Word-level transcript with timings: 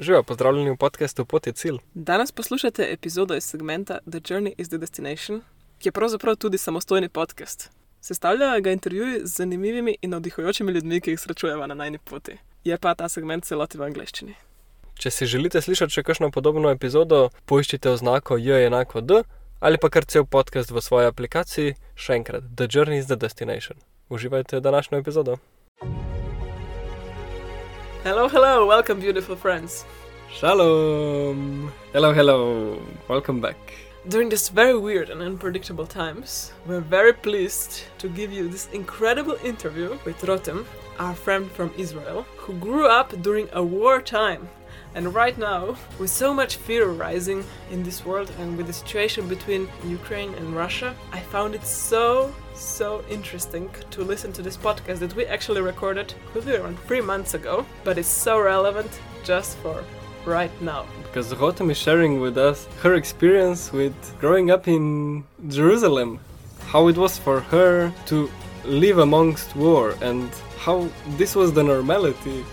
Živijo, 0.00 0.22
pozdravljeni 0.22 0.70
v 0.70 0.76
podkastu 0.76 1.24
Pot 1.24 1.46
je 1.46 1.52
cilj. 1.52 1.78
Danes 1.94 2.32
poslušate 2.32 2.86
epizodo 2.92 3.34
iz 3.36 3.44
segmenta 3.44 3.98
The 4.10 4.20
Journey 4.28 4.54
is 4.58 4.68
the 4.68 4.78
Destination, 4.78 5.42
ki 5.78 5.88
je 5.88 5.92
pravzaprav 5.92 6.36
tudi 6.36 6.58
samostojni 6.58 7.08
podcast. 7.08 7.70
Sestavljajo 8.00 8.60
ga 8.60 8.70
intervjuji 8.70 9.20
z 9.24 9.36
zanimivimi 9.36 9.96
in 10.02 10.10
navdihujočimi 10.10 10.72
ljudmi, 10.72 11.00
ki 11.00 11.10
jih 11.10 11.20
srečujemo 11.20 11.66
na 11.66 11.74
najni 11.74 11.98
poti. 11.98 12.38
Je 12.64 12.78
pa 12.78 12.94
ta 12.94 13.08
segment 13.08 13.44
celoti 13.44 13.78
v 13.78 13.82
angleščini. 13.82 14.34
Če 14.94 15.10
si 15.10 15.26
želite 15.26 15.60
slišati 15.60 15.92
še 15.92 16.02
kakšno 16.02 16.30
podobno 16.30 16.70
epizodo, 16.70 17.28
poiščite 17.44 17.90
oznako 17.90 18.36
J 18.36 18.66
enako 18.66 19.00
D 19.00 19.22
ali 19.60 19.78
pa 19.78 19.88
kar 19.88 20.04
cel 20.04 20.24
podcast 20.24 20.70
v 20.70 20.80
svoji 20.80 21.12
aplikaciji. 21.12 21.76
Še 21.94 22.16
enkrat, 22.16 22.48
The 22.56 22.68
Journey 22.72 22.98
is 22.98 23.06
the 23.06 23.16
Destination. 23.16 23.76
Uživajte 24.08 24.60
današnjo 24.60 24.98
epizodo. 24.98 25.36
Hello, 28.02 28.28
hello, 28.28 28.64
welcome, 28.64 28.98
beautiful 28.98 29.36
friends. 29.36 29.84
Shalom! 30.32 31.70
Hello, 31.92 32.14
hello! 32.14 32.80
Welcome 33.08 33.42
back. 33.42 33.74
During 34.08 34.30
these 34.30 34.48
very 34.48 34.78
weird 34.78 35.10
and 35.10 35.20
unpredictable 35.20 35.86
times, 35.86 36.52
we're 36.66 36.80
very 36.80 37.12
pleased 37.12 37.82
to 37.98 38.08
give 38.08 38.32
you 38.32 38.48
this 38.48 38.68
incredible 38.72 39.36
interview 39.44 39.98
with 40.06 40.18
Rotem, 40.22 40.64
our 40.98 41.14
friend 41.14 41.50
from 41.52 41.74
Israel, 41.76 42.24
who 42.38 42.54
grew 42.54 42.86
up 42.86 43.20
during 43.20 43.50
a 43.52 43.62
war 43.62 44.00
time. 44.00 44.48
And 44.94 45.14
right 45.14 45.38
now, 45.38 45.76
with 45.98 46.10
so 46.10 46.34
much 46.34 46.56
fear 46.56 46.88
rising 46.88 47.44
in 47.70 47.82
this 47.82 48.04
world 48.04 48.30
and 48.40 48.56
with 48.56 48.66
the 48.66 48.72
situation 48.72 49.28
between 49.28 49.68
Ukraine 49.86 50.34
and 50.34 50.54
Russia, 50.54 50.94
I 51.12 51.20
found 51.20 51.54
it 51.54 51.64
so, 51.64 52.34
so 52.54 53.04
interesting 53.08 53.70
to 53.92 54.02
listen 54.02 54.32
to 54.32 54.42
this 54.42 54.56
podcast 54.56 54.98
that 54.98 55.14
we 55.14 55.26
actually 55.26 55.60
recorded 55.60 56.12
maybe 56.34 56.56
around 56.56 56.78
three 56.80 57.00
months 57.00 57.34
ago, 57.34 57.64
but 57.84 57.98
it's 57.98 58.08
so 58.08 58.40
relevant 58.40 58.90
just 59.22 59.56
for 59.58 59.84
right 60.26 60.50
now. 60.60 60.86
Because 61.04 61.32
Rotem 61.34 61.70
is 61.70 61.78
sharing 61.78 62.20
with 62.20 62.36
us 62.36 62.66
her 62.82 62.94
experience 62.94 63.72
with 63.72 63.94
growing 64.18 64.50
up 64.50 64.66
in 64.66 65.24
Jerusalem, 65.48 66.18
how 66.66 66.88
it 66.88 66.96
was 66.96 67.16
for 67.16 67.40
her 67.40 67.92
to 68.06 68.30
live 68.64 68.98
amongst 68.98 69.54
war, 69.56 69.94
and 70.02 70.30
how 70.58 70.88
this 71.16 71.34
was 71.34 71.52
the 71.52 71.62
normality. 71.62 72.44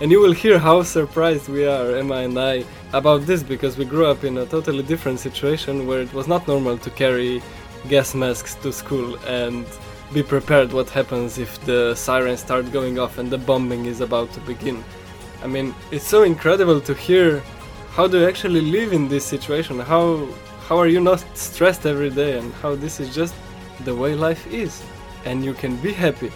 And 0.00 0.10
you 0.10 0.18
will 0.18 0.32
hear 0.32 0.58
how 0.58 0.82
surprised 0.82 1.50
we 1.50 1.66
are, 1.66 1.94
Emma 1.94 2.16
and 2.16 2.38
I, 2.38 2.64
about 2.94 3.26
this 3.26 3.42
because 3.42 3.76
we 3.76 3.84
grew 3.84 4.06
up 4.06 4.24
in 4.24 4.38
a 4.38 4.46
totally 4.46 4.82
different 4.82 5.20
situation 5.20 5.86
where 5.86 6.00
it 6.00 6.14
was 6.14 6.26
not 6.26 6.48
normal 6.48 6.78
to 6.78 6.90
carry 6.90 7.42
gas 7.86 8.14
masks 8.14 8.54
to 8.62 8.72
school 8.72 9.16
and 9.26 9.66
be 10.14 10.22
prepared 10.22 10.72
what 10.72 10.88
happens 10.88 11.36
if 11.36 11.62
the 11.66 11.94
sirens 11.94 12.40
start 12.40 12.72
going 12.72 12.98
off 12.98 13.18
and 13.18 13.30
the 13.30 13.36
bombing 13.36 13.84
is 13.84 14.00
about 14.00 14.32
to 14.32 14.40
begin. 14.40 14.82
I 15.44 15.46
mean, 15.46 15.74
it's 15.90 16.06
so 16.06 16.22
incredible 16.22 16.80
to 16.80 16.94
hear 16.94 17.42
how 17.90 18.06
do 18.06 18.20
you 18.20 18.26
actually 18.26 18.62
live 18.62 18.94
in 18.94 19.06
this 19.06 19.26
situation? 19.26 19.78
How 19.80 20.26
how 20.66 20.78
are 20.78 20.86
you 20.86 21.00
not 21.00 21.22
stressed 21.36 21.84
every 21.84 22.10
day 22.10 22.38
and 22.38 22.54
how 22.62 22.74
this 22.74 23.00
is 23.00 23.14
just 23.14 23.34
the 23.84 23.94
way 23.94 24.14
life 24.14 24.46
is 24.46 24.82
and 25.26 25.44
you 25.44 25.52
can 25.52 25.76
be 25.76 25.92
happy 25.92 26.30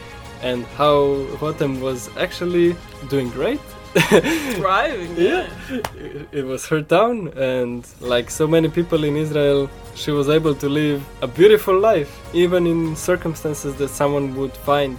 and 0.44 0.64
how 0.78 0.94
Rotem 1.40 1.80
was 1.80 2.10
actually 2.24 2.76
doing 3.08 3.30
great. 3.30 3.60
Thriving, 4.60 5.12
yeah. 5.16 5.48
It, 5.96 6.28
it 6.40 6.44
was 6.44 6.66
her 6.66 6.82
town 6.82 7.28
and 7.36 7.86
like 8.00 8.28
so 8.28 8.44
many 8.46 8.68
people 8.68 9.04
in 9.04 9.16
Israel 9.16 9.70
she 9.94 10.10
was 10.10 10.28
able 10.28 10.54
to 10.56 10.68
live 10.68 11.00
a 11.22 11.28
beautiful 11.28 11.78
life 11.78 12.12
even 12.34 12.66
in 12.66 12.96
circumstances 12.96 13.72
that 13.76 13.90
someone 14.00 14.34
would 14.34 14.52
find 14.68 14.98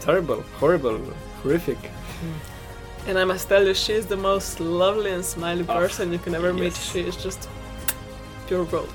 terrible, 0.00 0.40
horrible, 0.60 0.98
horrific. 1.42 1.78
And 3.08 3.18
I 3.18 3.24
must 3.24 3.48
tell 3.48 3.66
you, 3.66 3.74
she 3.74 3.94
is 3.94 4.06
the 4.06 4.16
most 4.16 4.60
lovely 4.60 5.10
and 5.10 5.24
smiley 5.24 5.64
Oh, 5.68 5.74
person 5.82 6.12
you 6.12 6.18
can 6.18 6.34
ever 6.34 6.52
meet. 6.52 6.74
She 6.74 7.00
is 7.00 7.16
just 7.16 7.48
pure 8.46 8.64
gold. 8.66 8.94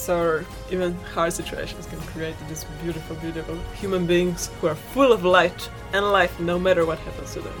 So 0.00 0.42
even 0.70 0.94
hard 1.14 1.34
situations 1.34 1.84
can 1.84 2.00
create 2.12 2.34
these 2.48 2.64
beautiful, 2.82 3.16
beautiful 3.16 3.56
human 3.80 4.06
beings 4.06 4.50
who 4.58 4.68
are 4.68 4.74
full 4.74 5.12
of 5.12 5.24
light 5.24 5.68
and 5.92 6.10
life 6.10 6.40
no 6.40 6.58
matter 6.58 6.86
what 6.86 6.98
happens 7.00 7.34
to 7.34 7.40
them. 7.40 7.60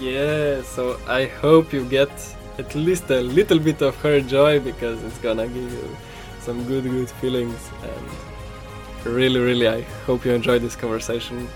Yeah, 0.00 0.62
so 0.62 0.98
I 1.06 1.26
hope 1.26 1.74
you 1.74 1.84
get 1.84 2.10
at 2.58 2.74
least 2.74 3.10
a 3.10 3.20
little 3.20 3.58
bit 3.58 3.82
of 3.82 3.94
her 3.96 4.18
joy 4.22 4.60
because 4.60 5.04
it's 5.04 5.18
gonna 5.18 5.46
give 5.46 5.70
you 5.70 5.96
some 6.40 6.64
good, 6.64 6.84
good 6.84 7.10
feelings. 7.20 7.60
And 7.82 9.14
really, 9.14 9.40
really, 9.40 9.68
I 9.68 9.82
hope 10.06 10.24
you 10.24 10.32
enjoy 10.32 10.58
this 10.58 10.74
conversation 10.74 11.48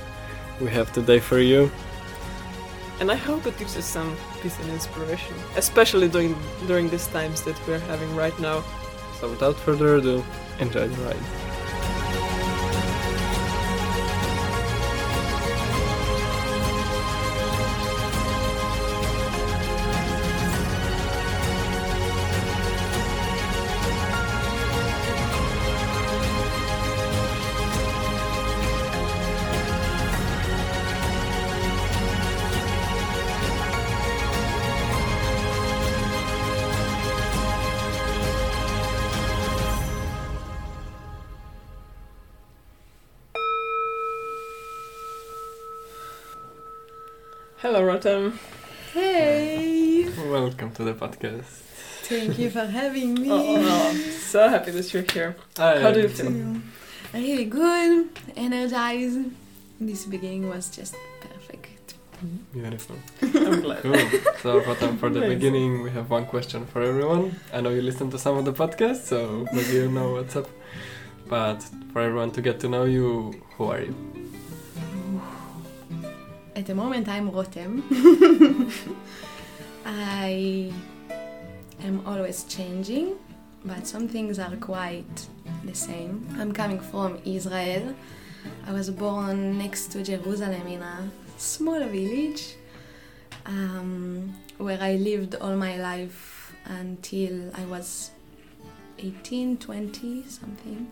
we 0.61 0.69
have 0.69 0.93
today 0.93 1.21
for 1.21 1.39
you. 1.39 1.71
And 3.01 3.11
I 3.11 3.17
hope 3.17 3.47
it 3.47 3.57
gives 3.59 3.75
you 3.77 3.83
some 3.83 4.15
peace 4.43 4.59
and 4.61 4.71
inspiration, 4.71 5.35
especially 5.57 6.09
during 6.09 6.37
during 6.67 6.91
these 6.91 7.07
times 7.07 7.41
that 7.47 7.57
we're 7.67 7.85
having 7.93 8.15
right 8.15 8.39
now. 8.39 8.63
So 9.23 9.31
without 9.31 9.55
further 9.55 9.95
ado, 9.99 10.25
enjoy 10.59 10.89
the 10.89 11.03
ride. 11.05 11.42
Podcast. 51.03 51.51
Thank 52.11 52.39
you 52.39 52.51
for 52.51 52.65
having 52.67 53.15
me. 53.15 53.31
Oh, 53.31 53.57
oh, 53.57 53.59
oh. 53.61 53.93
so 54.33 54.49
happy 54.49 54.71
that 54.77 54.93
you're 54.93 55.07
here. 55.13 55.37
How 55.57 55.91
do 55.93 56.01
you 56.01 56.09
feel? 56.09 56.61
Really 57.15 57.45
good, 57.45 58.09
energized. 58.37 59.21
This 59.81 60.05
beginning 60.07 60.49
was 60.49 60.65
just 60.79 60.95
perfect. 61.21 61.95
Mm-hmm. 62.23 62.61
Beautiful. 62.61 62.97
I'm 63.23 63.61
glad. 63.61 63.83
Cool. 63.83 63.97
So, 64.43 64.61
Rotem, 64.61 64.99
for 64.99 65.11
the 65.11 65.19
Amazing. 65.19 65.29
beginning, 65.39 65.83
we 65.83 65.91
have 65.91 66.09
one 66.11 66.27
question 66.27 66.67
for 66.67 66.83
everyone. 66.83 67.37
I 67.53 67.61
know 67.61 67.71
you 67.71 67.83
listen 67.83 68.11
to 68.11 68.19
some 68.19 68.37
of 68.39 68.45
the 68.45 68.53
podcasts, 68.53 69.05
so 69.13 69.47
maybe 69.53 69.73
you 69.73 69.91
know 69.91 70.13
what's 70.13 70.37
up. 70.37 70.49
But 71.29 71.63
for 71.93 72.01
everyone 72.01 72.31
to 72.33 72.43
get 72.43 72.61
to 72.61 72.69
know 72.69 72.85
you, 72.85 73.35
who 73.57 73.65
are 73.73 73.81
you? 73.81 73.95
At 76.55 76.67
the 76.67 76.75
moment, 76.75 77.09
I'm 77.09 77.31
Rotem. 77.31 77.81
I 79.85 80.73
am 81.85 82.07
always 82.07 82.45
changing, 82.45 83.17
but 83.65 83.87
some 83.87 84.09
things 84.09 84.39
are 84.39 84.57
quite 84.57 85.27
the 85.65 85.75
same. 85.75 86.27
I'm 86.39 86.53
coming 86.53 86.81
from 86.81 87.19
Israel. 87.25 87.95
I 88.67 88.73
was 88.73 88.91
born 88.91 89.59
next 89.59 89.93
to 89.93 90.03
Jerusalem 90.03 90.67
in 90.67 90.83
a 90.83 91.11
small 91.37 91.81
village 91.81 92.57
um, 93.47 94.35
where 94.59 94.81
I 94.81 94.95
lived 94.95 95.35
all 95.37 95.57
my 95.57 95.77
life 95.77 96.55
until 96.65 97.51
I 97.55 97.65
was 97.65 98.11
18, 98.99 99.59
20, 99.59 100.25
something. 100.29 100.91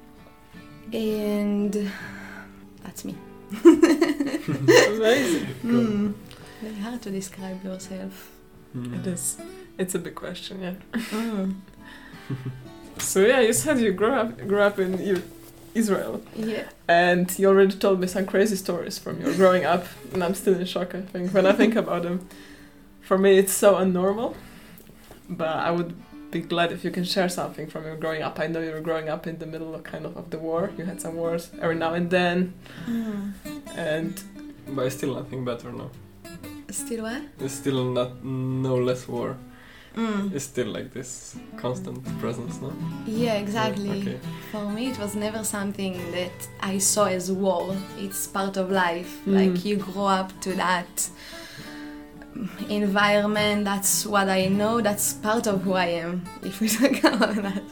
And 0.92 1.90
that's 2.82 3.04
me. 3.04 3.14
Amazing. 3.64 5.46
Mm. 5.64 6.14
Very 6.60 6.74
hard 6.76 7.02
to 7.02 7.10
describe 7.10 7.64
yourself. 7.64 8.32
It 8.74 9.06
is. 9.06 9.38
It's 9.80 9.94
a 9.94 9.98
big 9.98 10.14
question, 10.14 10.54
yeah. 10.62 10.74
Mm. 11.10 11.54
So 12.98 13.20
yeah, 13.20 13.40
you 13.40 13.52
said 13.54 13.80
you 13.80 13.92
grew 13.92 14.12
up 14.12 14.28
grew 14.50 14.60
up 14.68 14.78
in 14.78 14.90
U- 15.14 15.22
Israel, 15.74 16.20
Yeah. 16.36 16.64
and 16.86 17.26
you 17.38 17.48
already 17.48 17.76
told 17.84 17.98
me 18.00 18.06
some 18.06 18.26
crazy 18.26 18.56
stories 18.56 18.98
from 18.98 19.14
your 19.22 19.32
growing 19.34 19.64
up, 19.64 19.84
and 20.12 20.22
I'm 20.24 20.34
still 20.34 20.54
in 20.54 20.66
shock. 20.66 20.94
I 20.94 21.00
think 21.12 21.32
when 21.32 21.46
I 21.46 21.52
think 21.60 21.74
about 21.76 22.02
them, 22.02 22.18
for 23.08 23.16
me 23.24 23.30
it's 23.42 23.52
so 23.64 23.70
unnormal. 23.82 24.34
But 25.28 25.56
I 25.68 25.70
would 25.76 25.92
be 26.30 26.40
glad 26.40 26.72
if 26.72 26.84
you 26.84 26.90
can 26.90 27.04
share 27.04 27.28
something 27.28 27.66
from 27.72 27.82
your 27.88 27.96
growing 27.96 28.22
up. 28.22 28.38
I 28.38 28.46
know 28.52 28.60
you 28.60 28.72
were 28.76 28.84
growing 28.90 29.08
up 29.14 29.26
in 29.26 29.38
the 29.38 29.46
middle 29.46 29.74
of 29.74 29.82
kind 29.92 30.04
of 30.08 30.12
of 30.20 30.24
the 30.30 30.38
war. 30.38 30.70
You 30.78 30.84
had 30.84 31.00
some 31.00 31.14
wars 31.22 31.42
every 31.62 31.76
now 31.84 31.94
and 31.98 32.10
then, 32.10 32.52
Mm. 32.86 33.32
and 33.76 34.12
But 34.76 34.82
it's 34.86 34.96
still 34.96 35.14
nothing 35.20 35.44
better 35.44 35.72
now. 35.72 35.90
Still 36.70 37.02
what? 37.08 37.22
It's 37.44 37.54
still 37.62 37.80
not 37.98 38.10
no 38.24 38.74
less 38.88 39.08
war. 39.08 39.36
Mm. 39.94 40.32
It's 40.32 40.44
still 40.44 40.68
like 40.68 40.92
this 40.92 41.36
constant 41.56 42.04
presence, 42.20 42.60
no? 42.60 42.72
Yeah, 43.06 43.34
exactly. 43.34 44.00
Okay. 44.00 44.20
For 44.52 44.68
me, 44.70 44.90
it 44.90 44.98
was 44.98 45.14
never 45.16 45.42
something 45.44 45.94
that 46.12 46.48
I 46.60 46.78
saw 46.78 47.06
as 47.06 47.30
war. 47.32 47.76
It's 47.98 48.26
part 48.26 48.56
of 48.56 48.70
life. 48.70 49.20
Mm. 49.26 49.34
Like 49.34 49.64
you 49.64 49.76
grow 49.76 50.06
up 50.06 50.38
to 50.42 50.54
that 50.54 51.08
environment. 52.68 53.64
That's 53.64 54.06
what 54.06 54.28
I 54.28 54.46
know. 54.46 54.80
That's 54.80 55.14
part 55.14 55.46
of 55.46 55.62
who 55.62 55.72
I 55.72 55.86
am. 55.86 56.22
If 56.42 56.60
we 56.60 56.68
talk 56.78 57.02
about 57.04 57.34
that. 57.36 57.62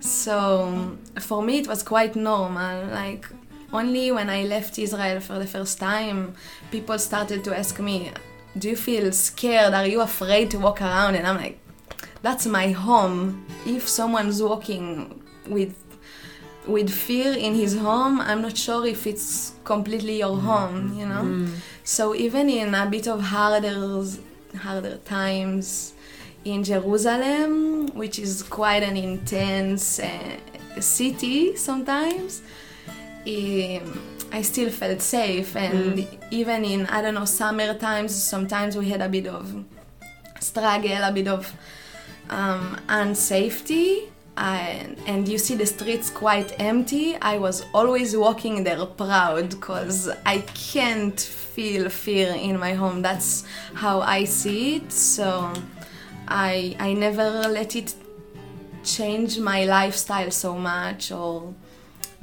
So 0.00 0.98
for 1.18 1.42
me, 1.42 1.58
it 1.58 1.68
was 1.68 1.82
quite 1.82 2.16
normal. 2.16 2.86
Like 2.88 3.26
only 3.72 4.12
when 4.12 4.28
I 4.30 4.44
left 4.44 4.78
Israel 4.78 5.20
for 5.20 5.38
the 5.38 5.46
first 5.46 5.78
time, 5.78 6.34
people 6.70 6.98
started 6.98 7.44
to 7.44 7.56
ask 7.56 7.80
me, 7.80 8.10
"Do 8.58 8.68
you 8.68 8.76
feel 8.76 9.12
scared? 9.12 9.74
Are 9.74 9.86
you 9.86 10.00
afraid 10.00 10.50
to 10.52 10.58
walk 10.58 10.80
around?" 10.80 11.14
And 11.16 11.26
I'm 11.26 11.36
like, 11.36 11.58
"That's 12.22 12.46
my 12.46 12.70
home. 12.70 13.46
If 13.66 13.88
someone's 13.88 14.42
walking 14.42 15.22
with 15.48 15.74
with 16.66 16.88
fear 16.90 17.32
in 17.34 17.54
his 17.54 17.76
home, 17.76 18.20
I'm 18.20 18.40
not 18.40 18.56
sure 18.56 18.86
if 18.86 19.06
it's 19.06 19.52
completely 19.64 20.18
your 20.18 20.36
home. 20.36 20.94
You 20.98 21.06
know." 21.06 21.24
So 21.84 22.14
even 22.14 22.48
in 22.48 22.74
a 22.74 22.86
bit 22.86 23.06
of 23.06 23.20
harder 23.20 24.04
harder 24.56 24.96
times 25.04 25.94
in 26.44 26.62
Jerusalem, 26.64 27.88
which 27.94 28.18
is 28.18 28.42
quite 28.42 28.82
an 28.82 28.96
intense 28.96 29.98
uh, 29.98 30.80
city 30.80 31.56
sometimes, 31.56 32.42
um, 33.26 34.13
I 34.34 34.42
still 34.42 34.70
felt 34.70 35.00
safe. 35.00 35.54
And 35.54 36.06
even 36.30 36.64
in 36.64 36.86
I 36.86 37.02
don't 37.02 37.14
know 37.14 37.24
summer 37.24 37.72
times, 37.74 38.12
sometimes 38.14 38.76
we 38.76 38.88
had 38.88 39.00
a 39.00 39.08
bit 39.08 39.26
of 39.28 39.64
struggle, 40.40 41.02
a 41.10 41.12
bit 41.12 41.28
of 41.28 41.52
um, 42.28 42.76
unsafety. 42.88 44.08
And, 44.36 44.98
and 45.06 45.28
you 45.28 45.38
see 45.38 45.54
the 45.54 45.66
streets 45.66 46.10
quite 46.10 46.50
empty. 46.58 47.14
I 47.22 47.38
was 47.38 47.64
always 47.72 48.16
walking 48.16 48.64
there 48.64 48.84
proud 48.84 49.50
because 49.50 50.08
I 50.26 50.38
can't 50.38 51.20
feel 51.54 51.88
fear 51.88 52.34
in 52.34 52.58
my 52.58 52.74
home. 52.74 53.02
That's 53.02 53.44
how 53.74 54.00
I 54.00 54.24
see 54.24 54.76
it. 54.76 54.90
So 54.90 55.52
I 56.26 56.74
I 56.80 56.94
never 56.94 57.28
let 57.58 57.76
it 57.76 57.94
change 58.82 59.38
my 59.38 59.64
lifestyle 59.64 60.32
so 60.32 60.56
much 60.58 61.12
or 61.12 61.54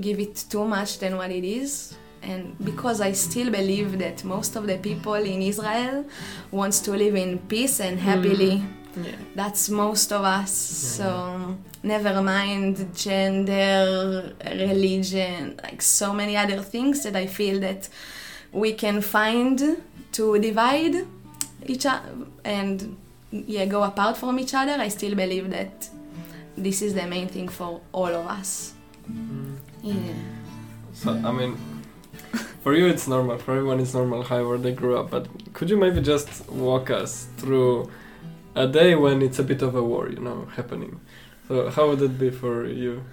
give 0.02 0.20
it 0.20 0.36
too 0.50 0.66
much 0.66 1.00
than 1.00 1.16
what 1.16 1.32
it 1.32 1.46
is. 1.46 1.96
And 2.24 2.56
because 2.64 3.02
I 3.02 3.14
still 3.14 3.50
believe 3.50 3.98
that 4.00 4.24
most 4.24 4.56
of 4.56 4.68
the 4.68 4.78
people 4.78 5.14
in 5.16 5.42
Israel 5.42 6.06
wants 6.52 6.80
to 6.82 6.92
live 6.92 7.16
in 7.16 7.40
peace 7.40 7.80
and 7.80 7.98
mm. 7.98 8.02
happily. 8.02 8.64
Yeah. 8.96 9.12
That's 9.36 9.70
most 9.70 10.12
of 10.12 10.24
us. 10.24 10.52
So 10.52 11.58
never 11.82 12.22
mind 12.22 12.94
gender, 12.94 14.34
religion, 14.46 15.60
like 15.64 15.82
so 15.82 16.14
many 16.14 16.36
other 16.36 16.62
things 16.62 17.04
that 17.04 17.16
I 17.16 17.28
feel 17.28 17.60
that 17.62 17.88
we 18.52 18.74
can 18.74 19.02
find 19.02 19.82
to 20.12 20.40
divide 20.40 21.08
each 21.66 21.86
other 21.86 22.28
and 22.44 22.98
yeah 23.32 23.66
go 23.66 23.84
apart 23.84 24.18
from 24.18 24.40
each 24.40 24.54
other. 24.54 24.74
I 24.74 24.90
still 24.90 25.16
believe 25.16 25.50
that 25.52 25.90
this 26.58 26.82
is 26.82 26.94
the 26.94 27.08
main 27.08 27.28
thing 27.28 27.48
for 27.48 27.82
all 27.92 28.08
of 28.08 28.28
us. 28.28 28.74
Mm. 29.10 29.56
Yeah. 29.82 30.14
So 30.94 31.12
I 31.12 31.32
mean, 31.32 31.58
for 32.62 32.74
you 32.74 32.88
it's 32.88 33.08
normal. 33.08 33.38
For 33.38 33.52
everyone 33.56 33.80
it's 33.80 33.94
normal, 33.94 34.24
however 34.24 34.58
they 34.58 34.72
grew 34.72 34.98
up. 34.98 35.10
But 35.10 35.28
could 35.54 35.70
you 35.70 35.78
maybe 35.78 36.02
just 36.02 36.50
walk 36.50 36.90
us 36.90 37.28
through 37.38 37.92
a 38.56 38.68
day 38.68 38.96
when 38.96 39.22
it's 39.22 39.40
a 39.40 39.44
bit 39.44 39.62
of 39.62 39.76
a 39.76 39.84
war, 39.84 40.10
you 40.10 40.20
know, 40.20 40.48
happening? 40.56 41.00
So 41.48 41.70
how 41.70 41.90
would 41.90 42.02
it 42.02 42.18
be 42.18 42.30
for 42.30 42.66
you? 42.66 43.04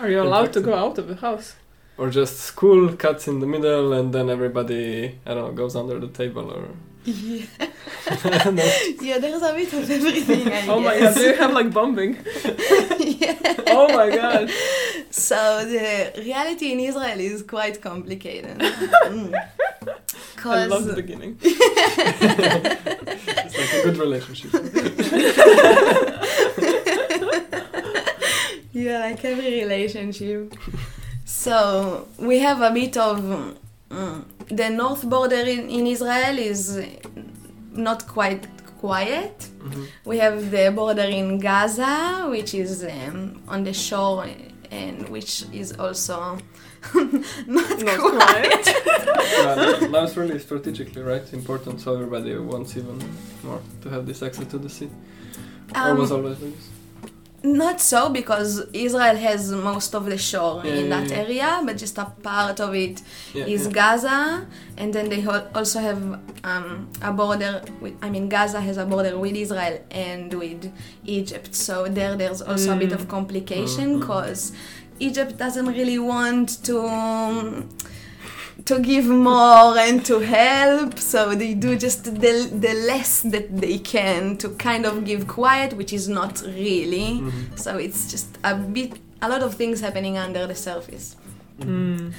Are 0.00 0.10
you 0.10 0.20
allowed 0.22 0.52
to 0.54 0.60
go 0.60 0.74
out 0.74 0.98
of 0.98 1.08
the 1.08 1.16
house? 1.16 1.56
Or 1.98 2.10
just 2.10 2.40
school 2.40 2.94
cuts 2.94 3.26
in 3.26 3.40
the 3.40 3.46
middle 3.46 3.92
and 3.92 4.12
then 4.12 4.28
everybody, 4.28 5.18
I 5.24 5.34
don't 5.34 5.48
know, 5.48 5.52
goes 5.52 5.76
under 5.76 5.98
the 5.98 6.08
table 6.08 6.50
or. 6.50 6.68
Yeah. 7.04 7.46
Yeah, 9.00 9.18
there's 9.18 9.42
a 9.42 9.52
bit 9.52 9.72
of 9.72 9.90
everything. 9.90 10.52
I 10.52 10.66
Oh 10.68 10.80
my 10.80 10.98
god, 10.98 11.14
do 11.14 11.22
you 11.22 11.34
have 11.34 11.52
like 11.52 11.72
bombing? 11.72 12.14
yeah. 12.98 13.36
Oh 13.68 13.88
my 13.94 14.10
god. 14.14 14.50
So 15.16 15.64
the 15.64 16.12
reality 16.18 16.72
in 16.72 16.80
Israel 16.80 17.18
is 17.18 17.42
quite 17.42 17.80
complicated. 17.80 18.60
Mm. 19.06 19.32
I 20.44 20.66
love 20.66 20.84
the 20.84 20.94
beginning. 21.02 21.38
It's 23.46 23.56
like 23.58 23.72
a 23.78 23.82
good 23.86 23.98
relationship. 23.98 24.50
yeah, 28.72 28.98
like 29.06 29.24
every 29.24 29.52
relationship. 29.64 30.54
So 31.24 32.06
we 32.18 32.38
have 32.40 32.60
a 32.62 32.70
bit 32.70 32.96
of 32.96 33.20
mm, 33.90 34.24
the 34.48 34.70
north 34.70 35.04
border 35.08 35.42
in, 35.54 35.68
in 35.70 35.86
Israel 35.86 36.38
is 36.38 36.80
not 37.72 38.06
quite 38.06 38.44
quiet. 38.80 39.36
Mhm. 39.64 39.86
We 40.04 40.18
have 40.18 40.50
the 40.50 40.70
border 40.80 41.08
in 41.20 41.38
Gaza, 41.38 42.26
which 42.34 42.52
is 42.54 42.84
um, 42.84 43.42
on 43.48 43.64
the 43.64 43.72
shore 43.72 44.26
and 44.70 45.08
which 45.08 45.44
is 45.52 45.72
also 45.78 46.38
not, 46.94 47.22
Not 47.46 47.98
quiet. 48.00 48.62
quiet. 48.62 48.66
yeah, 49.80 49.86
now 49.90 50.04
it's 50.04 50.16
really 50.16 50.38
strategically, 50.38 51.02
right? 51.02 51.32
Important, 51.32 51.80
so 51.80 51.94
everybody 51.94 52.36
wants 52.38 52.76
even 52.76 52.98
more 53.44 53.60
to 53.82 53.88
have 53.90 54.06
this 54.06 54.22
access 54.22 54.46
to 54.48 54.58
the 54.58 54.68
sea. 54.68 54.90
or 55.74 55.80
Um, 55.90 55.98
was 55.98 56.12
always 56.12 56.40
like 56.40 56.54
this? 56.54 56.68
Not 57.46 57.80
so, 57.80 58.08
because 58.08 58.50
Israel 58.72 59.16
has 59.28 59.52
most 59.52 59.94
of 59.94 60.04
the 60.12 60.18
shore 60.18 60.62
Yeah, 60.64 60.72
in 60.78 60.84
yeah, 60.88 60.94
that 61.00 61.06
yeah. 61.10 61.22
area, 61.24 61.50
but 61.66 61.76
just 61.84 61.96
a 61.98 62.06
part 62.28 62.58
of 62.66 62.74
it 62.74 62.96
is. 63.34 63.68
Gaza, 63.68 64.46
and 64.76 64.88
then 64.94 65.08
they 65.12 65.24
also 65.58 65.78
have 65.88 66.00
um, 66.44 66.88
a 67.02 67.12
border. 67.12 67.62
With, 67.80 67.94
I 68.02 68.08
mean, 68.14 68.28
Gaza 68.28 68.60
has 68.68 68.76
a 68.78 68.86
border 68.86 69.16
with 69.24 69.36
Israel 69.44 69.76
and 69.90 70.32
with 70.42 70.62
Egypt. 71.04 71.54
So 71.54 71.74
there, 71.96 72.16
there's 72.16 72.42
also 72.42 72.68
a 72.76 72.78
bit 72.84 72.92
of 72.98 73.02
complication 73.16 73.86
Mhm. 73.88 74.00
because 74.00 74.42
Egypt 74.98 75.32
doesn't 75.44 75.66
really 75.66 75.98
want 75.98 76.48
to. 76.68 76.76
To 78.66 78.80
give 78.80 79.06
more 79.06 79.78
and 79.78 80.04
to 80.06 80.18
help, 80.18 80.98
so 80.98 81.34
they 81.36 81.54
do 81.54 81.76
just 81.76 82.04
the, 82.04 82.48
the 82.64 82.74
less 82.90 83.20
that 83.22 83.56
they 83.60 83.78
can 83.78 84.36
to 84.38 84.48
kind 84.50 84.84
of 84.84 85.04
give 85.04 85.28
quiet, 85.28 85.72
which 85.74 85.92
is 85.92 86.08
not 86.08 86.42
really. 86.42 87.20
Mhm. 87.20 87.56
So 87.64 87.76
it's 87.78 88.10
just 88.10 88.26
a 88.42 88.54
bit, 88.56 88.90
a 89.22 89.28
lot 89.28 89.42
of 89.42 89.54
things 89.54 89.80
happening 89.80 90.18
under 90.18 90.46
the 90.46 90.54
surface 90.54 91.16
Mm. 91.60 92.12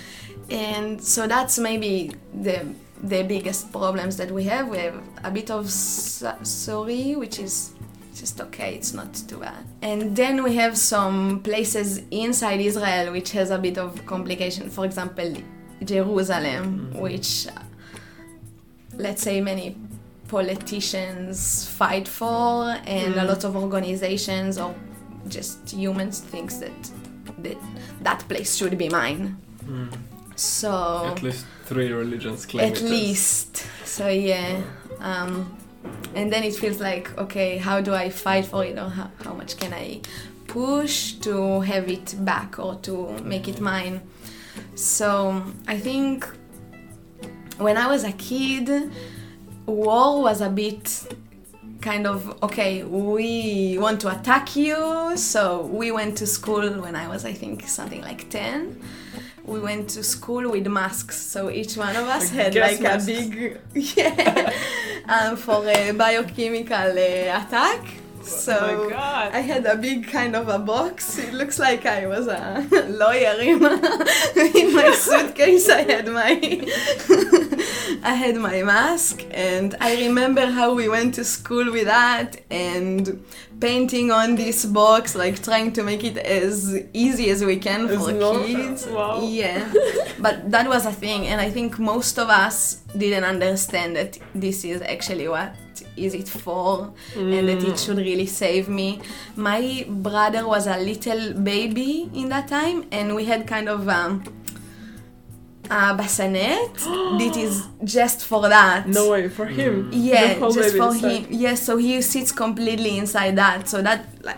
and 0.49 0.99
so 1.13 1.27
that's 1.27 1.59
maybe 1.59 1.93
the 2.45 2.57
the 3.03 3.21
biggest 3.33 3.71
problems 3.71 4.17
that 4.17 4.31
we 4.31 4.43
have. 4.45 4.63
We 4.67 4.79
have 4.87 4.97
a 5.23 5.29
bit 5.29 5.51
of 5.51 5.69
sorry, 5.69 7.15
which 7.15 7.37
is 7.39 7.55
just 8.19 8.41
okay. 8.41 8.73
It's 8.79 8.93
not 8.93 9.13
too 9.29 9.37
bad. 9.37 9.63
And 9.83 10.15
then 10.15 10.41
we 10.43 10.55
have 10.55 10.75
some 10.75 11.41
places 11.49 12.01
inside 12.09 12.59
Israel 12.61 13.11
which 13.11 13.31
has 13.33 13.51
a 13.51 13.59
bit 13.67 13.77
of 13.77 13.89
complication. 14.07 14.69
For 14.71 14.85
example, 14.85 15.29
Jerusalem, 15.83 16.91
which 16.93 17.47
uh, 17.47 17.51
let's 18.95 19.21
say 19.21 19.41
many 19.41 19.75
politicians 20.27 21.67
fight 21.67 22.07
for, 22.07 22.75
and 22.85 23.13
a 23.15 23.21
Mm. 23.21 23.27
lot 23.27 23.43
of 23.43 23.55
organizations 23.55 24.57
or 24.57 24.73
just 25.27 25.71
humans 25.71 26.19
thinks 26.19 26.57
that 26.57 26.91
that 27.43 27.57
that 28.03 28.19
place 28.29 28.55
should 28.57 28.77
be 28.77 28.89
mine. 28.89 29.37
Mm. 29.65 29.89
So 30.35 30.71
At 31.15 31.23
least 31.23 31.45
three 31.65 31.91
religions 31.91 32.45
claim 32.45 32.71
at 32.71 32.77
as- 32.77 32.89
least. 32.89 33.65
So 33.85 34.07
yeah. 34.07 34.61
Um, 34.99 35.55
and 36.15 36.31
then 36.33 36.43
it 36.43 36.55
feels 36.55 36.79
like, 36.79 37.15
okay, 37.17 37.57
how 37.57 37.81
do 37.81 37.93
I 37.93 38.09
fight 38.09 38.45
for 38.45 38.63
it 38.65 38.77
or 38.77 38.89
how, 38.89 39.09
how 39.23 39.33
much 39.33 39.57
can 39.57 39.73
I 39.73 40.01
push 40.47 41.13
to 41.21 41.61
have 41.61 41.87
it 41.89 42.15
back 42.25 42.59
or 42.59 42.75
to 42.81 42.93
make 43.23 43.47
it 43.47 43.59
mine? 43.61 44.01
So 44.77 45.43
I 45.67 45.77
think 45.79 46.25
when 47.57 47.77
I 47.77 47.87
was 47.87 48.03
a 48.03 48.11
kid, 48.11 48.91
war 49.65 50.21
was 50.21 50.41
a 50.41 50.49
bit 50.49 51.15
kind 51.81 52.05
of 52.05 52.41
okay, 52.43 52.83
we 52.83 53.77
want 53.79 53.99
to 54.01 54.09
attack 54.09 54.55
you. 54.55 55.17
So 55.17 55.65
we 55.65 55.91
went 55.91 56.17
to 56.19 56.27
school 56.27 56.69
when 56.81 56.95
I 56.95 57.07
was, 57.07 57.25
I 57.25 57.33
think, 57.33 57.67
something 57.67 58.01
like 58.01 58.29
10 58.29 58.79
we 59.47 59.61
went 59.61 59.89
to 59.89 60.03
school 60.03 60.51
with 60.51 60.67
masks, 60.67 61.15
so 61.15 61.49
each 61.49 61.77
one 61.77 61.95
of 61.95 62.05
us 62.05 62.29
had 62.29 62.53
like 62.53 62.81
masks. 62.81 63.07
a 63.07 63.29
big 63.29 63.57
yeah 63.95 64.53
um, 65.07 65.37
for 65.37 65.65
a 65.65 65.91
biochemical 65.93 66.91
uh, 66.91 67.41
attack. 67.41 67.81
So 68.27 68.57
oh 68.59 68.83
my 68.85 68.89
god. 68.91 69.33
I 69.33 69.39
had 69.39 69.65
a 69.65 69.75
big 69.75 70.07
kind 70.07 70.35
of 70.35 70.49
a 70.49 70.59
box. 70.59 71.17
It 71.17 71.33
looks 71.33 71.59
like 71.59 71.85
I 71.85 72.07
was 72.07 72.27
a 72.27 72.67
lawyer 72.89 73.39
in, 73.39 73.63
in 74.55 74.75
my 74.75 74.91
suitcase. 74.91 75.69
I 75.69 75.81
had 75.81 76.07
my 76.07 76.33
I 78.03 78.13
had 78.13 78.35
my 78.35 78.63
mask, 78.63 79.25
and 79.31 79.75
I 79.79 80.05
remember 80.05 80.45
how 80.45 80.73
we 80.73 80.87
went 80.89 81.15
to 81.15 81.23
school 81.23 81.71
with 81.71 81.85
that 81.85 82.41
and 82.51 83.23
painting 83.59 84.11
on 84.11 84.35
this 84.35 84.65
box, 84.65 85.15
like 85.15 85.41
trying 85.41 85.71
to 85.73 85.83
make 85.83 86.03
it 86.03 86.17
as 86.17 86.77
easy 86.93 87.29
as 87.29 87.43
we 87.43 87.57
can 87.57 87.87
for 87.87 88.11
kids. 88.45 88.87
Wow. 88.87 89.21
Yeah, 89.23 89.71
but 90.19 90.51
that 90.51 90.67
was 90.67 90.85
a 90.85 90.91
thing, 90.91 91.27
and 91.27 91.39
I 91.39 91.49
think 91.49 91.79
most 91.79 92.19
of 92.19 92.29
us 92.29 92.83
didn't 92.97 93.23
understand 93.23 93.95
that 93.95 94.19
this 94.35 94.63
is 94.63 94.81
actually 94.81 95.27
what 95.27 95.55
is 95.95 96.13
it 96.13 96.27
for 96.27 96.93
and 97.15 97.47
that 97.49 97.63
it 97.63 97.77
should 97.79 97.97
really 97.97 98.25
save 98.25 98.67
me. 98.69 99.01
My 99.35 99.85
brother 99.87 100.47
was 100.47 100.67
a 100.67 100.77
little 100.77 101.33
baby 101.33 102.09
in 102.13 102.29
that 102.29 102.47
time, 102.47 102.85
and 102.91 103.15
we 103.15 103.25
had 103.25 103.47
kind 103.47 103.67
of 103.69 103.87
um, 103.89 104.23
a 105.69 105.93
bassinet 105.95 106.73
that 107.19 107.33
is 107.37 107.67
just 107.83 108.23
for 108.25 108.47
that. 108.49 108.87
No 108.87 109.11
way 109.11 109.27
for 109.29 109.45
him. 109.45 109.89
Yeah, 109.91 110.39
just 110.39 110.75
for 110.77 110.93
inside. 110.93 111.25
him. 111.25 111.27
Yes, 111.31 111.61
so 111.65 111.77
he 111.77 112.01
sits 112.01 112.31
completely 112.31 112.97
inside 112.97 113.35
that. 113.35 113.67
So 113.67 113.81
that 113.81 114.05
like 114.23 114.37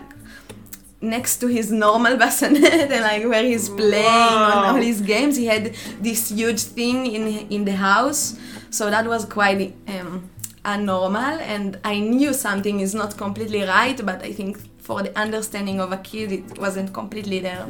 next 1.00 1.38
to 1.38 1.46
his 1.46 1.70
normal 1.70 2.16
bassinet 2.22 2.90
and 2.90 3.02
like 3.02 3.24
where 3.24 3.44
he's 3.44 3.68
playing 3.68 4.04
Wow. 4.04 4.64
on 4.68 4.74
all 4.74 4.80
his 4.82 5.00
games, 5.00 5.36
he 5.36 5.46
had 5.46 5.74
this 6.00 6.30
huge 6.30 6.60
thing 6.62 7.06
in 7.06 7.28
in 7.48 7.64
the 7.64 7.76
house. 7.76 8.36
So 8.70 8.90
that 8.90 9.06
was 9.06 9.24
quite 9.24 9.74
um, 9.88 10.28
abnormal, 10.64 11.38
and 11.40 11.78
I 11.84 11.98
knew 11.98 12.32
something 12.32 12.80
is 12.80 12.94
not 12.94 13.16
completely 13.16 13.62
right, 13.62 14.04
but 14.04 14.22
I 14.22 14.32
think 14.32 14.58
for 14.82 15.02
the 15.02 15.16
understanding 15.18 15.80
of 15.80 15.92
a 15.92 15.96
kid, 15.98 16.32
it 16.32 16.58
wasn't 16.58 16.92
completely 16.92 17.38
there. 17.40 17.66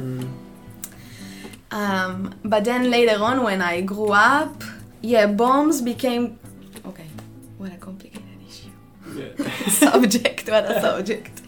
Um, 1.71 2.35
but 2.43 2.65
then 2.65 2.91
later 2.91 3.21
on, 3.23 3.43
when 3.43 3.61
I 3.61 3.81
grew 3.81 4.11
up, 4.11 4.63
yeah, 5.01 5.25
bombs 5.25 5.81
became 5.81 6.37
okay. 6.85 7.05
What 7.57 7.71
a 7.71 7.77
complicated 7.77 8.23
issue. 8.47 8.69
Yeah. 9.15 9.67
subject. 9.69 10.49
What 10.49 10.65
a 10.69 10.81
subject. 10.81 11.41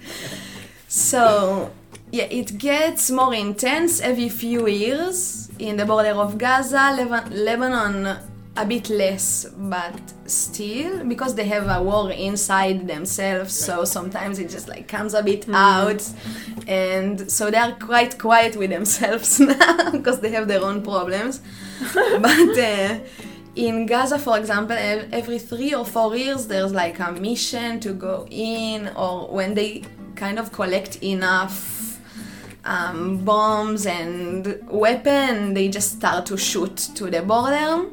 So 0.88 1.72
yeah, 2.12 2.26
it 2.26 2.58
gets 2.58 3.12
more 3.12 3.34
intense 3.34 4.00
every 4.00 4.30
few 4.30 4.68
years 4.68 5.50
in 5.60 5.76
the 5.78 5.86
border 5.86 6.12
of 6.12 6.38
Gaza, 6.38 6.96
Levan- 6.98 7.32
Lebanon. 7.32 8.18
A 8.56 8.66
bit 8.68 8.88
less, 8.90 9.48
but 9.58 10.00
still, 10.28 11.04
because 11.06 11.34
they 11.34 11.46
have 11.46 11.68
a 11.68 11.82
war 11.82 12.12
inside 12.12 12.88
themselves, 12.88 13.52
so 13.52 13.84
sometimes 13.84 14.38
it 14.38 14.48
just 14.52 14.68
like 14.68 14.88
comes 14.88 15.16
a 15.16 15.24
bit 15.24 15.50
out, 15.50 16.08
and 16.68 17.32
so 17.32 17.50
they 17.50 17.58
are 17.58 17.72
quite 17.72 18.20
quiet 18.20 18.56
with 18.56 18.70
themselves 18.70 19.40
now 19.40 19.90
because 19.90 20.20
they 20.20 20.30
have 20.30 20.48
their 20.48 20.62
own 20.62 20.84
problems. 20.84 21.42
but 21.96 22.58
uh, 22.60 23.00
in 23.56 23.88
Gaza, 23.88 24.20
for 24.20 24.38
example, 24.38 24.78
every 24.78 25.40
three 25.40 25.74
or 25.74 25.84
four 25.84 26.16
years, 26.16 26.46
there's 26.46 26.74
like 26.74 27.00
a 27.00 27.12
mission 27.12 27.80
to 27.80 27.94
go 27.94 28.28
in, 28.30 28.88
or 28.96 29.30
when 29.30 29.56
they 29.56 29.84
kind 30.16 30.38
of 30.38 30.52
collect 30.52 31.02
enough 31.02 32.00
um, 32.66 33.18
bombs 33.26 33.86
and 33.88 34.60
weapon, 34.70 35.54
they 35.56 35.70
just 35.70 35.94
start 35.94 36.28
to 36.28 36.38
shoot 36.38 36.76
to 36.96 37.10
the 37.10 37.24
border. 37.24 37.90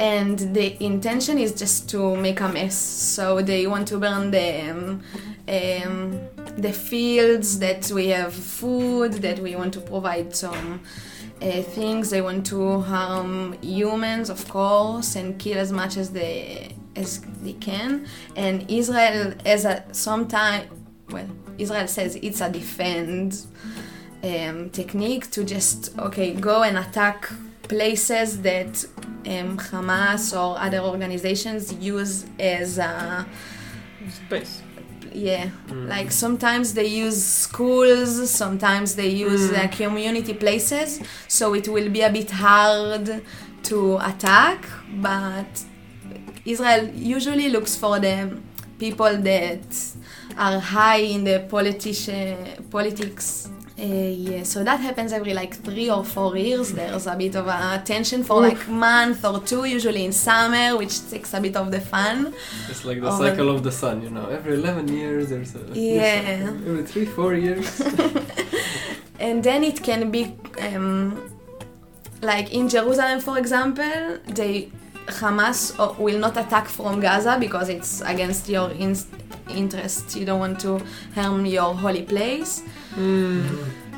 And 0.00 0.38
the 0.54 0.82
intention 0.82 1.36
is 1.38 1.52
just 1.52 1.90
to 1.90 2.16
make 2.16 2.40
a 2.40 2.48
mess. 2.48 2.74
So 2.74 3.42
they 3.42 3.66
want 3.66 3.86
to 3.88 3.98
burn 3.98 4.30
the 4.30 4.70
um, 4.70 5.02
um, 5.46 6.20
the 6.56 6.72
fields 6.72 7.58
that 7.58 7.90
we 7.92 8.06
have 8.08 8.32
food, 8.32 9.12
that 9.14 9.40
we 9.40 9.56
want 9.56 9.74
to 9.74 9.80
provide 9.80 10.34
some 10.34 10.80
uh, 11.42 11.60
things. 11.60 12.08
They 12.08 12.22
want 12.22 12.46
to 12.46 12.80
harm 12.80 13.58
humans, 13.60 14.30
of 14.30 14.48
course, 14.48 15.16
and 15.16 15.38
kill 15.38 15.58
as 15.58 15.70
much 15.70 15.98
as 15.98 16.10
they 16.10 16.74
as 16.96 17.20
they 17.42 17.52
can. 17.52 18.06
And 18.36 18.70
Israel, 18.70 19.34
as 19.44 19.66
a 19.66 19.84
sometime, 19.92 20.66
well, 21.10 21.28
Israel 21.58 21.88
says 21.88 22.16
it's 22.16 22.40
a 22.40 22.48
defend 22.48 23.44
um, 24.24 24.70
technique 24.70 25.30
to 25.32 25.44
just 25.44 25.98
okay 25.98 26.32
go 26.32 26.62
and 26.62 26.78
attack 26.78 27.30
places 27.70 28.42
that 28.42 28.84
um, 29.34 29.56
Hamas 29.56 30.24
or 30.40 30.58
other 30.58 30.80
organizations 30.80 31.72
use 31.74 32.26
as 32.38 32.78
a 32.78 33.24
Space. 34.10 34.62
yeah 35.12 35.50
like 35.94 36.10
sometimes 36.10 36.74
they 36.74 36.86
use 36.86 37.22
schools 37.24 38.12
sometimes 38.30 38.96
they 38.96 39.08
use 39.08 39.52
uh, 39.52 39.68
community 39.68 40.34
places 40.34 41.00
so 41.28 41.54
it 41.54 41.68
will 41.68 41.90
be 41.90 42.00
a 42.00 42.10
bit 42.10 42.30
hard 42.30 43.06
to 43.62 43.78
attack 44.10 44.66
but 45.08 45.50
israel 46.44 46.84
usually 47.18 47.48
looks 47.50 47.76
for 47.76 48.00
the 48.00 48.16
people 48.78 49.14
that 49.30 49.66
are 50.36 50.58
high 50.58 51.02
in 51.14 51.22
the 51.30 51.38
politician 51.48 52.26
politics 52.70 53.48
uh, 53.80 53.84
yeah, 53.84 54.42
so 54.42 54.62
that 54.62 54.78
happens 54.80 55.12
every 55.12 55.32
like 55.32 55.54
three 55.54 55.90
or 55.90 56.04
four 56.04 56.36
years. 56.36 56.72
There's 56.72 57.06
a 57.06 57.16
bit 57.16 57.34
of 57.36 57.46
a 57.46 57.82
tension 57.84 58.22
for 58.22 58.40
like 58.42 58.68
month 58.68 59.24
or 59.24 59.40
two, 59.40 59.64
usually 59.64 60.04
in 60.04 60.12
summer, 60.12 60.76
which 60.76 60.94
takes 61.10 61.32
a 61.34 61.40
bit 61.40 61.56
of 61.56 61.70
the 61.70 61.80
fun. 61.80 62.34
It's 62.68 62.84
like 62.84 63.00
the 63.00 63.08
Oh, 63.08 63.18
cycle 63.18 63.48
of 63.48 63.62
the 63.62 63.72
sun, 63.72 64.02
you 64.02 64.10
know. 64.10 64.26
Every 64.28 64.54
11 64.54 64.88
years 64.88 65.28
there's 65.30 65.54
a 65.54 65.60
Yeah. 65.72 66.38
cycle. 66.38 66.68
Every 66.70 66.84
3 66.84 67.06
4 67.06 67.34
years. 67.34 67.80
and 69.18 69.42
then 69.42 69.64
it 69.64 69.82
can 69.82 70.10
be 70.10 70.34
um, 70.60 71.20
like 72.22 72.52
in 72.52 72.68
Jerusalem, 72.68 73.20
for 73.20 73.38
example, 73.38 74.18
they 74.28 74.70
Hamas 75.10 75.76
will 75.98 76.18
not 76.18 76.36
attack 76.36 76.68
from 76.68 77.00
Gaza 77.00 77.36
because 77.38 77.68
it's 77.68 78.00
against 78.02 78.48
your 78.48 78.70
in- 78.70 78.96
interests. 79.48 80.16
You 80.16 80.24
don't 80.24 80.40
want 80.40 80.60
to 80.60 80.80
harm 81.14 81.46
your 81.46 81.74
holy 81.74 82.02
place. 82.02 82.62
Hmm. 82.94 83.46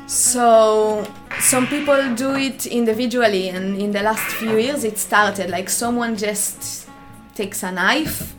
So 0.07 1.05
some 1.39 1.67
people 1.67 2.15
do 2.15 2.35
it 2.35 2.65
individually, 2.65 3.49
and 3.49 3.77
in 3.77 3.91
the 3.91 4.03
last 4.03 4.35
few 4.35 4.57
years, 4.57 4.83
it 4.83 4.97
started 4.97 5.49
like 5.49 5.69
someone 5.69 6.17
just 6.17 6.89
takes 7.35 7.63
a 7.63 7.71
knife 7.71 8.35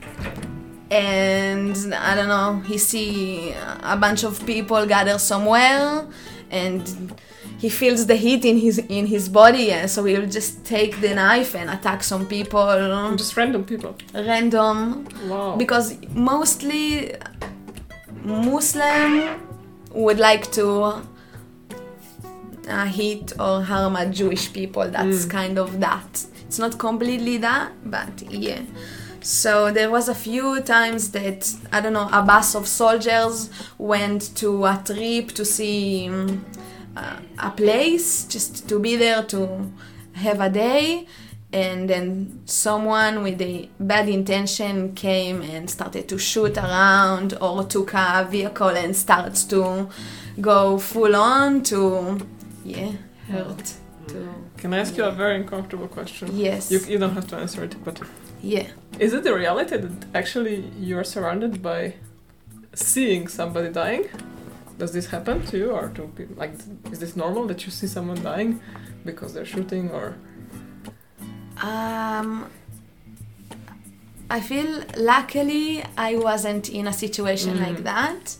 and 0.94 1.94
I 1.94 2.14
don't 2.14 2.28
know, 2.28 2.60
he 2.60 2.78
see 2.78 3.52
a 3.82 3.96
bunch 3.96 4.22
of 4.24 4.44
people 4.46 4.86
gather 4.86 5.18
somewhere 5.18 6.06
and 6.50 7.20
he 7.64 7.70
feels 7.70 8.00
the 8.12 8.16
heat 8.24 8.42
in 8.50 8.56
his 8.66 8.76
in 8.98 9.04
his 9.14 9.24
body 9.40 9.66
and 9.76 9.86
so 9.94 9.98
he'll 10.08 10.30
just 10.38 10.52
take 10.74 10.92
the 11.04 11.12
knife 11.20 11.52
and 11.60 11.66
attack 11.76 12.00
some 12.12 12.24
people 12.34 12.66
Just 13.22 13.34
random 13.40 13.62
people. 13.72 13.92
random 14.32 14.78
Wow. 15.30 15.56
because 15.62 15.86
mostly 16.32 16.82
Muslim 18.24 19.12
would 19.92 20.18
like 20.18 20.44
to 20.52 20.64
uh, 22.68 22.86
hit 22.86 23.32
or 23.38 23.62
harm 23.62 23.96
a 23.96 24.06
Jewish 24.06 24.52
people. 24.52 24.84
That's 24.96 25.24
kind 25.26 25.58
of 25.58 25.80
that. 25.80 26.10
It's 26.46 26.58
not 26.58 26.78
completely 26.78 27.36
that, 27.38 27.72
but 27.84 28.12
yeah. 28.30 28.62
So 29.20 29.70
there 29.70 29.90
was 29.90 30.08
a 30.08 30.14
few 30.14 30.60
times 30.62 31.10
that 31.12 31.40
I 31.72 31.80
don't 31.80 31.92
know 31.98 32.08
a 32.12 32.22
bus 32.22 32.54
of 32.54 32.66
soldiers 32.66 33.50
went 33.78 34.34
to 34.36 34.64
a 34.66 34.82
trip 34.84 35.28
to 35.32 35.44
see 35.44 36.08
um, 36.08 36.44
uh, 36.96 37.16
a 37.38 37.50
place, 37.50 38.24
just 38.24 38.68
to 38.68 38.78
be 38.78 38.96
there 38.96 39.22
to 39.24 39.72
have 40.12 40.40
a 40.40 40.48
day, 40.50 41.06
and 41.52 41.88
then 41.88 42.40
someone 42.46 43.22
with 43.22 43.40
a 43.40 43.68
bad 43.78 44.08
intention 44.08 44.92
came 44.94 45.40
and 45.42 45.70
started 45.70 46.08
to 46.08 46.18
shoot 46.18 46.56
around 46.58 47.36
or 47.40 47.64
took 47.64 47.94
a 47.94 48.26
vehicle 48.28 48.70
and 48.70 48.96
starts 48.96 49.44
to 49.44 49.88
go 50.40 50.78
full 50.78 51.14
on 51.14 51.62
to 51.62 52.18
yeah 52.64 52.90
hurt 53.28 53.72
to 54.08 54.28
Can 54.56 54.74
I 54.74 54.78
ask 54.78 54.96
you 54.96 55.04
a 55.04 55.12
very 55.12 55.36
uncomfortable 55.36 55.86
question? 55.88 56.28
yes 56.32 56.70
You, 56.72 56.80
you 56.88 56.98
don't 56.98 57.14
have 57.14 57.28
to 57.28 57.36
answer 57.36 57.62
it, 57.64 57.76
but 57.84 58.00
yeah 58.42 58.66
is 58.98 59.12
it 59.12 59.22
the 59.22 59.34
reality 59.34 59.76
that 59.76 59.92
actually 60.14 60.64
you 60.78 60.98
are 60.98 61.04
surrounded 61.04 61.62
by 61.62 61.94
seeing 62.74 63.28
somebody 63.28 63.68
dying? 63.68 64.08
Does 64.78 64.92
this 64.92 65.06
happen 65.06 65.44
to 65.46 65.56
you, 65.58 65.70
or 65.70 65.88
to 65.90 66.02
people? 66.18 66.36
Like, 66.36 66.54
is 66.92 66.98
this 66.98 67.14
normal 67.16 67.46
that 67.46 67.64
you 67.64 67.70
see 67.70 67.86
someone 67.86 68.20
dying 68.22 68.60
because 69.04 69.32
they're 69.34 69.44
shooting, 69.56 69.90
or 69.90 70.16
Um, 71.62 72.50
I 74.28 74.40
feel 74.40 74.82
luckily 74.96 75.84
I 75.96 76.16
wasn't 76.16 76.68
in 76.68 76.86
a 76.88 76.92
situation 76.92 77.56
Mm. 77.56 77.60
like 77.66 77.84
that. 77.84 78.36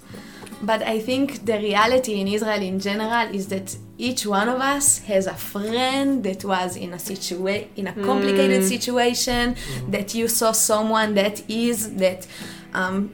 But 0.62 0.82
I 0.82 0.98
think 0.98 1.44
the 1.44 1.58
reality 1.58 2.14
in 2.20 2.26
Israel 2.26 2.62
in 2.62 2.80
general 2.80 3.26
is 3.34 3.48
that 3.48 3.76
each 3.98 4.26
one 4.26 4.48
of 4.48 4.60
us 4.60 4.98
has 5.10 5.26
a 5.26 5.34
friend 5.34 6.24
that 6.24 6.44
was 6.44 6.76
in 6.76 6.92
a 6.94 6.96
situa- 6.96 7.66
in 7.76 7.86
a 7.86 7.92
complicated 7.92 8.62
Mm. 8.62 8.68
situation 8.68 9.56
that 9.90 10.14
you 10.14 10.26
saw 10.26 10.52
someone 10.52 11.14
that 11.14 11.36
is 11.48 11.94
that 12.04 12.26
um, 12.72 13.10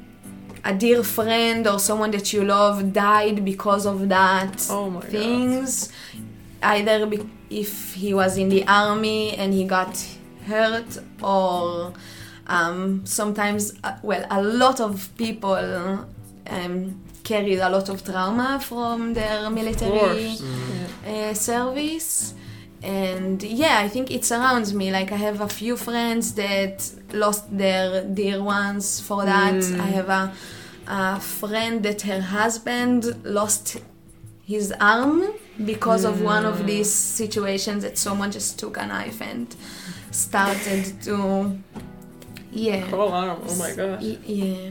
a 0.64 0.74
dear 0.74 1.02
friend 1.02 1.66
or 1.66 1.78
someone 1.78 2.10
that 2.10 2.32
you 2.32 2.44
love 2.44 2.92
died 2.92 3.44
because 3.44 3.86
of 3.86 4.08
that 4.08 4.66
oh 4.70 4.90
my 4.90 5.00
god, 5.00 5.10
things. 5.10 5.92
Either 6.62 7.06
be- 7.06 7.28
if 7.48 7.94
he 7.94 8.12
was 8.14 8.36
in 8.36 8.48
the 8.50 8.66
army 8.66 9.34
and 9.36 9.54
he 9.54 9.64
got 9.64 9.96
hurt 10.46 10.98
or 11.22 11.92
um, 12.46 13.04
sometimes 13.06 13.72
uh, 13.84 13.96
well 14.02 14.24
a 14.30 14.42
lot 14.42 14.80
of 14.80 15.08
people 15.16 15.54
um, 16.46 17.00
carried 17.24 17.58
a 17.58 17.68
lot 17.68 17.88
of 17.88 18.04
trauma 18.04 18.60
from 18.62 19.14
their 19.14 19.48
military 19.50 20.36
course. 20.36 20.42
uh, 21.06 21.32
service 21.34 22.34
and 22.82 23.42
yeah, 23.42 23.78
I 23.80 23.88
think 23.88 24.10
it 24.10 24.24
surrounds 24.24 24.72
me. 24.72 24.90
Like 24.90 25.12
I 25.12 25.16
have 25.16 25.40
a 25.40 25.48
few 25.48 25.76
friends 25.76 26.34
that 26.34 26.90
lost 27.12 27.56
their 27.56 28.04
dear 28.04 28.42
ones 28.42 29.00
for 29.00 29.24
that. 29.24 29.54
Mm. 29.54 29.80
I 29.80 29.86
have 29.86 30.08
a, 30.08 30.32
a 30.86 31.20
friend 31.20 31.82
that 31.82 32.02
her 32.02 32.20
husband 32.20 33.22
lost 33.24 33.78
his 34.44 34.72
arm 34.80 35.24
because 35.64 36.04
of 36.04 36.22
one 36.22 36.44
of 36.46 36.66
these 36.66 36.90
situations 36.90 37.82
that 37.84 37.98
someone 37.98 38.30
just 38.32 38.58
took 38.58 38.76
a 38.78 38.86
knife 38.86 39.20
and 39.20 39.54
started 40.10 41.00
to 41.02 41.56
yeah 42.50 42.80
Whole 42.86 43.12
arm. 43.12 43.40
Oh 43.46 43.56
my 43.56 43.72
gosh. 43.74 44.02
Yeah 44.24 44.70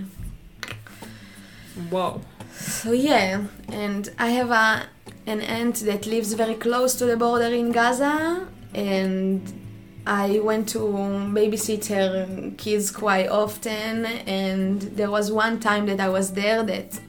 Wow. 1.89 2.19
so 2.51 2.91
yeah 2.91 3.43
and 3.69 4.11
i 4.19 4.29
have 4.31 4.51
a 4.51 4.85
an 5.29 5.41
aunt 5.41 5.75
that 5.85 6.05
lives 6.05 6.33
very 6.33 6.55
close 6.55 6.95
to 6.95 7.05
the 7.05 7.15
border 7.15 7.51
in 7.61 7.71
gaza 7.71 8.47
and 8.73 9.53
i 10.05 10.39
went 10.39 10.67
to 10.67 10.79
babysit 10.79 11.85
her 11.87 12.51
kids 12.57 12.89
quite 12.91 13.29
often 13.29 14.05
and 14.05 14.81
there 14.97 15.11
was 15.11 15.31
one 15.31 15.59
time 15.59 15.85
that 15.85 15.99
i 15.99 16.09
was 16.09 16.33
there 16.33 16.63
that 16.63 16.99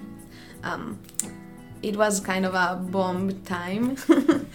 um, 0.63 0.99
it 1.83 1.97
was 1.97 2.21
kind 2.21 2.45
of 2.45 2.55
a 2.55 2.77
bomb 2.77 3.43
time. 3.43 3.97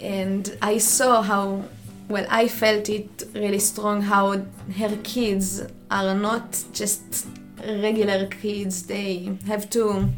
And 0.00 0.58
i 0.60 0.78
saw 0.78 1.22
how 1.22 1.62
well 2.08 2.26
i 2.28 2.48
felt 2.48 2.88
it 2.88 3.22
really 3.34 3.60
strong 3.60 4.02
how 4.02 4.32
her 4.76 4.96
kids 5.04 5.62
are 5.92 6.14
not 6.14 6.64
just 6.72 7.26
regular 7.64 8.26
kids. 8.26 8.84
They 8.84 9.38
have 9.46 9.70
to 9.70 10.08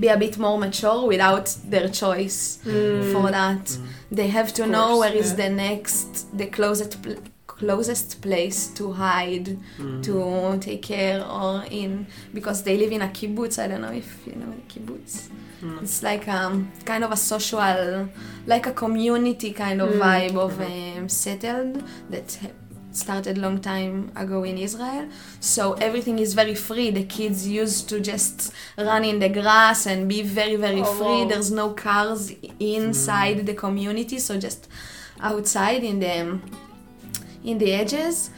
be 0.00 0.08
a 0.08 0.16
bit 0.16 0.38
more 0.38 0.58
mature 0.58 1.06
without 1.06 1.54
their 1.68 1.88
choice 1.88 2.58
for 3.12 3.30
that. 3.30 3.76
They 4.10 4.28
have 4.28 4.52
to 4.54 4.62
Of 4.64 4.70
know 4.70 4.86
course, 4.88 5.00
where 5.00 5.14
is 5.14 5.30
yeah. 5.30 5.36
the 5.48 5.50
next 5.54 6.36
the 6.36 6.46
closest 6.46 7.02
pl- 7.02 7.16
closest 7.46 8.20
place 8.22 8.66
to 8.74 8.92
hide 8.92 9.56
to 10.02 10.58
take 10.60 10.82
care 10.82 11.24
or 11.24 11.64
in 11.70 12.06
because 12.34 12.62
they 12.64 12.76
live 12.76 12.92
in 12.92 13.02
a 13.02 13.08
kibbutz. 13.08 13.58
I 13.58 13.68
don't 13.68 13.82
know 13.82 13.92
if 13.92 14.26
you 14.26 14.34
know 14.34 14.50
the 14.50 14.62
kibbutz 14.72 15.28
it's 15.80 16.02
like 16.02 16.26
um 16.26 16.72
kind 16.84 17.04
of 17.04 17.12
a 17.12 17.16
social 17.16 18.08
like 18.46 18.66
a 18.66 18.72
community 18.72 19.52
kind 19.52 19.80
of 19.80 19.90
Mm. 19.90 20.00
vibe 20.00 20.36
of 20.36 20.60
um, 20.60 21.08
settled 21.08 21.84
that 22.10 22.36
ha- 22.42 22.48
started 22.92 23.38
long 23.38 23.60
time 23.60 24.12
ago 24.16 24.44
in 24.44 24.58
israel. 24.58 25.08
So 25.40 25.72
everything 25.74 26.18
is 26.18 26.34
very 26.34 26.54
free. 26.54 26.90
The 26.90 27.04
kids 27.04 27.48
used 27.48 27.88
to 27.90 28.00
just 28.00 28.52
run 28.76 29.04
in 29.04 29.18
the 29.18 29.28
grass 29.28 29.86
and 29.86 30.08
be 30.08 30.22
very 30.22 30.56
very 30.56 30.82
Oh, 30.82 30.84
free. 30.98 31.22
wow. 31.22 31.28
there's 31.28 31.50
no 31.50 31.70
cars 31.70 32.32
inside 32.60 33.38
mm. 33.38 33.46
the 33.46 33.54
community 33.54 34.18
so 34.18 34.38
just 34.38 34.68
outside 35.20 35.82
in 35.84 36.00
the 36.00 36.38
in 37.44 37.58
the 37.58 37.72
edges. 37.72 38.30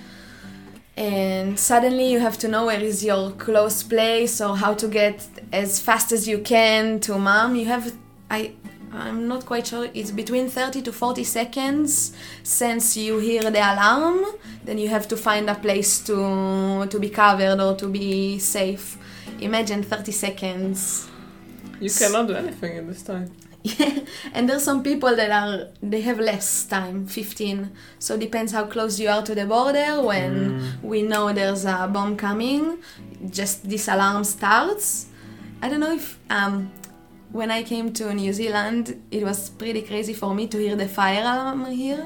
And 0.97 1.59
suddenly 1.59 2.11
you 2.13 2.21
have 2.21 2.39
to 2.39 2.49
know 2.49 2.67
where 2.67 2.81
is 2.81 3.05
your 3.05 3.33
close 3.33 3.83
place 3.83 4.41
or 4.41 4.57
how 4.57 4.75
to 4.75 4.87
get 4.87 5.27
as 5.53 5.81
fast 5.81 6.13
as 6.13 6.29
you 6.29 6.39
can 6.39 7.01
to 7.01 7.19
mom. 7.19 7.57
You 7.57 7.67
have 7.67 7.93
i 8.31 8.53
i'm 8.95 9.27
not 9.29 9.45
quite 9.45 9.67
sure 9.67 9.89
it's 9.95 10.11
between 10.11 10.49
30 10.49 10.83
to 10.83 10.93
40 10.93 11.25
seconds 11.25 12.13
since 12.43 12.97
you 12.97 13.19
hear 13.19 13.43
the 13.51 13.59
alarm 13.59 14.25
then 14.65 14.79
you 14.79 14.89
have 14.89 15.07
to 15.09 15.17
find 15.17 15.51
a 15.51 15.55
place 15.55 16.01
to 16.01 16.87
to 16.91 16.99
be 16.99 17.09
covered 17.11 17.61
or 17.61 17.75
to 17.77 17.89
be 17.89 18.39
safe 18.39 18.97
imagine 19.41 19.83
30 19.83 20.13
seconds 20.13 21.09
You 21.81 21.91
cannot 21.91 22.29
do 22.29 22.35
anything 22.35 22.77
in 22.77 22.87
this 22.87 23.03
time. 23.03 23.27
yeah, 23.65 23.99
and 24.35 24.49
there's 24.49 24.63
some 24.63 24.83
people 24.83 25.17
that 25.17 25.31
are 25.31 25.69
they 25.83 26.01
have 26.03 26.21
less 26.21 26.65
time, 26.65 27.07
15. 27.07 27.71
So 27.99 28.17
depends 28.17 28.53
how 28.53 28.65
close 28.67 29.01
you 29.03 29.09
are 29.11 29.23
to 29.23 29.35
the 29.35 29.45
border. 29.45 30.01
When 30.01 30.33
we 30.83 31.03
know 31.03 31.33
there's 31.33 31.65
a 31.67 31.89
bomb 31.93 32.17
coming, 32.17 32.79
just 33.29 33.69
this 33.69 33.89
alarm 33.89 34.25
starts. 34.25 35.07
I 35.61 35.69
don't 35.69 35.81
know 35.81 35.95
if 35.95 36.19
um, 36.31 36.71
when 37.39 37.51
I 37.51 37.63
came 37.73 37.87
to 37.99 38.05
New 38.15 38.33
Zealand, 38.33 38.85
it 39.11 39.23
was 39.31 39.39
pretty 39.63 39.83
crazy 39.91 40.15
for 40.23 40.31
me 40.39 40.45
to 40.53 40.57
hear 40.65 40.77
the 40.85 40.87
fire 40.99 41.21
alarm 41.21 41.61
here 41.85 42.03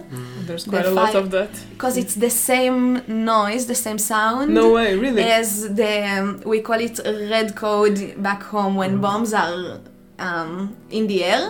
There's 0.46 0.64
The 0.64 0.70
quite 0.70 0.86
a 0.86 0.90
lot 1.02 1.14
of 1.14 1.26
that. 1.36 1.50
because 1.74 1.94
it's 2.02 2.14
the 2.26 2.30
same 2.50 3.02
noise, 3.34 3.62
the 3.66 3.74
same 3.86 3.98
sound. 3.98 4.46
No 4.62 4.66
way, 4.78 4.88
really. 5.04 5.22
As 5.40 5.50
the 5.80 5.92
um, 6.14 6.26
we 6.52 6.58
call 6.68 6.80
it 6.88 6.96
red 7.34 7.48
code 7.64 7.98
back 8.28 8.42
home 8.54 8.74
when 8.80 8.92
Mm. 8.98 9.02
bombs 9.06 9.30
are 9.42 9.80
um, 10.26 10.52
in 10.98 11.06
the 11.12 11.18
air. 11.32 11.44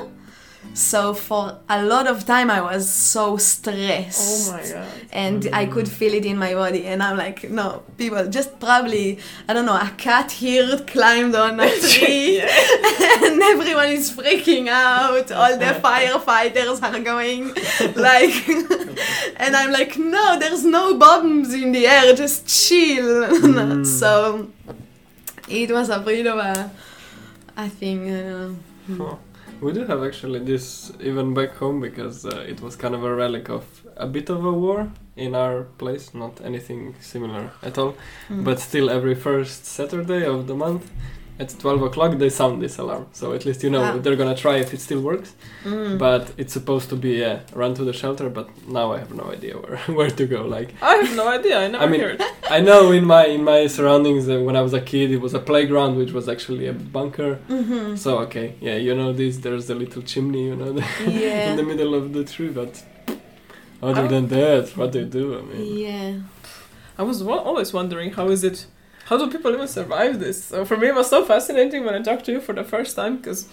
So 0.74 1.12
for 1.12 1.58
a 1.68 1.82
lot 1.84 2.06
of 2.06 2.24
time 2.24 2.50
I 2.50 2.60
was 2.60 2.88
so 2.92 3.36
stressed. 3.36 4.50
Oh 4.50 4.52
my 4.52 4.62
god. 4.68 4.88
And 5.10 5.48
I 5.52 5.66
could 5.66 5.88
feel 5.88 6.14
it 6.14 6.24
in 6.24 6.38
my 6.38 6.54
body, 6.54 6.86
and 6.86 7.02
I'm 7.02 7.16
like, 7.16 7.50
no, 7.50 7.82
people, 7.96 8.26
just 8.28 8.60
probably, 8.60 9.18
I 9.48 9.54
don't 9.54 9.66
know, 9.66 9.74
a 9.76 9.90
cat 9.96 10.30
here 10.30 10.78
climbed 10.86 11.34
on 11.34 11.58
a 11.58 11.68
tree, 11.80 12.40
and 13.24 13.42
everyone 13.42 13.88
is 13.88 14.12
freaking 14.12 14.68
out. 14.68 15.32
All 15.32 15.58
the 15.58 15.64
firefighters 15.82 16.80
are 16.82 17.00
going, 17.00 17.48
like, 17.96 18.48
and 19.40 19.56
I'm 19.56 19.72
like, 19.72 19.98
no, 19.98 20.38
there's 20.38 20.64
no 20.64 20.96
bombs 20.96 21.52
in 21.54 21.72
the 21.72 21.86
air, 21.86 22.14
just 22.14 22.46
chill. 22.46 23.84
so 23.84 24.48
it 25.48 25.70
was 25.70 25.88
a 25.88 25.98
bit 25.98 26.26
of 26.26 26.38
a, 26.38 26.70
I 27.56 27.68
think, 27.68 28.10
uh, 28.12 28.50
Huh. 28.96 29.16
We 29.60 29.72
do 29.72 29.84
have 29.86 30.04
actually 30.04 30.38
this 30.40 30.92
even 31.00 31.34
back 31.34 31.56
home 31.56 31.80
because 31.80 32.24
uh, 32.24 32.44
it 32.48 32.60
was 32.60 32.76
kind 32.76 32.94
of 32.94 33.02
a 33.04 33.14
relic 33.14 33.48
of 33.48 33.64
a 33.96 34.06
bit 34.06 34.30
of 34.30 34.44
a 34.44 34.52
war 34.52 34.88
in 35.16 35.34
our 35.34 35.64
place, 35.78 36.14
not 36.14 36.40
anything 36.44 36.94
similar 37.00 37.50
at 37.62 37.76
all. 37.76 37.96
mm. 38.28 38.44
But 38.44 38.60
still, 38.60 38.88
every 38.88 39.16
first 39.16 39.64
Saturday 39.66 40.24
of 40.24 40.46
the 40.46 40.54
month 40.54 40.88
at 41.40 41.48
12 41.58 41.82
o'clock 41.82 42.18
they 42.18 42.28
sound 42.30 42.60
this 42.60 42.78
alarm. 42.78 43.06
So 43.12 43.32
at 43.32 43.44
least 43.46 43.62
you 43.62 43.70
know 43.70 43.82
Ah. 43.82 43.98
they're 44.02 44.16
gonna 44.16 44.34
try 44.36 44.56
if 44.56 44.74
it 44.74 44.80
still 44.80 45.00
works. 45.00 45.34
Mm. 45.64 45.98
But 45.98 46.24
it's 46.36 46.52
supposed 46.52 46.88
to 46.90 46.96
be 46.96 47.10
yeah, 47.24 47.40
run 47.54 47.74
to 47.74 47.84
the 47.84 47.92
shelter, 47.92 48.28
but 48.28 48.48
now 48.68 48.92
I 48.92 48.98
have 48.98 49.12
no 49.14 49.24
idea 49.36 49.54
where, 49.62 49.76
where 49.98 50.10
to 50.20 50.26
go. 50.26 50.40
Like 50.56 50.74
I 50.82 50.94
have 51.02 51.14
no 51.16 51.28
idea. 51.28 51.54
I 51.64 51.68
never 51.68 51.84
I 51.84 51.88
mean- 51.88 52.00
heard. 52.00 52.22
I 52.50 52.60
know 52.60 52.92
in 52.92 53.04
my 53.04 53.24
in 53.26 53.42
my 53.44 53.66
surroundings 53.68 54.28
uh, 54.28 54.40
when 54.46 54.56
I 54.56 54.62
was 54.62 54.74
a 54.74 54.80
kid 54.80 55.10
it 55.16 55.20
was 55.26 55.34
a 55.34 55.42
playground 55.50 55.92
which 56.00 56.12
was 56.18 56.26
actually 56.34 56.66
a 56.66 56.72
bunker. 56.96 57.38
Mhm. 57.48 57.96
So 58.04 58.10
okay, 58.26 58.54
yeah, 58.66 58.76
you 58.86 58.94
know 59.00 59.12
this. 59.12 59.34
There's 59.44 59.68
a 59.70 59.74
little 59.74 60.02
chimney, 60.02 60.44
you 60.50 60.56
know, 60.60 60.70
Yeah. 61.06 61.50
in 61.50 61.56
the 61.60 61.66
middle 61.72 61.94
of 62.00 62.04
the 62.16 62.24
tree. 62.24 62.48
But 62.60 62.72
other 63.82 64.04
Oh. 64.06 64.08
than 64.14 64.24
that, 64.28 64.64
what 64.76 64.90
they 64.92 65.04
do, 65.04 65.24
I 65.38 65.42
mean, 65.42 65.64
Yeah. 65.86 66.12
I 67.00 67.02
was 67.10 67.22
wa- 67.22 67.42
always 67.48 67.72
wondering 67.72 68.10
how 68.18 68.26
is 68.36 68.42
it, 68.50 68.58
how 69.08 69.16
do 69.18 69.30
people 69.30 69.52
even 69.54 69.68
survive 69.68 70.18
this? 70.20 70.44
So 70.44 70.64
for 70.64 70.76
me, 70.76 70.88
it 70.88 70.94
was 70.94 71.08
so 71.10 71.24
fascinating 71.24 71.84
when 71.84 71.94
I 71.94 72.02
talked 72.02 72.24
to 72.26 72.32
you 72.32 72.40
for 72.40 72.52
the 72.54 72.64
first 72.64 72.94
time 72.96 73.16
because 73.18 73.48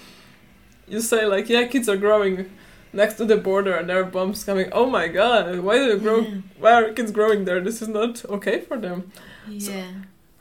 you 0.88 1.00
say 1.02 1.26
like, 1.26 1.50
yeah, 1.50 1.66
kids 1.68 1.88
are 1.90 1.98
growing 1.98 2.50
next 2.94 3.16
to 3.16 3.26
the 3.26 3.38
border 3.38 3.74
and 3.76 3.90
there 3.90 4.00
are 4.00 4.04
bombs 4.18 4.44
coming. 4.44 4.68
Oh 4.72 4.86
my 4.86 5.08
god, 5.08 5.60
why 5.60 5.78
do 5.78 5.86
you 5.86 5.98
grow? 5.98 6.20
Yeah. 6.22 6.36
Why 6.60 6.72
are 6.74 6.94
kids 6.94 7.12
growing 7.12 7.46
there? 7.46 7.62
This 7.62 7.82
is 7.82 7.88
not 7.88 8.24
okay 8.26 8.60
for 8.62 8.78
them. 8.78 9.12
So- 9.60 9.72
Yeah. 9.72 9.92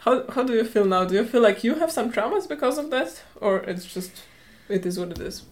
How 0.04 0.14
how 0.34 0.42
do 0.42 0.52
you 0.52 0.64
feel 0.64 0.84
now? 0.84 1.04
Do 1.06 1.14
you 1.14 1.24
feel 1.24 1.40
like 1.40 1.64
you 1.64 1.76
have 1.76 1.90
some 1.90 2.12
traumas 2.12 2.46
because 2.46 2.76
of 2.76 2.90
that, 2.90 3.22
or 3.40 3.52
it's 3.70 3.86
just 3.94 4.12
it 4.68 4.84
is 4.84 4.98
what 5.00 5.10
it 5.10 5.18
is? 5.18 5.44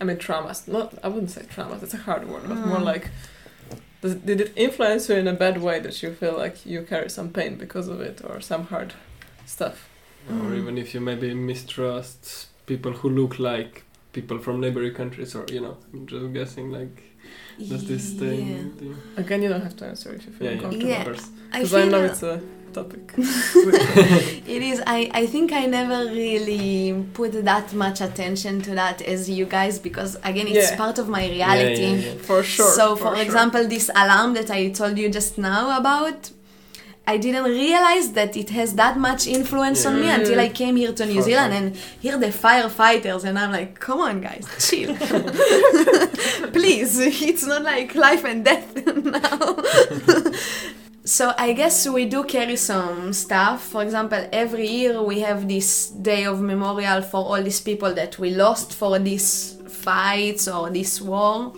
I 0.00 0.04
mean, 0.04 0.16
traumas. 0.16 0.66
Not 0.66 0.94
I 1.04 1.08
wouldn't 1.08 1.30
say 1.30 1.42
traumas. 1.42 1.82
It's 1.84 1.94
a 1.94 1.98
hard 1.98 2.28
word, 2.28 2.42
but 2.48 2.56
more 2.58 2.78
Mm. 2.78 2.84
like. 2.92 3.10
Does, 4.02 4.14
did 4.16 4.40
it 4.40 4.52
influence 4.56 5.08
you 5.08 5.14
in 5.16 5.28
a 5.28 5.32
bad 5.32 5.56
way 5.62 5.78
that 5.80 6.02
you 6.02 6.12
feel 6.12 6.36
like 6.36 6.66
you 6.66 6.82
carry 6.82 7.08
some 7.08 7.30
pain 7.30 7.56
because 7.56 7.88
of 7.88 8.00
it 8.00 8.20
or 8.24 8.40
some 8.40 8.64
hard 8.66 8.92
stuff? 9.46 9.88
or 10.30 10.34
Mm. 10.34 10.58
even 10.60 10.78
if 10.78 10.94
you 10.94 11.00
maybe 11.00 11.34
mistrust 11.34 12.46
people 12.66 12.92
who 12.92 13.08
look 13.10 13.38
like 13.40 13.82
people 14.12 14.38
from 14.38 14.60
neighboring 14.60 14.94
countries, 14.94 15.34
or 15.34 15.44
you 15.50 15.60
know, 15.60 15.76
I'm 15.92 16.06
just 16.06 16.32
guessing 16.32 16.70
like 16.70 16.96
does 17.70 17.84
this 17.88 18.04
Yeah. 18.12 18.20
thing? 18.20 18.72
do 18.78 18.96
Again, 19.16 19.42
you 19.42 19.48
don't 19.48 19.62
have 19.68 19.76
to 19.76 19.86
answer 19.86 20.12
if 20.14 20.26
you 20.26 20.32
feel 20.32 20.46
Yeah, 20.46 20.52
yeah, 20.52 20.56
uncomfortable. 20.56 20.88
Yeah. 20.88 21.00
of 21.00 21.06
course. 21.06 21.26
I 21.52 21.58
Because 21.62 21.74
I, 21.74 21.88
know 21.92 22.04
it's 22.04 22.22
a 22.22 22.40
topic. 22.72 23.12
it 23.16 24.62
is. 24.70 24.82
I, 24.86 25.10
I 25.12 25.26
think 25.26 25.52
I 25.52 25.66
never 25.66 26.10
really 26.10 27.04
put 27.14 27.32
that 27.44 27.72
much 27.74 28.00
attention 28.00 28.60
to 28.62 28.70
that 28.74 29.02
as 29.02 29.28
you 29.30 29.46
guys 29.46 29.78
because 29.78 30.16
again 30.24 30.46
it's 30.48 30.70
Yeah. 30.70 30.76
part 30.76 30.98
of 30.98 31.08
my 31.08 31.24
reality. 31.28 31.82
Yeah, 31.82 31.90
yeah, 31.90 32.12
yeah. 32.14 32.22
For 32.28 32.42
sure. 32.42 32.70
So, 32.78 32.96
for, 32.96 33.14
sure. 33.14 33.24
example, 33.24 33.66
this 33.68 33.90
alarm 33.94 34.34
that 34.34 34.50
I 34.50 34.70
told 34.70 34.98
you 34.98 35.08
just 35.10 35.38
now 35.38 35.78
about, 35.78 36.30
I 37.06 37.16
didn't 37.16 37.44
realize 37.44 38.12
that 38.12 38.36
it 38.36 38.50
has 38.50 38.74
that 38.76 38.96
much 38.96 39.26
influence 39.26 39.84
on 39.84 40.00
me 40.00 40.08
until 40.08 40.38
I 40.38 40.48
came 40.48 40.76
here 40.76 40.92
to 40.92 41.04
New 41.04 41.16
For 41.20 41.22
Zealand 41.28 41.52
sure. 41.52 41.62
and 41.62 41.76
hear 42.00 42.16
the 42.16 42.28
firefighters, 42.28 43.24
and 43.24 43.36
I'm 43.38 43.50
like, 43.50 43.80
come 43.80 43.98
on, 44.00 44.20
guys, 44.20 44.46
chill. 44.60 44.94
Please, 46.52 46.98
it's 47.00 47.44
not 47.44 47.62
like 47.62 47.94
life 47.96 48.24
and 48.24 48.44
death 48.44 48.68
now. 48.86 50.78
So 51.04 51.34
I 51.36 51.52
guess 51.52 51.88
we 51.88 52.06
do 52.06 52.22
carry 52.22 52.54
some 52.54 53.12
stuff. 53.12 53.64
For 53.64 53.82
example, 53.82 54.24
every 54.32 54.68
year 54.68 55.02
we 55.02 55.18
have 55.20 55.48
this 55.48 55.90
day 55.90 56.24
of 56.24 56.40
memorial 56.40 57.02
for 57.02 57.24
all 57.24 57.42
these 57.42 57.60
people 57.60 57.92
that 57.94 58.20
we 58.20 58.30
lost 58.30 58.72
for 58.72 59.00
these 59.00 59.58
fights 59.68 60.46
or 60.46 60.70
this 60.70 61.00
war 61.00 61.54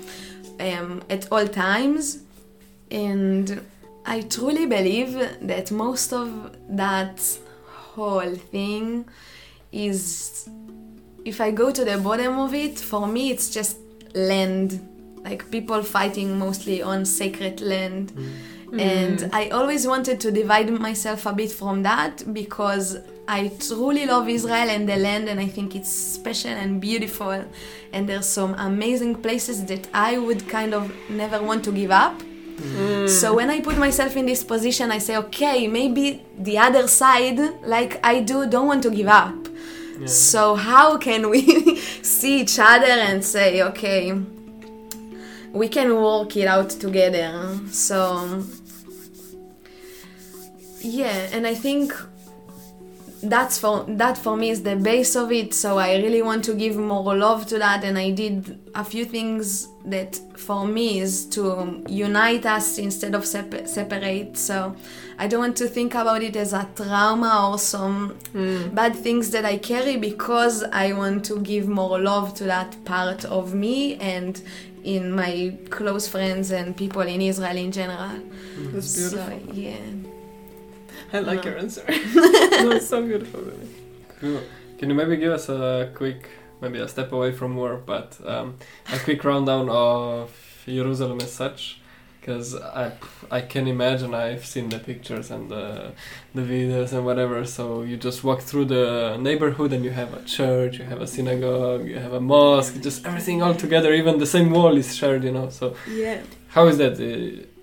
um, 0.60 1.02
at 1.10 1.30
all 1.30 1.46
times. 1.46 2.22
And 2.90 3.60
I 4.06 4.22
truly 4.22 4.64
believe 4.64 5.12
that 5.42 5.70
most 5.70 6.14
of 6.14 6.56
that 6.70 7.20
whole 7.66 8.34
thing 8.34 9.04
is, 9.72 10.48
if 11.26 11.42
I 11.42 11.50
go 11.50 11.70
to 11.70 11.84
the 11.84 11.98
bottom 11.98 12.38
of 12.38 12.54
it, 12.54 12.78
for 12.78 13.06
me 13.06 13.30
it's 13.30 13.50
just 13.50 13.76
land, 14.14 14.80
like 15.22 15.50
people 15.50 15.82
fighting 15.82 16.38
mostly 16.38 16.80
on 16.80 17.04
sacred 17.04 17.60
land. 17.60 18.10
And 18.78 19.18
mm. 19.18 19.30
I 19.32 19.48
always 19.48 19.86
wanted 19.86 20.20
to 20.20 20.30
divide 20.30 20.70
myself 20.70 21.26
a 21.26 21.32
bit 21.32 21.52
from 21.52 21.82
that 21.82 22.32
because 22.32 22.98
I 23.26 23.48
truly 23.58 24.06
love 24.06 24.28
Israel 24.28 24.68
and 24.68 24.88
the 24.88 24.96
land, 24.96 25.28
and 25.28 25.40
I 25.40 25.46
think 25.46 25.74
it's 25.74 25.90
special 25.90 26.50
and 26.50 26.80
beautiful. 26.80 27.44
And 27.92 28.08
there's 28.08 28.26
some 28.26 28.54
amazing 28.54 29.16
places 29.16 29.64
that 29.66 29.88
I 29.94 30.18
would 30.18 30.48
kind 30.48 30.74
of 30.74 30.92
never 31.08 31.42
want 31.42 31.64
to 31.64 31.72
give 31.72 31.90
up. 31.90 32.20
Mm. 32.20 33.08
So 33.08 33.34
when 33.34 33.50
I 33.50 33.60
put 33.60 33.78
myself 33.78 34.16
in 34.16 34.26
this 34.26 34.44
position, 34.44 34.90
I 34.90 34.98
say, 34.98 35.16
okay, 35.16 35.66
maybe 35.66 36.22
the 36.38 36.58
other 36.58 36.86
side, 36.86 37.38
like 37.64 37.98
I 38.04 38.20
do, 38.20 38.46
don't 38.46 38.66
want 38.66 38.82
to 38.84 38.90
give 38.90 39.08
up. 39.08 39.34
So 40.06 40.54
how 40.54 40.98
can 40.98 41.30
we 41.30 41.76
see 42.02 42.40
each 42.40 42.58
other 42.58 42.86
and 42.86 43.24
say, 43.24 43.62
okay, 43.62 44.12
we 45.52 45.68
can 45.68 45.94
work 45.94 46.36
it 46.36 46.46
out 46.46 46.70
together? 46.70 47.58
So 47.70 48.42
yeah, 50.84 51.28
and 51.32 51.46
I 51.46 51.54
think 51.54 51.92
that's 53.22 53.58
for 53.58 53.84
that 53.88 54.18
for 54.18 54.36
me 54.36 54.50
is 54.50 54.62
the 54.62 54.76
base 54.76 55.16
of 55.16 55.32
it. 55.32 55.54
So 55.54 55.78
I 55.78 55.96
really 55.96 56.22
want 56.22 56.44
to 56.44 56.54
give 56.54 56.76
more 56.76 57.16
love 57.16 57.46
to 57.46 57.58
that, 57.58 57.84
and 57.84 57.98
I 57.98 58.10
did 58.10 58.58
a 58.74 58.84
few 58.84 59.04
things 59.04 59.68
that 59.86 60.20
for 60.36 60.66
me 60.66 60.98
is 60.98 61.26
to 61.26 61.82
unite 61.88 62.46
us 62.46 62.78
instead 62.78 63.14
of 63.14 63.26
sep- 63.26 63.66
separate. 63.66 64.36
So 64.36 64.76
I 65.18 65.26
don't 65.26 65.40
want 65.40 65.56
to 65.58 65.68
think 65.68 65.94
about 65.94 66.22
it 66.22 66.36
as 66.36 66.52
a 66.52 66.68
trauma 66.74 67.50
or 67.50 67.58
some 67.58 68.10
hmm. 68.32 68.68
bad 68.74 68.94
things 68.94 69.30
that 69.30 69.44
I 69.44 69.58
carry 69.58 69.96
because 69.96 70.62
I 70.64 70.92
want 70.92 71.24
to 71.26 71.40
give 71.40 71.68
more 71.68 71.98
love 72.00 72.34
to 72.34 72.44
that 72.44 72.84
part 72.84 73.24
of 73.24 73.54
me 73.54 73.96
and 73.96 74.40
in 74.82 75.10
my 75.10 75.56
close 75.70 76.06
friends 76.06 76.50
and 76.50 76.76
people 76.76 77.02
in 77.02 77.22
Israel 77.22 77.56
in 77.56 77.72
general. 77.72 78.20
That's 78.58 78.96
beautiful. 78.96 79.40
So 79.46 79.52
yeah. 79.52 79.78
I 81.14 81.20
like 81.20 81.44
No. 81.44 81.50
your 81.50 81.58
answer. 81.58 81.84
no, 81.88 82.70
it's 82.72 82.88
so 82.88 83.00
beautiful, 83.06 83.40
really. 83.40 83.68
Cool. 84.20 84.40
Can 84.78 84.90
you 84.90 84.96
maybe 84.96 85.16
give 85.16 85.32
us 85.32 85.48
a 85.48 85.90
quick, 85.94 86.28
maybe 86.60 86.78
a 86.80 86.88
step 86.88 87.12
away 87.12 87.30
from 87.32 87.56
war, 87.56 87.76
but 87.92 88.18
um, 88.26 88.56
a 88.92 88.98
quick 88.98 89.22
rundown 89.24 89.68
of 89.70 90.30
Jerusalem 90.66 91.20
as 91.20 91.32
such? 91.32 91.78
Because 92.20 92.54
I, 92.56 92.92
I 93.30 93.42
can 93.42 93.68
imagine 93.68 94.14
I've 94.14 94.46
seen 94.46 94.70
the 94.70 94.78
pictures 94.78 95.30
and 95.30 95.50
the, 95.50 95.92
the 96.34 96.40
videos 96.40 96.92
and 96.94 97.04
whatever. 97.04 97.44
So 97.44 97.82
you 97.82 97.96
just 97.98 98.24
walk 98.24 98.40
through 98.40 98.64
the 98.64 99.18
neighborhood 99.18 99.74
and 99.74 99.84
you 99.84 99.90
have 99.90 100.14
a 100.14 100.22
church, 100.24 100.78
you 100.78 100.84
have 100.86 101.02
a 101.02 101.06
synagogue, 101.06 101.86
you 101.86 101.98
have 101.98 102.14
a 102.14 102.20
mosque, 102.20 102.80
just 102.80 103.06
everything 103.06 103.42
all 103.42 103.54
together. 103.54 103.92
Even 103.92 104.18
the 104.18 104.26
same 104.26 104.50
wall 104.50 104.74
is 104.76 104.96
shared, 104.96 105.22
you 105.22 105.32
know. 105.32 105.50
So 105.50 105.76
Yeah. 105.86 106.22
how 106.48 106.66
is 106.66 106.78
that? 106.78 106.94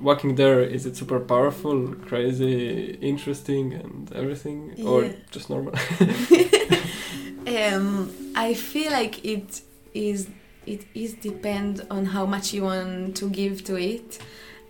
Walking 0.01 0.35
there, 0.35 0.61
is 0.61 0.85
it 0.85 0.97
super 0.97 1.19
powerful, 1.19 1.93
crazy, 2.07 2.97
interesting, 3.01 3.73
and 3.73 4.11
everything, 4.13 4.73
or 4.85 5.13
just 5.29 5.49
normal? 5.49 5.73
um, 7.47 8.11
I 8.35 8.53
feel 8.53 8.91
like 8.91 9.23
it 9.23 9.61
is 9.93 10.27
it 10.65 10.85
is 10.93 11.13
depend 11.15 11.85
on 11.89 12.05
how 12.05 12.25
much 12.25 12.53
you 12.53 12.63
want 12.63 13.15
to 13.17 13.29
give 13.29 13.63
to 13.65 13.75
it. 13.75 14.19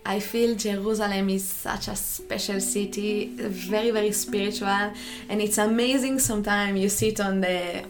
I 0.04 0.18
feel 0.18 0.56
Jerusalem 0.56 1.28
is 1.28 1.46
such 1.48 1.88
a 1.88 1.94
special 1.96 2.60
city, 2.60 3.26
very 3.36 3.90
very 3.90 4.12
spiritual, 4.12 4.92
and 5.28 5.40
it's 5.40 5.58
amazing. 5.58 6.18
Sometimes 6.18 6.78
you 6.78 6.88
sit 6.88 7.20
on 7.20 7.40
the 7.40 7.84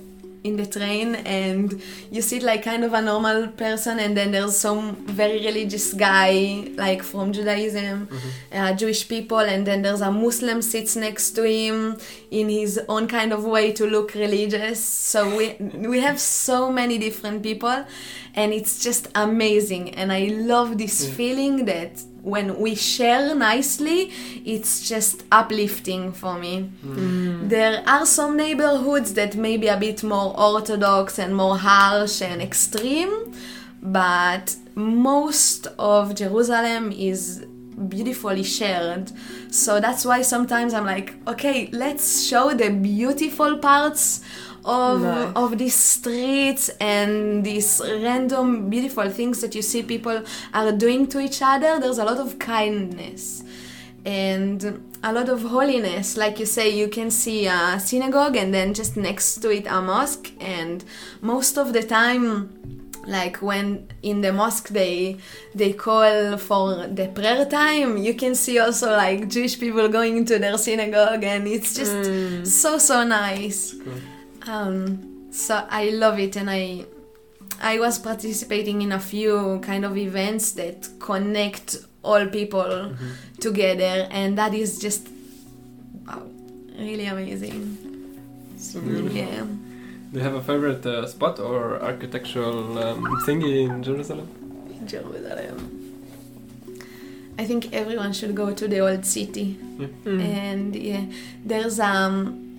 in 0.45 0.57
the 0.57 0.67
train 0.67 1.15
and 1.15 1.81
you 2.11 2.21
sit 2.21 2.43
like 2.43 2.63
kind 2.65 2.83
of 2.85 2.93
a 2.95 3.01
normal 3.01 3.47
person, 3.49 3.99
and 4.01 4.17
then 4.17 4.33
there's 4.33 4.57
some 4.57 4.97
very 5.07 5.39
religious 5.45 5.93
guy 5.95 6.69
like 6.77 7.03
from 7.03 7.33
Judaism, 7.33 8.09
uh, 8.53 8.73
Jewish 8.75 9.07
people, 9.09 9.39
and 9.39 9.67
then 9.67 9.83
there's 9.83 10.01
a 10.01 10.11
Muslim 10.11 10.61
sits 10.63 10.97
next 10.97 11.31
to 11.33 11.45
him 11.45 11.97
in 12.31 12.49
his 12.49 12.81
own 12.89 13.07
kind 13.07 13.33
of 13.33 13.45
way 13.45 13.73
to 13.73 13.87
look 13.87 14.15
religious. 14.15 14.83
So 14.83 15.37
we 15.37 15.55
we 15.89 16.01
have 16.01 16.19
so 16.19 16.73
many 16.73 16.99
different 16.99 17.43
people, 17.43 17.85
and 18.35 18.53
it's 18.53 18.83
just 18.83 19.09
amazing. 19.15 19.95
And 19.95 20.11
I 20.13 20.27
love 20.27 20.77
this 20.79 21.07
Yeah. 21.07 21.15
feeling 21.15 21.65
that 21.67 22.03
when 22.23 22.59
we 22.59 22.75
share 22.75 23.35
nicely, 23.35 24.11
it's 24.45 24.89
just 24.89 25.25
uplifting 25.33 26.13
for 26.13 26.39
me. 26.39 26.71
Mm. 26.85 27.49
There 27.49 27.83
are 27.87 28.07
some 28.07 28.37
neighborhoods 28.37 29.15
that 29.15 29.35
may 29.35 29.57
be 29.57 29.67
a 29.67 29.77
bit 29.77 30.03
more 30.05 30.39
orthodox 30.39 31.19
and 31.19 31.35
more 31.35 31.59
harsh 31.59 32.23
and 32.23 32.41
extreme, 32.41 33.33
but 33.83 34.57
most 34.75 35.67
of 35.79 36.15
Jerusalem 36.15 36.93
is 36.93 37.45
beautifully 37.89 38.45
shared. 38.45 39.11
So 39.51 39.81
that's 39.81 40.05
why 40.05 40.23
sometimes 40.23 40.75
I'm 40.75 40.87
like, 40.87 41.15
okay, 41.27 41.69
let's 41.73 42.25
show 42.25 42.55
the 42.55 42.71
beautiful 42.71 43.59
parts 43.59 44.23
of 44.65 45.01
Nice. 45.03 45.33
of 45.35 45.59
these 45.59 45.75
streets 45.75 46.69
and 46.81 47.45
these 47.45 47.81
random 47.85 48.71
beautiful 48.71 49.09
things 49.11 49.41
that 49.41 49.55
you 49.55 49.63
see 49.63 49.83
people 49.83 50.23
are 50.55 50.73
doing 50.73 51.07
to 51.09 51.21
each 51.21 51.43
other. 51.43 51.81
There's 51.81 51.99
a 51.99 52.05
lot 52.05 52.19
of 52.19 52.39
kindness 52.39 53.43
and 54.05 54.83
a 55.03 55.13
lot 55.13 55.29
of 55.29 55.43
holiness. 55.43 56.17
Like 56.17 56.39
you 56.39 56.47
say, 56.47 56.71
you 56.71 56.89
can 56.89 57.11
see 57.11 57.47
a 57.47 57.79
synagogue 57.81 58.37
and 58.37 58.53
then 58.53 58.75
just 58.75 58.97
next 58.97 59.37
to 59.37 59.51
it 59.51 59.67
a 59.67 59.81
mosque, 59.81 60.31
and 60.41 60.85
most 61.21 61.59
of 61.59 61.73
the 61.73 61.83
time 61.83 62.83
like 63.05 63.39
when 63.43 63.89
in 64.03 64.21
the 64.21 64.33
mosque 64.33 64.69
they 64.69 65.17
they 65.55 65.73
call 65.73 66.37
for 66.37 66.87
the 66.87 67.09
prayer 67.09 67.45
time 67.47 67.97
you 67.97 68.15
can 68.15 68.33
see 68.33 68.61
also 68.61 68.93
like 68.93 69.29
jewish 69.29 69.59
people 69.59 69.89
going 69.89 70.25
to 70.25 70.39
their 70.39 70.57
synagogue 70.57 71.25
and 71.25 71.49
it's 71.49 71.75
just 71.75 71.93
mm. 71.93 72.47
so 72.47 72.79
so 72.79 73.03
nice 73.03 73.75
um, 74.47 75.29
so 75.31 75.67
i 75.71 75.91
love 75.91 76.19
it 76.19 76.37
and 76.37 76.51
i 76.51 76.85
i 77.61 77.79
was 77.79 77.99
participating 77.99 78.83
in 78.83 78.93
a 78.93 78.99
few 79.01 79.59
kind 79.63 79.85
of 79.85 79.97
events 79.97 80.53
that 80.53 80.89
connect 80.99 81.77
all 82.03 82.27
people 82.27 82.93
together 83.41 84.09
and 84.11 84.37
that 84.37 84.53
is 84.55 84.79
just 84.79 85.09
wow, 86.07 86.23
really 86.79 87.07
amazing 87.07 87.79
So 88.59 88.81
beautiful. 88.81 89.17
yeah 89.17 89.45
Do 90.13 90.19
you 90.19 90.25
have 90.25 90.35
a 90.35 90.43
favorite 90.43 90.85
uh, 90.87 91.07
spot 91.07 91.39
or 91.41 91.81
architectural 91.81 92.79
um, 92.79 93.01
thingy 93.27 93.65
in 93.65 93.83
Jerusalem? 93.83 94.29
Jerusalem. 94.85 95.57
I 97.39 97.45
think 97.47 97.73
everyone 97.73 98.13
should 98.13 98.35
go 98.37 98.53
to 98.53 98.69
the 98.69 98.81
old 98.81 99.07
city. 99.07 99.57
Mm. 100.05 100.21
And 100.21 100.77
yeah, 100.77 101.05
there's 101.47 101.81
um 101.81 102.52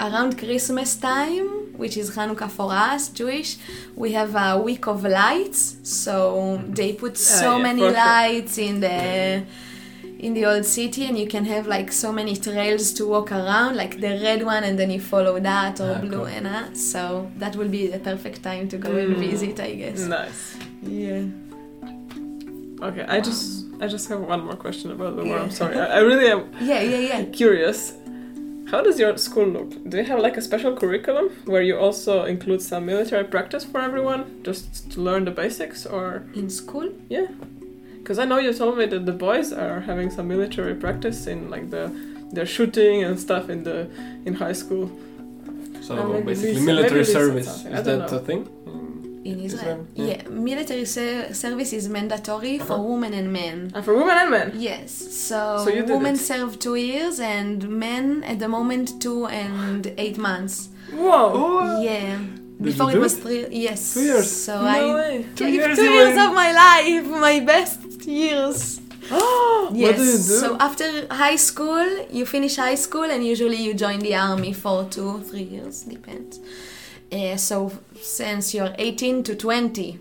around 0.00 0.38
Christmas 0.38 0.96
time, 0.96 1.48
which 1.76 1.96
is 1.96 2.10
Hanukkah 2.16 2.50
for 2.50 2.72
us, 2.72 3.08
Jewish, 3.08 3.56
we 3.96 4.12
have 4.12 4.34
a 4.34 4.58
week 4.60 4.86
of 4.86 5.04
lights. 5.04 5.76
So 5.82 6.60
they 6.68 6.92
put 6.92 7.16
so 7.18 7.50
Ah, 7.52 7.56
yeah, 7.56 7.62
many 7.62 7.82
for 7.82 7.88
sure. 7.94 8.04
lights 8.04 8.58
in 8.58 8.80
the 8.80 9.42
in 10.20 10.34
the 10.34 10.44
old 10.46 10.64
city 10.64 11.04
and 11.06 11.16
you 11.16 11.28
can 11.28 11.44
have 11.44 11.68
like 11.68 11.92
so 11.92 12.10
many 12.10 12.34
trails 12.34 12.92
to 12.92 13.06
walk 13.06 13.30
around 13.30 13.76
like 13.76 14.00
the 14.00 14.18
red 14.20 14.42
one 14.44 14.64
and 14.64 14.76
then 14.76 14.90
you 14.90 15.00
follow 15.00 15.38
that 15.38 15.80
or 15.80 15.92
Ah, 15.94 16.00
blue 16.00 16.16
cool. 16.18 16.26
and 16.26 16.44
uh, 16.44 16.74
so 16.74 17.30
that 17.38 17.54
will 17.54 17.68
be 17.68 17.86
the 17.86 18.00
perfect 18.00 18.42
time 18.42 18.68
to 18.68 18.76
go 18.78 18.90
and 18.96 19.14
Mm. 19.14 19.20
visit 19.30 19.60
i 19.60 19.74
guess 19.74 20.00
Nice. 20.00 20.56
yeah 20.82 21.22
Okay, 22.80 23.04
I 23.08 23.20
just 23.20 23.66
I 23.80 23.86
just 23.86 24.08
have 24.08 24.20
one 24.20 24.40
more 24.44 24.54
question 24.56 24.90
about 24.92 25.16
the 25.16 25.24
war. 25.24 25.36
Yeah. 25.36 25.42
I'm 25.42 25.50
sorry. 25.50 25.76
I, 25.78 25.98
I 25.98 25.98
really 26.10 26.28
am 26.34 26.42
yeah 26.60 26.80
yeah 26.92 26.98
yeah 27.10 27.24
curious. 27.40 27.92
How 28.70 28.82
does 28.82 28.98
your 28.98 29.16
school 29.16 29.46
look? 29.46 29.70
Do 29.88 29.96
you 29.96 30.04
have 30.04 30.20
like 30.20 30.36
a 30.36 30.42
special 30.42 30.76
curriculum 30.76 31.30
where 31.46 31.62
you 31.62 31.78
also 31.78 32.24
include 32.24 32.60
some 32.60 32.84
military 32.84 33.24
practice 33.24 33.64
for 33.64 33.80
everyone, 33.80 34.42
just 34.42 34.90
to 34.92 35.00
learn 35.00 35.24
the 35.24 35.30
basics, 35.30 35.86
or 35.86 36.24
in 36.34 36.50
school 36.50 36.92
yeah? 37.08 37.28
Because 37.98 38.18
I 38.18 38.24
know 38.26 38.38
you 38.38 38.52
told 38.52 38.76
me 38.76 38.86
that 38.86 39.06
the 39.06 39.12
boys 39.12 39.52
are 39.52 39.80
having 39.80 40.10
some 40.10 40.28
military 40.28 40.74
practice 40.74 41.26
in 41.26 41.48
like 41.50 41.70
the 41.70 41.90
their 42.32 42.46
shooting 42.46 43.04
and 43.04 43.18
stuff 43.18 43.48
in 43.48 43.64
the 43.64 43.88
in 44.26 44.34
high 44.34 44.52
school. 44.52 44.90
So 45.80 45.94
Uh, 45.96 46.20
basically, 46.20 46.60
military 46.60 47.04
service 47.04 47.64
is 47.64 47.82
that 47.84 48.12
know. 48.12 48.18
a 48.18 48.20
thing? 48.20 48.42
In 49.32 49.38
Israel. 49.48 49.80
Israel, 49.96 50.08
Yeah, 50.10 50.20
military 50.48 50.86
ser- 50.96 51.28
service 51.44 51.72
is 51.78 51.84
mandatory 51.98 52.56
for 52.58 52.74
Uh-huh. 52.74 52.92
women 52.92 53.12
and 53.20 53.28
men. 53.42 53.56
And 53.74 53.82
for 53.86 53.94
women 54.00 54.16
and 54.22 54.30
men. 54.36 54.46
Yes, 54.70 54.90
so, 55.28 55.38
So 55.64 55.68
you 55.76 55.84
women 55.96 56.14
it. 56.14 56.20
serve 56.30 56.50
two 56.66 56.76
years 56.90 57.16
and 57.36 57.56
men 57.86 58.04
at 58.32 58.38
the 58.42 58.48
moment 58.56 58.86
two 59.06 59.20
and 59.26 59.82
eight 60.04 60.18
months. 60.28 60.54
Whoa. 60.92 61.80
Yeah, 61.88 62.18
Before 62.68 62.90
it 62.94 63.00
was 63.06 63.14
three. 63.22 63.46
Yes. 63.66 63.80
Two 63.94 64.04
years. 64.10 64.28
So 64.46 64.52
no 64.62 64.66
I. 64.66 64.94
way. 64.98 65.14
Two 65.38 65.46
years 65.56 65.76
two 65.78 65.90
years 65.98 66.16
of 66.24 66.30
my 66.42 66.50
life, 66.64 67.04
my 67.28 67.36
best 67.52 67.78
years. 68.22 68.60
Oh, 69.10 69.70
Yes. 69.82 69.96
do 69.98 70.04
you 70.12 70.18
do? 70.30 70.38
So 70.44 70.48
after 70.68 70.86
high 71.24 71.36
school, 71.48 71.86
you 72.18 72.24
finish 72.36 72.54
high 72.56 72.74
school 72.86 73.04
and 73.14 73.20
usually 73.34 73.56
you 73.66 73.72
join 73.86 73.98
the 74.08 74.14
army 74.28 74.52
for 74.64 74.76
two, 74.96 75.12
three 75.28 75.46
years, 75.54 75.76
depends. 75.94 76.34
Uh, 77.10 77.36
so 77.36 77.72
since 78.00 78.54
you're 78.54 78.74
18 78.78 79.22
to 79.24 79.34
20, 79.34 79.98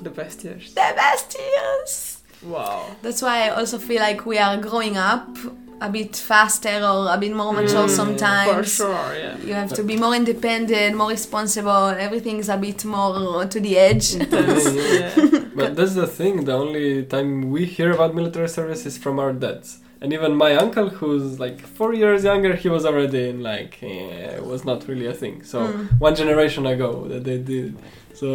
the 0.00 0.10
best 0.10 0.44
years. 0.44 0.74
the 0.74 0.92
best 0.96 1.36
years. 1.38 2.22
Wow. 2.42 2.86
That's 3.02 3.20
why 3.22 3.46
I 3.46 3.48
also 3.50 3.78
feel 3.78 4.00
like 4.00 4.24
we 4.26 4.38
are 4.38 4.56
growing 4.56 4.96
up 4.96 5.36
a 5.80 5.88
bit 5.88 6.16
faster 6.16 6.80
or 6.84 7.12
a 7.12 7.18
bit 7.18 7.32
more 7.34 7.52
mature 7.52 7.86
Mm, 7.86 7.90
sometimes. 7.90 8.52
For 8.52 8.64
sure, 8.84 9.14
yeah. 9.16 9.36
You 9.38 9.54
have 9.54 9.72
to 9.74 9.82
be 9.84 9.96
more 9.96 10.14
independent, 10.14 10.96
more 10.96 11.10
responsible. 11.10 11.88
Everything's 12.06 12.48
a 12.48 12.56
bit 12.56 12.84
more 12.84 13.44
to 13.46 13.60
the 13.60 13.78
edge. 13.78 14.14
Yeah. 14.14 14.24
yeah. 14.72 15.44
But 15.54 15.76
that's 15.76 15.94
the 15.94 16.06
thing. 16.06 16.44
The 16.44 16.52
only 16.54 17.04
time 17.04 17.50
we 17.50 17.64
hear 17.64 17.92
about 17.92 18.14
military 18.14 18.48
service 18.48 18.86
is 18.86 18.98
from 18.98 19.18
our 19.20 19.32
dads. 19.32 19.78
And 20.00 20.12
even 20.12 20.36
my 20.36 20.54
uncle, 20.54 20.88
who's 20.90 21.40
like 21.40 21.58
four 21.78 21.92
years 21.92 22.22
younger, 22.22 22.54
he 22.54 22.68
was 22.68 22.84
already 22.86 23.28
in 23.30 23.42
like 23.42 23.72
eh, 23.82 24.38
was 24.52 24.64
not 24.64 24.86
really 24.88 25.06
a 25.06 25.12
thing. 25.22 25.42
So 25.52 25.58
Mm. 25.66 25.98
one 26.06 26.14
generation 26.14 26.64
ago 26.66 26.90
that 27.10 27.22
they 27.24 27.38
did. 27.38 27.76
So 28.14 28.28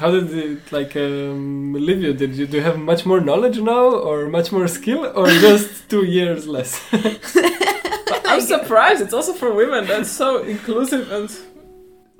how 0.00 0.10
did 0.12 0.28
it 0.32 0.60
like 0.78 0.92
um, 0.96 1.72
leave 1.86 2.00
you? 2.06 2.12
Did 2.22 2.32
you 2.38 2.46
do 2.46 2.54
you 2.58 2.62
have 2.70 2.78
much 2.78 3.02
more 3.10 3.20
knowledge 3.28 3.58
now, 3.74 3.84
or 4.08 4.28
much 4.38 4.48
more 4.52 4.68
skill, 4.68 5.00
or 5.18 5.26
just 5.48 5.88
two 5.92 6.04
years 6.18 6.46
less? 6.46 6.70
I'm 8.30 8.40
surprised. 8.54 9.00
It's 9.04 9.14
also 9.18 9.32
for 9.32 9.50
women. 9.62 9.82
That's 9.90 10.10
so 10.10 10.28
inclusive 10.54 11.10
and 11.16 11.28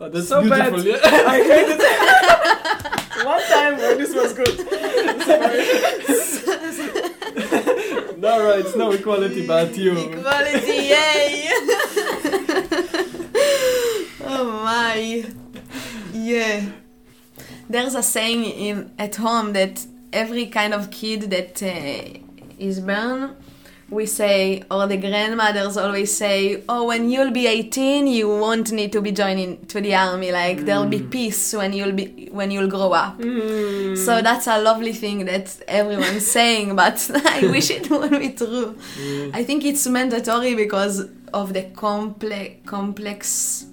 Oh, 0.01 0.09
that's 0.09 0.29
So 0.29 0.37
bad. 0.49 0.73
beautiful. 0.75 0.83
Yeah. 0.91 1.35
I 1.35 1.39
hate 1.53 1.71
it. 1.75 1.81
One 3.33 3.43
time 3.55 3.75
when 3.83 3.95
this 3.99 4.13
was 4.15 4.33
good. 4.41 4.57
No, 8.21 8.45
right. 8.45 8.61
It's 8.61 8.77
no 8.77 8.91
equality, 8.93 9.47
but 9.47 9.77
you. 9.77 9.97
Equality, 9.97 10.73
yay! 10.73 11.49
oh 14.25 14.61
my. 14.65 15.25
Yeah. 16.13 16.67
There's 17.71 17.95
a 17.95 18.03
saying 18.03 18.45
in 18.45 18.91
at 18.99 19.17
home 19.17 19.53
that 19.53 19.87
every 20.13 20.47
kind 20.47 20.75
of 20.75 20.91
kid 20.91 21.31
that 21.31 21.63
uh, 21.63 22.19
is 22.59 22.81
born, 22.81 23.37
we 23.91 24.05
say, 24.05 24.63
or 24.71 24.87
the 24.87 24.99
grandmothers 24.99 25.77
always 25.77 26.15
say, 26.15 26.63
oh, 26.69 26.85
when 26.85 27.11
you'll 27.11 27.31
be 27.31 27.47
18, 27.47 28.07
you 28.07 28.29
won't 28.29 28.71
need 28.71 28.93
to 28.93 29.01
be 29.01 29.13
joining 29.13 29.65
to 29.67 29.81
the 29.81 29.95
army. 29.95 30.31
Like 30.31 30.61
there'll 30.61 30.87
be 30.87 31.01
peace 31.01 31.55
when 31.55 31.73
you'll 31.73 31.93
be 31.93 32.29
when 32.31 32.51
you'll 32.51 32.69
grow 32.69 32.93
up. 32.93 33.19
Mm. 33.19 33.97
So 33.97 34.21
that's 34.21 34.47
a 34.47 34.61
lovely 34.61 34.93
thing 34.93 35.25
that 35.25 35.63
everyone's 35.67 36.27
saying, 36.39 36.77
but 36.77 37.11
I 37.25 37.41
wish 37.47 37.71
it 37.71 37.89
would 37.91 38.11
be 38.11 38.31
true. 38.31 38.77
Mm. 38.97 39.31
I 39.35 39.43
think 39.45 39.65
it's 39.65 39.87
mandatory 39.87 40.55
because 40.55 41.09
of 41.33 41.55
the 41.55 41.65
complex 41.75 42.57
complex 42.67 43.67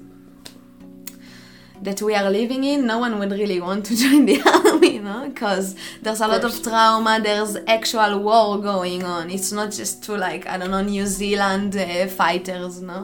that 1.86 2.02
we 2.02 2.14
are 2.20 2.30
living 2.30 2.64
in. 2.64 2.86
No 2.86 2.98
one 3.06 3.14
would 3.20 3.32
really 3.32 3.60
want 3.62 3.86
to 3.88 3.96
join 4.04 4.26
the 4.26 4.40
army, 4.66 4.92
you 4.98 5.02
know, 5.02 5.22
because 5.30 5.68
there's 6.04 6.22
a 6.22 6.28
lot 6.34 6.44
of 6.44 6.54
trauma. 6.62 7.14
There's 7.24 7.56
actual 7.78 8.20
war 8.20 8.58
going 8.72 9.04
on. 9.04 9.24
It's 9.36 9.52
not 9.60 9.70
just 9.80 10.04
to 10.06 10.12
like 10.28 10.44
I 10.48 10.58
don't 10.60 10.72
know 10.72 10.82
New 10.84 11.06
Zealand 11.06 11.76
uh, 11.76 12.08
fighters, 12.08 12.82
no. 12.82 13.00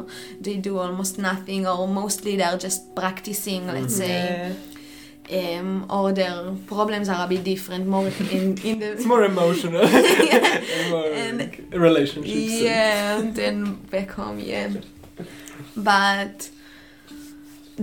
They 0.46 0.58
do 0.58 0.74
almost 0.86 1.18
nothing, 1.18 1.66
or 1.68 1.88
mostly 1.88 2.36
they're 2.38 2.58
just 2.68 2.94
practicing. 2.96 3.62
Let's 3.68 3.96
say, 4.04 4.54
Yeah. 5.30 5.60
um, 5.60 5.86
or 5.90 6.12
their 6.12 6.38
problems 6.68 7.08
are 7.10 7.26
a 7.26 7.28
bit 7.34 7.44
different, 7.54 7.84
more 7.88 8.08
in 8.38 8.58
in 8.70 8.80
the 8.82 8.88
It's 8.98 9.06
more 9.14 9.24
emotional. 9.34 9.82
and 9.86 10.90
more 10.92 11.08
And- 11.26 11.42
relationships. 11.90 12.52
and- 12.52 12.62
Yeah, 12.68 13.22
then 13.40 13.56
back 13.94 14.10
home, 14.20 14.40
yeah. 14.40 14.70
But 15.76 16.50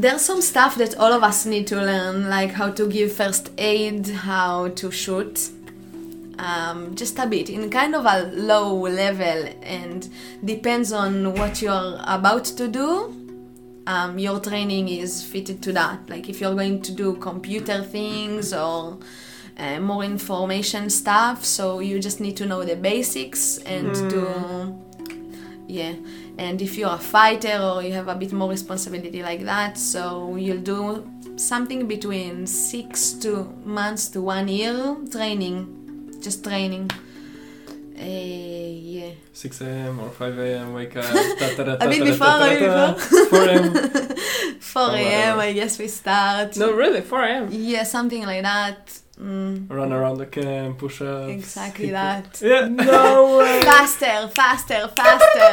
there's 0.01 0.23
some 0.23 0.41
stuff 0.41 0.77
that 0.77 0.97
all 0.97 1.13
of 1.13 1.23
us 1.23 1.47
need 1.47 1.67
to 1.69 1.77
learn, 1.77 2.29
like 2.29 2.53
how 2.53 2.71
to 2.71 2.89
give 2.89 3.13
first 3.13 3.51
aid, 3.59 4.09
how 4.09 4.69
to 4.69 4.91
shoot. 4.91 5.51
Um, 6.39 6.95
just 6.95 7.19
a 7.19 7.27
bit 7.27 7.51
in 7.51 7.69
kind 7.69 7.97
of 7.97 8.07
a 8.07 8.31
low 8.33 8.73
level 8.75 9.49
and 9.61 10.09
depends 10.45 10.93
on 10.93 11.35
what 11.35 11.61
you're 11.61 11.97
about 12.07 12.45
to 12.45 12.69
do 12.69 13.13
um, 13.89 14.19
your 14.19 14.39
training 14.39 14.89
is 14.89 15.25
fitted 15.25 15.63
to 15.63 15.73
that 15.73 16.09
like 16.09 16.29
if 16.29 16.41
you're 16.41 16.55
going 16.55 16.81
to 16.83 16.93
do 16.93 17.15
computer 17.15 17.83
things 17.83 18.53
or 18.53 18.99
uh, 19.57 19.81
more 19.81 20.05
information 20.05 20.91
stuff 20.91 21.45
so 21.45 21.81
you 21.81 21.99
just 21.99 22.21
need 22.21 22.37
to 22.37 22.47
know 22.47 22.63
the 22.63 22.77
basics 22.77 23.59
and 23.59 23.93
do 24.11 24.79
yeah 25.67 25.95
and 26.39 26.63
if 26.63 26.79
you're 26.79 26.95
a 26.95 26.99
fighter 26.99 27.59
or 27.59 27.83
you 27.83 27.93
have 27.93 28.09
a 28.09 28.15
bit 28.15 28.33
more 28.33 28.49
responsibility 28.49 29.23
like 29.23 29.43
that 29.45 29.77
so 29.77 30.37
you'll 30.37 30.63
do 30.63 31.09
something 31.37 31.87
between 31.87 32.47
six 32.47 33.13
to 33.13 33.45
months 33.65 34.09
to 34.09 34.23
one 34.23 34.49
year 34.49 34.97
training 35.11 36.11
just 36.23 36.45
training 36.45 36.91
uh, 38.01 38.05
yeah 38.05 39.11
6 39.33 39.61
a.m. 39.63 39.99
or 40.01 40.11
5 40.11 40.39
a.m. 40.39 40.73
wake 40.73 40.97
up. 40.97 41.05
A 41.81 41.89
bit 41.89 42.05
before, 42.05 42.27
a 42.29 42.49
bit 42.49 42.67
ta- 42.67 42.95
4 42.95 43.39
a.m. 43.41 43.75
4 44.61 44.91
a.m 44.95 45.39
i 45.39 45.53
guess 45.53 45.79
we 45.79 45.89
start 45.89 46.57
No, 46.57 46.73
really, 46.73 47.01
4 47.01 47.23
a.m. 47.25 47.49
yeah 47.51 47.83
something 47.85 48.25
like 48.27 48.43
that 48.43 49.01
mm, 49.21 49.69
Run 49.71 49.93
around 49.93 50.19
the 50.19 50.27
camp, 50.27 50.79
push 50.79 51.01
ups. 51.03 51.29
exactly 51.31 51.91
that 51.91 52.41
Yeah. 52.41 52.67
No 52.69 53.39
way. 53.39 53.61
faster 53.63 54.29
faster 54.29 54.89
faster 54.89 55.49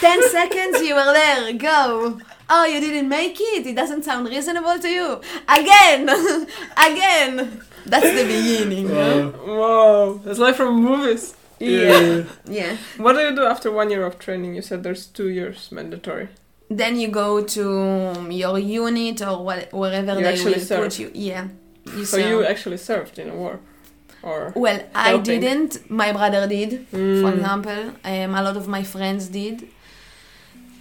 10 0.00 0.30
seconds 0.30 0.82
you 0.82 0.94
were 0.94 1.12
there 1.12 1.52
go 1.54 2.18
oh 2.50 2.64
you 2.64 2.80
didn't 2.80 3.08
make 3.08 3.36
it 3.40 3.66
it 3.66 3.74
doesn't 3.76 4.04
sound 4.04 4.28
reasonable 4.28 4.78
to 4.78 4.88
you 4.88 5.20
again 5.48 6.08
again 6.76 7.60
that's 7.86 8.10
the 8.18 8.24
beginning 8.24 8.88
Wow. 8.90 9.30
Whoa, 9.30 10.20
it's 10.26 10.38
like 10.40 10.56
from 10.56 10.82
movies. 10.82 11.34
Yeah. 11.58 12.24
yeah 12.44 12.76
What 12.98 13.14
do 13.14 13.20
you 13.20 13.34
do 13.34 13.44
after 13.46 13.70
one 13.72 13.88
year 13.90 14.04
of 14.04 14.18
training? 14.18 14.54
You 14.56 14.62
said 14.62 14.82
there's 14.82 15.06
two 15.06 15.28
years 15.28 15.70
mandatory. 15.72 16.28
then 16.68 16.98
you 17.00 17.08
go 17.08 17.42
to 17.56 18.26
your 18.30 18.58
unit 18.58 19.22
or 19.22 19.42
what, 19.44 19.72
wherever 19.72 20.14
You 20.18 20.24
they 20.24 20.44
will 20.44 20.60
serve. 20.60 20.82
put 20.84 20.98
you 20.98 21.10
yeah 21.14 21.46
you 21.94 22.04
So 22.04 22.16
you 22.16 22.44
actually 22.44 22.78
served 22.78 23.18
in 23.18 23.28
a 23.30 23.34
war, 23.34 23.60
or 24.22 24.52
well 24.56 24.80
i 24.94 25.18
didn't 25.18 25.88
my 25.90 26.12
brother 26.12 26.46
did 26.48 26.86
for 26.90 26.96
Mm. 26.98 27.34
example. 27.36 27.82
Um, 28.04 28.34
a 28.34 28.42
lot 28.42 28.56
of 28.56 28.66
my 28.68 28.82
friends 28.82 29.28
did. 29.28 29.68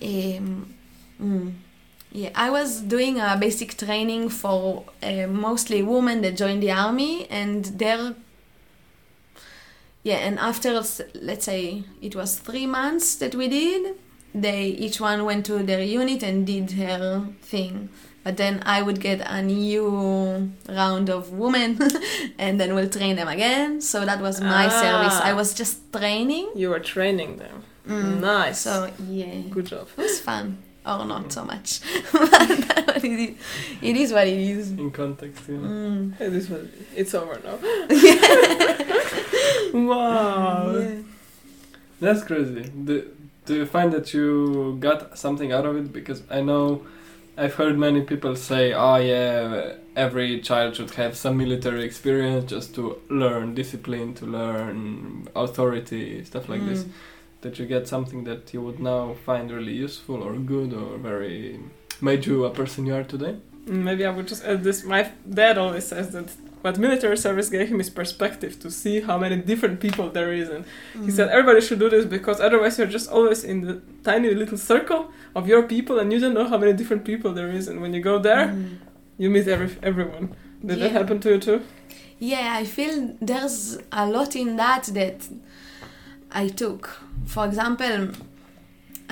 Um, 0.02 0.74
mm, 1.22 1.52
yeah, 2.12 2.30
I 2.36 2.50
was 2.50 2.82
doing 2.82 3.20
a 3.20 3.36
basic 3.40 3.78
training 3.78 4.30
for 4.30 4.86
uh, 5.04 5.28
mostly 5.28 5.82
women 5.84 6.22
that 6.22 6.38
joined 6.38 6.62
the 6.64 6.72
army, 6.72 7.28
and 7.30 7.66
they're 7.80 8.16
yeah, 10.04 10.18
and 10.18 10.38
after 10.40 10.72
let's 11.22 11.46
say 11.46 11.84
it 12.02 12.16
was 12.16 12.38
three 12.38 12.68
months 12.68 13.16
that 13.16 13.34
we 13.36 13.48
did, 13.48 13.96
they 14.36 14.66
each 14.68 15.00
one 15.02 15.26
went 15.26 15.46
to 15.48 15.64
their 15.64 15.82
unit 15.82 16.22
and 16.24 16.46
did 16.46 16.72
her 16.72 17.28
thing. 17.42 17.90
But 18.26 18.38
then 18.38 18.64
I 18.66 18.82
would 18.82 19.00
get 19.00 19.22
a 19.22 19.40
new 19.44 20.50
round 20.68 21.10
of 21.12 21.30
women, 21.32 21.78
and 22.40 22.60
then 22.60 22.74
we'll 22.76 22.90
train 22.90 23.16
them 23.18 23.28
again. 23.28 23.82
So 23.82 24.04
that 24.10 24.20
was 24.20 24.42
my 24.42 24.66
Ah. 24.66 24.82
service. 24.84 25.18
I 25.30 25.34
was 25.34 25.54
just 25.54 25.76
training. 25.94 26.50
You 26.56 26.72
were 26.74 26.80
training 26.82 27.38
them. 27.38 27.58
Mm. 27.88 28.20
Nice. 28.22 28.60
So 28.66 28.90
yeah, 29.08 29.42
Good 29.52 29.68
job. 29.68 29.88
it 29.96 30.02
was 30.02 30.20
fun, 30.20 30.58
or 30.84 31.06
not 31.06 31.32
so 31.32 31.46
much. 31.46 31.82
but 32.12 33.04
it 33.06 33.20
is, 33.26 33.36
it 33.90 33.96
is 33.96 34.10
what 34.12 34.26
it 34.28 34.40
is. 34.40 34.72
In 34.72 34.90
context, 34.90 35.44
yeah. 35.48 35.58
Mm. 35.62 36.20
It 36.20 36.34
is 36.34 36.50
what 36.50 36.62
it's 36.96 37.14
over 37.14 37.38
now. 37.46 37.58
wow. 39.74 40.76
Yeah. 40.78 40.96
That's 42.00 42.24
crazy. 42.24 42.64
Do, 42.86 43.08
do 43.46 43.54
you 43.56 43.66
find 43.66 43.92
that 43.94 44.14
you 44.14 44.78
got 44.80 45.18
something 45.18 45.52
out 45.52 45.66
of 45.66 45.78
it? 45.78 45.94
Because 45.94 46.24
I 46.30 46.42
know 46.42 46.82
I've 47.38 47.56
heard 47.56 47.78
many 47.78 48.02
people 48.02 48.36
say, 48.36 48.74
oh 48.74 48.96
yeah, 48.96 49.74
every 49.96 50.40
child 50.42 50.76
should 50.76 50.92
have 50.92 51.18
some 51.18 51.38
military 51.38 51.84
experience 51.84 52.50
just 52.50 52.76
to 52.76 53.02
learn 53.10 53.54
discipline, 53.56 54.14
to 54.16 54.26
learn 54.26 55.28
authority, 55.36 56.24
stuff 56.24 56.48
like 56.50 56.66
this. 56.66 56.84
Mm. 56.84 56.90
That 57.42 57.60
you 57.60 57.66
get 57.68 57.88
something 57.88 58.24
that 58.24 58.54
you 58.54 58.62
would 58.62 58.80
now 58.80 59.16
find 59.26 59.52
really 59.52 59.74
useful 59.74 60.24
or 60.24 60.34
good 60.36 60.74
or 60.74 60.98
very 60.98 61.60
made 62.02 62.26
you 62.26 62.46
a 62.46 62.50
person 62.50 62.86
you 62.86 62.96
are 62.96 63.04
today? 63.04 63.38
Maybe 63.66 64.06
I 64.06 64.12
would 64.12 64.28
just 64.28 64.44
add 64.44 64.64
this. 64.64 64.84
My 64.84 65.12
dad 65.28 65.58
always 65.58 65.88
says 65.88 66.12
that 66.12 66.30
but 66.66 66.80
military 66.88 67.18
service 67.26 67.48
gave 67.56 67.68
him 67.72 67.80
his 67.84 67.92
perspective 68.02 68.54
to 68.64 68.68
see 68.82 68.96
how 69.08 69.18
many 69.24 69.36
different 69.52 69.78
people 69.86 70.08
there 70.18 70.32
is, 70.42 70.48
and 70.56 70.62
he 71.06 71.12
said 71.18 71.28
everybody 71.30 71.62
should 71.66 71.80
do 71.86 71.90
this 71.96 72.06
because 72.18 72.38
otherwise 72.48 72.74
you're 72.80 72.94
just 73.00 73.08
always 73.18 73.44
in 73.52 73.58
the 73.68 73.76
tiny 74.10 74.30
little 74.42 74.58
circle 74.72 75.02
of 75.38 75.44
your 75.52 75.64
people, 75.74 75.96
and 76.00 76.08
you 76.14 76.20
don't 76.24 76.34
know 76.40 76.48
how 76.52 76.58
many 76.64 76.74
different 76.82 77.04
people 77.12 77.30
there 77.40 77.52
is, 77.60 77.64
and 77.70 77.78
when 77.84 77.92
you 77.96 78.02
go 78.12 78.16
there, 78.30 78.46
Mm. 78.48 78.78
you 79.22 79.28
meet 79.36 79.48
every 79.56 79.70
everyone. 79.90 80.26
Did 80.68 80.78
that 80.82 80.92
happen 81.00 81.18
to 81.24 81.30
you 81.34 81.40
too? 81.48 81.60
Yeah, 82.32 82.48
I 82.62 82.64
feel 82.76 82.94
there's 83.30 83.60
a 83.92 84.04
lot 84.18 84.32
in 84.44 84.50
that 84.64 84.84
that 85.00 85.20
I 86.44 86.46
took. 86.62 86.84
For 87.34 87.44
example, 87.50 87.96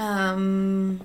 um, 0.08 1.00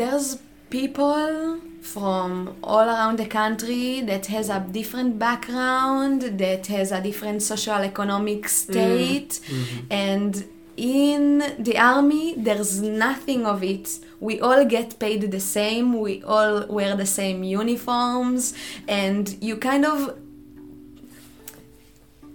there's 0.00 0.26
people 0.70 1.60
from 1.82 2.56
all 2.62 2.86
around 2.88 3.18
the 3.18 3.26
country 3.26 4.00
that 4.02 4.26
has 4.26 4.48
a 4.48 4.60
different 4.60 5.18
background, 5.18 6.22
that 6.38 6.68
has 6.68 6.92
a 6.92 7.00
different 7.00 7.42
social 7.42 7.82
economic 7.92 8.44
mm. 8.44 8.48
state, 8.48 9.40
mm-hmm. 9.44 9.86
and 9.90 10.44
in 10.76 11.38
the 11.58 11.76
army 11.76 12.34
there's 12.36 12.80
nothing 12.80 13.44
of 13.44 13.62
it. 13.62 13.98
We 14.20 14.40
all 14.40 14.64
get 14.64 14.98
paid 14.98 15.30
the 15.30 15.40
same. 15.40 16.00
We 16.00 16.22
all 16.22 16.66
wear 16.66 16.96
the 16.96 17.06
same 17.06 17.42
uniforms. 17.42 18.54
And 18.88 19.36
you 19.42 19.56
kind 19.56 19.84
of 19.84 20.16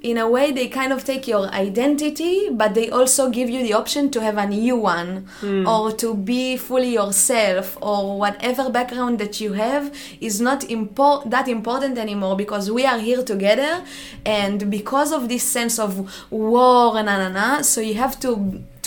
in 0.07 0.17
a 0.17 0.27
way 0.35 0.51
they 0.53 0.67
kind 0.69 0.93
of 0.93 1.03
take 1.03 1.27
your 1.27 1.47
identity 1.49 2.49
but 2.49 2.73
they 2.73 2.89
also 2.89 3.29
give 3.29 3.49
you 3.49 3.61
the 3.61 3.73
option 3.73 4.09
to 4.09 4.21
have 4.21 4.37
a 4.37 4.47
new 4.47 4.75
one 4.77 5.27
hmm. 5.41 5.67
or 5.67 5.91
to 5.91 6.15
be 6.15 6.55
fully 6.55 6.93
yourself 6.93 7.77
or 7.81 8.17
whatever 8.17 8.69
background 8.69 9.19
that 9.19 9.41
you 9.41 9.51
have 9.53 9.93
is 10.21 10.39
not 10.39 10.61
impor- 10.61 11.29
that 11.29 11.47
important 11.49 11.97
anymore 11.97 12.37
because 12.37 12.71
we 12.71 12.85
are 12.85 12.99
here 12.99 13.21
together 13.21 13.83
and 14.25 14.71
because 14.71 15.11
of 15.11 15.27
this 15.27 15.43
sense 15.43 15.77
of 15.77 15.91
war 16.31 16.97
and 16.97 17.07
na 17.07 17.17
na 17.17 17.29
na 17.29 17.61
so 17.61 17.81
you 17.81 17.95
have 17.95 18.17
to 18.19 18.31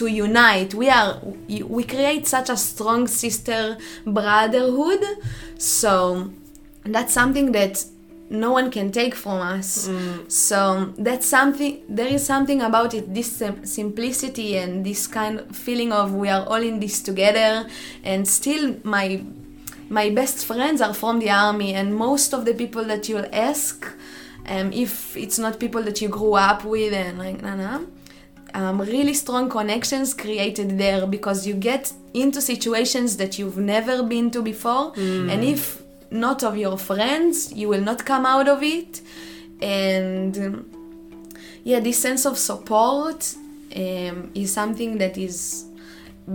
to 0.00 0.06
unite. 0.06 0.72
We 0.74 0.88
are 0.88 1.20
we 1.48 1.84
create 1.84 2.26
such 2.26 2.48
a 2.48 2.56
strong 2.56 3.06
sister 3.06 3.76
brotherhood. 4.06 5.04
So 5.58 6.32
that's 6.84 7.12
something 7.12 7.52
that 7.52 7.84
no 8.30 8.52
one 8.52 8.70
can 8.70 8.92
take 8.92 9.14
from 9.14 9.40
us. 9.40 9.88
So 10.28 10.92
that's 10.96 11.26
something 11.26 11.82
there 11.88 12.06
is 12.06 12.24
something 12.24 12.62
about 12.62 12.94
it 12.94 13.12
this 13.12 13.32
sim- 13.36 13.66
simplicity 13.66 14.56
and 14.56 14.86
this 14.86 15.06
kind 15.06 15.40
of 15.40 15.56
feeling 15.56 15.92
of 15.92 16.14
we 16.14 16.28
are 16.28 16.46
all 16.46 16.62
in 16.62 16.78
this 16.80 17.02
together 17.02 17.68
and 18.04 18.26
still 18.26 18.76
my 18.84 19.22
my 19.88 20.08
best 20.10 20.46
friends 20.46 20.80
are 20.80 20.94
from 20.94 21.18
the 21.18 21.30
army 21.30 21.74
and 21.74 21.94
most 21.94 22.32
of 22.32 22.44
the 22.44 22.54
people 22.54 22.84
that 22.84 23.08
you'll 23.08 23.28
ask 23.32 23.86
um, 24.46 24.72
if 24.72 25.16
it's 25.16 25.38
not 25.38 25.58
people 25.58 25.82
that 25.82 26.00
you 26.00 26.08
grew 26.08 26.34
up 26.34 26.64
with 26.64 26.92
and 26.92 27.18
like 27.18 27.42
nah, 27.42 27.56
nah, 27.56 27.80
um, 28.54 28.80
really 28.80 29.14
strong 29.14 29.48
connections 29.48 30.14
created 30.14 30.78
there 30.78 31.06
because 31.06 31.46
you 31.46 31.54
get 31.54 31.92
into 32.14 32.40
situations 32.40 33.16
that 33.16 33.38
you've 33.38 33.58
never 33.58 34.02
been 34.02 34.30
to 34.32 34.42
before. 34.42 34.92
And 35.30 35.44
if 35.44 35.79
not 36.10 36.42
of 36.42 36.56
your 36.56 36.76
friends 36.76 37.52
you 37.52 37.68
will 37.68 37.80
not 37.80 38.04
come 38.04 38.26
out 38.26 38.48
of 38.48 38.62
it. 38.62 39.00
And 39.60 40.64
yeah 41.64 41.80
this 41.80 41.98
sense 41.98 42.24
of 42.24 42.38
support 42.38 43.34
um, 43.76 44.30
is 44.34 44.52
something 44.52 44.98
that 44.98 45.16
is 45.18 45.66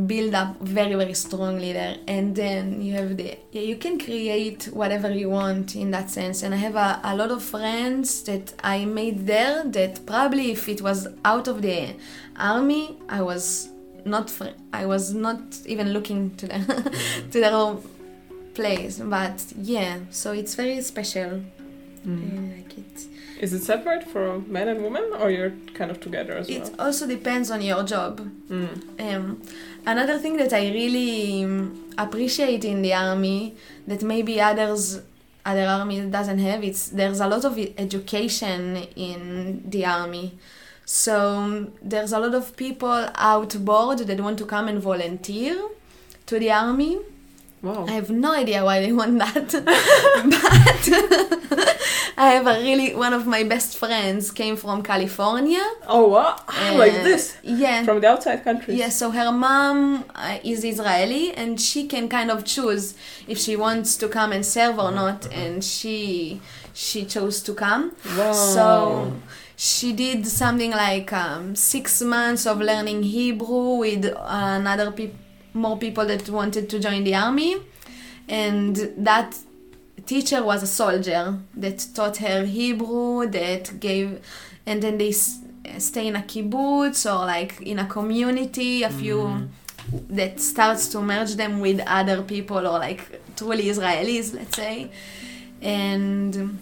built 0.07 0.33
up 0.33 0.59
very 0.59 0.95
very 0.95 1.13
strongly 1.13 1.73
there. 1.73 1.97
And 2.07 2.35
then 2.35 2.81
you 2.81 2.93
have 2.93 3.17
the 3.17 3.37
yeah 3.51 3.61
you 3.61 3.77
can 3.77 3.99
create 3.99 4.65
whatever 4.65 5.09
you 5.11 5.29
want 5.29 5.75
in 5.75 5.91
that 5.91 6.09
sense. 6.09 6.43
And 6.43 6.53
i 6.53 6.57
have 6.57 6.75
a, 6.75 6.99
a 7.03 7.15
lot 7.15 7.31
of 7.31 7.43
friends 7.43 8.23
that 8.23 8.53
i 8.63 8.85
made 8.85 9.25
there 9.25 9.63
that 9.65 10.05
probably 10.05 10.51
if 10.51 10.67
it 10.69 10.81
was 10.81 11.07
out 11.23 11.47
of 11.47 11.61
the 11.61 11.95
army 12.37 12.97
i 13.09 13.21
was 13.21 13.69
not 14.05 14.29
fr- 14.29 14.57
i 14.73 14.85
was 14.85 15.13
not 15.13 15.39
even 15.65 15.93
looking 15.93 16.35
to 16.35 16.47
them 16.47 16.65
to 17.31 17.39
their 17.39 17.53
place 18.55 18.99
but 18.99 19.43
yeah 19.57 19.99
so 20.09 20.31
it's 20.31 20.55
very 20.55 20.81
special. 20.81 21.41
I 22.07 22.55
like 22.57 22.77
it. 22.77 23.07
Is 23.39 23.51
it 23.53 23.63
separate 23.63 24.03
for 24.07 24.39
men 24.39 24.67
and 24.67 24.83
women, 24.83 25.11
or 25.19 25.29
you're 25.29 25.53
kind 25.73 25.91
of 25.91 25.99
together 25.99 26.33
as 26.33 26.47
it 26.47 26.59
well? 26.59 26.67
It 26.69 26.79
also 26.79 27.07
depends 27.07 27.51
on 27.51 27.61
your 27.61 27.83
job. 27.83 28.19
Mm. 28.47 29.15
Um, 29.15 29.41
another 29.85 30.17
thing 30.19 30.37
that 30.37 30.53
I 30.53 30.71
really 30.71 31.43
um, 31.43 31.91
appreciate 31.97 32.63
in 32.63 32.81
the 32.81 32.93
army 32.93 33.55
that 33.87 34.03
maybe 34.03 34.39
others 34.39 35.01
other 35.45 35.65
army 35.67 36.01
doesn't 36.09 36.39
have 36.39 36.63
it's 36.63 36.89
there's 36.89 37.19
a 37.19 37.27
lot 37.27 37.45
of 37.45 37.57
education 37.77 38.77
in 38.95 39.63
the 39.69 39.85
army. 39.85 40.37
So 40.85 41.19
um, 41.37 41.73
there's 41.81 42.13
a 42.13 42.19
lot 42.19 42.35
of 42.35 42.55
people 42.55 43.09
outboard 43.15 43.99
that 43.99 44.19
want 44.21 44.37
to 44.39 44.45
come 44.45 44.67
and 44.67 44.79
volunteer 44.79 45.57
to 46.27 46.39
the 46.39 46.51
army 46.51 46.99
Wow. 47.65 47.85
I 47.87 47.93
have 47.99 48.09
no 48.11 48.31
idea 48.43 48.63
why 48.67 48.77
they 48.85 48.93
want 49.01 49.17
that, 49.23 49.49
but 50.33 50.83
I 52.17 52.27
have 52.35 52.47
a 52.47 52.57
really 52.61 52.93
one 52.95 53.13
of 53.19 53.23
my 53.35 53.43
best 53.43 53.77
friends 53.77 54.31
came 54.31 54.55
from 54.55 54.83
California. 54.83 55.63
Oh 55.87 56.07
wow! 56.15 56.35
like 56.81 56.93
Uh, 56.93 57.03
this 57.09 57.23
Yeah. 57.43 57.83
from 57.87 57.97
the 58.01 58.07
outside 58.13 58.43
countries. 58.43 58.77
Yeah, 58.77 58.89
so 58.89 59.05
her 59.11 59.31
mom 59.31 60.05
uh, 60.15 60.37
is 60.43 60.63
Israeli 60.63 61.33
and 61.33 61.59
she 61.59 61.87
can 61.93 62.07
kind 62.07 62.29
of 62.35 62.45
choose 62.45 62.85
if 63.27 63.37
she 63.37 63.53
wants 63.65 63.89
to 64.01 64.07
come 64.17 64.31
and 64.35 64.45
serve 64.45 64.77
or 64.85 64.91
not 65.01 65.19
and 65.41 65.63
she 65.63 65.97
she 66.73 66.99
chose 67.05 67.41
to 67.47 67.53
come. 67.53 67.83
Wow. 68.17 68.31
So 68.55 68.65
she 69.57 69.93
did 69.93 70.27
something 70.27 70.71
like 70.71 71.11
um, 71.13 71.55
six 71.55 72.01
months 72.01 72.45
of 72.45 72.59
learning 72.59 73.03
Hebrew 73.03 73.67
with 73.85 74.03
another 74.15 74.91
peop- 74.91 75.23
more 75.55 75.77
people 75.77 76.05
that 76.05 76.29
wanted 76.29 76.69
to 76.69 76.79
join 76.79 77.03
the 77.03 77.15
army, 77.15 77.55
and 78.27 78.75
that 78.97 79.37
teacher 80.05 80.43
was 80.43 80.61
a 80.61 80.67
soldier 80.67 81.37
that 81.55 81.87
taught 81.95 82.17
her 82.17 82.45
Hebrew, 82.45 83.25
that 83.27 83.79
gave, 83.79 84.19
and 84.65 84.81
then 84.83 84.97
they 84.97 85.09
s- 85.09 85.39
stay 85.79 86.07
in 86.07 86.15
a 86.15 86.21
kibbutz 86.21 87.05
or 87.11 87.25
like 87.25 87.61
in 87.61 87.79
a 87.79 87.85
community, 87.85 88.83
a 88.83 88.89
few 88.89 89.49
that 90.09 90.39
starts 90.39 90.89
to 90.89 91.01
merge 91.01 91.35
them 91.35 91.59
with 91.59 91.79
other 91.87 92.21
people 92.21 92.57
or 92.57 92.77
like 92.79 93.21
truly 93.35 93.65
Israelis, 93.65 94.33
let's 94.33 94.55
say, 94.55 94.91
and 95.61 96.59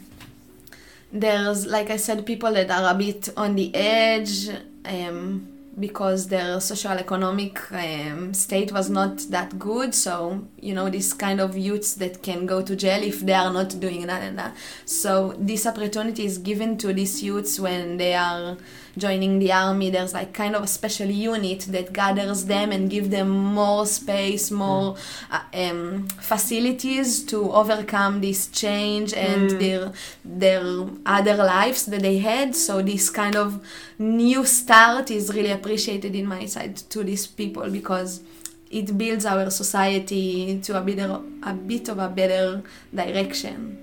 there's 1.11 1.65
like 1.65 1.89
I 1.89 1.97
said, 1.97 2.25
people 2.25 2.53
that 2.53 2.69
are 2.71 2.93
a 2.93 2.97
bit 2.97 3.29
on 3.37 3.55
the 3.55 3.73
edge. 3.75 4.49
Um, 4.85 5.49
because 5.79 6.27
their 6.27 6.59
social 6.59 6.91
economic 6.91 7.59
um, 7.71 8.33
state 8.33 8.71
was 8.71 8.89
not 8.89 9.17
that 9.29 9.57
good. 9.57 9.95
So 9.95 10.47
you 10.59 10.73
know 10.73 10.89
this 10.89 11.13
kind 11.13 11.39
of 11.41 11.57
youths 11.57 11.95
that 11.95 12.21
can 12.21 12.45
go 12.45 12.61
to 12.61 12.75
jail 12.75 13.03
if 13.03 13.21
they 13.21 13.33
are 13.33 13.51
not 13.51 13.79
doing 13.79 14.07
that 14.07 14.21
and 14.21 14.37
that. 14.37 14.55
So 14.85 15.35
this 15.37 15.65
opportunity 15.65 16.25
is 16.25 16.37
given 16.37 16.77
to 16.79 16.93
these 16.93 17.23
youths 17.23 17.59
when 17.59 17.97
they 17.97 18.13
are 18.13 18.57
joining 18.95 19.39
the 19.39 19.51
army 19.51 19.89
there's 19.89 20.13
like 20.13 20.33
kind 20.33 20.55
of 20.55 20.61
a 20.63 20.67
special 20.67 21.07
unit 21.09 21.61
that 21.69 21.91
gathers 21.93 22.45
them 22.45 22.71
and 22.71 22.89
give 22.91 23.09
them 23.09 23.27
more 23.29 23.85
space 23.87 24.51
more 24.51 24.95
uh, 25.31 25.41
um, 25.55 26.07
facilities 26.21 27.23
to 27.23 27.51
overcome 27.51 28.21
this 28.21 28.47
change 28.47 29.13
and 29.13 29.49
their 29.59 29.91
their 30.23 30.63
other 31.05 31.35
lives 31.35 31.85
that 31.87 32.01
they 32.03 32.19
had 32.19 32.55
so 32.55 32.81
this 32.83 33.09
kind 33.09 33.35
of 33.35 33.65
new 33.97 34.45
start 34.45 35.09
is 35.09 35.33
really 35.33 35.51
appreciated 35.51 36.15
in 36.15 36.25
my 36.27 36.45
side 36.45 36.75
to 36.77 37.03
these 37.03 37.25
people 37.25 37.67
because 37.71 38.21
it 38.69 38.95
builds 38.97 39.25
our 39.25 39.49
society 39.49 40.59
to 40.61 40.77
a 40.77 40.81
better 40.81 41.19
a 41.43 41.53
bit 41.53 41.89
of 41.89 41.97
a 41.99 42.09
better 42.09 42.61
direction 42.93 43.77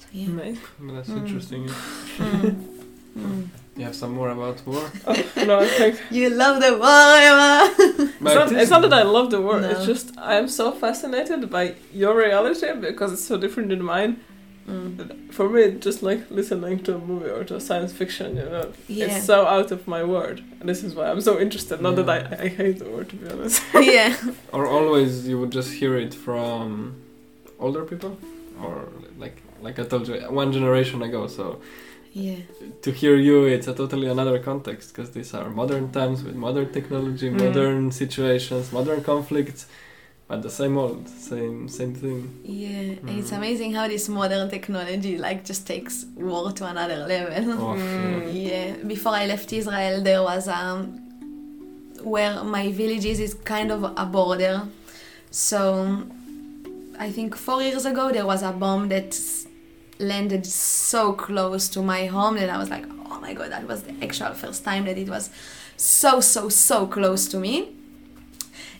so 0.00 0.06
yeah 0.12 0.26
Amazing. 0.26 0.58
That's 0.94 1.08
Mm. 1.08 1.18
interesting. 1.26 1.68
Mm. 1.68 2.70
Mm. 3.16 3.48
You 3.76 3.84
have 3.84 3.96
some 3.96 4.12
more 4.14 4.28
about 4.28 4.64
war? 4.66 4.88
no, 5.36 5.58
I 5.58 5.66
think 5.66 6.00
you 6.10 6.30
love 6.30 6.60
the 6.62 6.72
war 6.78 7.16
Emma. 7.28 7.74
it's 7.78 8.20
not, 8.20 8.52
it's 8.52 8.70
not 8.70 8.82
that 8.82 8.92
I 8.92 9.02
love 9.02 9.30
the 9.30 9.40
war. 9.40 9.60
It's 9.60 9.84
just 9.84 10.16
I 10.16 10.36
am 10.36 10.48
so 10.48 10.70
fascinated 10.70 11.50
by 11.50 11.74
your 11.92 12.16
reality 12.16 12.72
because 12.72 13.12
it's 13.12 13.24
so 13.24 13.36
different 13.36 13.70
than 13.70 13.82
mine. 13.82 14.20
Mm. 14.68 15.32
For 15.32 15.48
me, 15.48 15.72
just 15.72 16.02
like 16.02 16.30
listening 16.30 16.82
to 16.84 16.94
a 16.94 16.98
movie 16.98 17.28
or 17.28 17.44
to 17.44 17.56
a 17.56 17.60
science 17.60 17.92
fiction. 17.92 18.36
You 18.36 18.44
know, 18.44 18.72
yeah 18.88 19.06
it's 19.06 19.26
so 19.26 19.46
out 19.46 19.70
of 19.72 19.86
my 19.86 20.02
world. 20.04 20.40
And 20.60 20.68
this 20.68 20.82
is 20.82 20.94
why 20.94 21.10
I'm 21.10 21.20
so 21.20 21.38
interested. 21.38 21.80
Not 21.82 21.96
that 21.96 22.08
I, 22.08 22.44
I 22.44 22.48
hate 22.48 22.78
the 22.78 22.86
war, 22.86 23.04
to 23.04 23.16
be 23.16 23.28
honest. 23.28 23.62
yeah 23.74 24.16
Or 24.52 24.66
always 24.66 25.28
you 25.28 25.38
would 25.40 25.50
just 25.50 25.72
hear 25.72 25.96
it 25.98 26.14
from 26.14 26.94
older 27.58 27.84
people? 27.84 28.16
Or 28.62 28.88
like 29.18 29.42
like 29.60 29.78
I 29.78 29.84
told 29.84 30.08
you, 30.08 30.14
one 30.30 30.52
generation 30.52 31.02
ago, 31.02 31.26
so 31.26 31.60
yeah 32.14 32.36
to 32.82 32.90
hear 33.00 33.16
you 33.16 33.36
it's 33.54 33.66
a 33.72 33.74
totally 33.74 34.08
another 34.08 34.38
context 34.38 34.84
because 34.94 35.10
these 35.16 35.34
are 35.34 35.48
modern 35.50 35.90
times 35.98 36.18
with 36.26 36.36
modern 36.46 36.68
technology 36.78 37.28
Mm. 37.30 37.38
modern 37.46 37.90
situations 38.02 38.64
modern 38.78 39.00
conflicts 39.12 39.62
But 40.28 40.40
the 40.48 40.54
same 40.60 40.74
old, 40.82 41.02
same 41.30 41.56
same 41.78 41.92
thing. 42.02 42.20
Yeah, 42.64 42.96
and 43.08 43.14
it's 43.20 43.32
Mm. 43.32 43.40
amazing 43.40 43.70
how 43.78 43.84
this 43.94 44.04
modern 44.20 44.46
technology 44.56 45.12
like 45.26 45.40
just 45.50 45.62
takes 45.72 45.94
war 46.28 46.44
to 46.58 46.62
another 46.72 46.98
level. 47.14 47.44
Oh, 47.64 47.74
Mm. 47.76 48.22
Yeah, 48.48 48.66
before 48.94 49.14
I 49.22 49.24
left 49.32 49.48
Israel, 49.60 49.96
there 50.08 50.22
was 50.30 50.44
um, 50.60 50.78
where 52.12 52.42
my 52.56 52.64
village 52.80 53.04
is 53.12 53.18
is 53.26 53.34
kind 53.54 53.70
of 53.76 53.80
a 54.04 54.06
border. 54.16 54.56
So 55.30 55.60
I 57.06 57.08
think 57.16 57.30
four 57.36 57.60
years 57.62 57.84
ago 57.92 58.04
there 58.16 58.26
was 58.32 58.42
a 58.42 58.52
bomb 58.52 58.88
that 58.94 59.10
landed 59.98 60.46
so 60.46 61.12
close 61.12 61.68
to 61.68 61.82
my 61.82 62.06
home 62.06 62.36
that 62.36 62.50
I 62.50 62.58
was 62.58 62.70
like, 62.70 62.84
oh 63.06 63.20
my 63.20 63.34
god, 63.34 63.52
that 63.52 63.66
was 63.66 63.82
the 63.82 63.94
actual 64.02 64.32
first 64.34 64.64
time 64.64 64.84
that 64.86 64.98
it 64.98 65.08
was 65.08 65.30
so 65.76 66.20
so 66.20 66.48
so 66.48 66.86
close 66.86 67.28
to 67.28 67.38
me. 67.38 67.70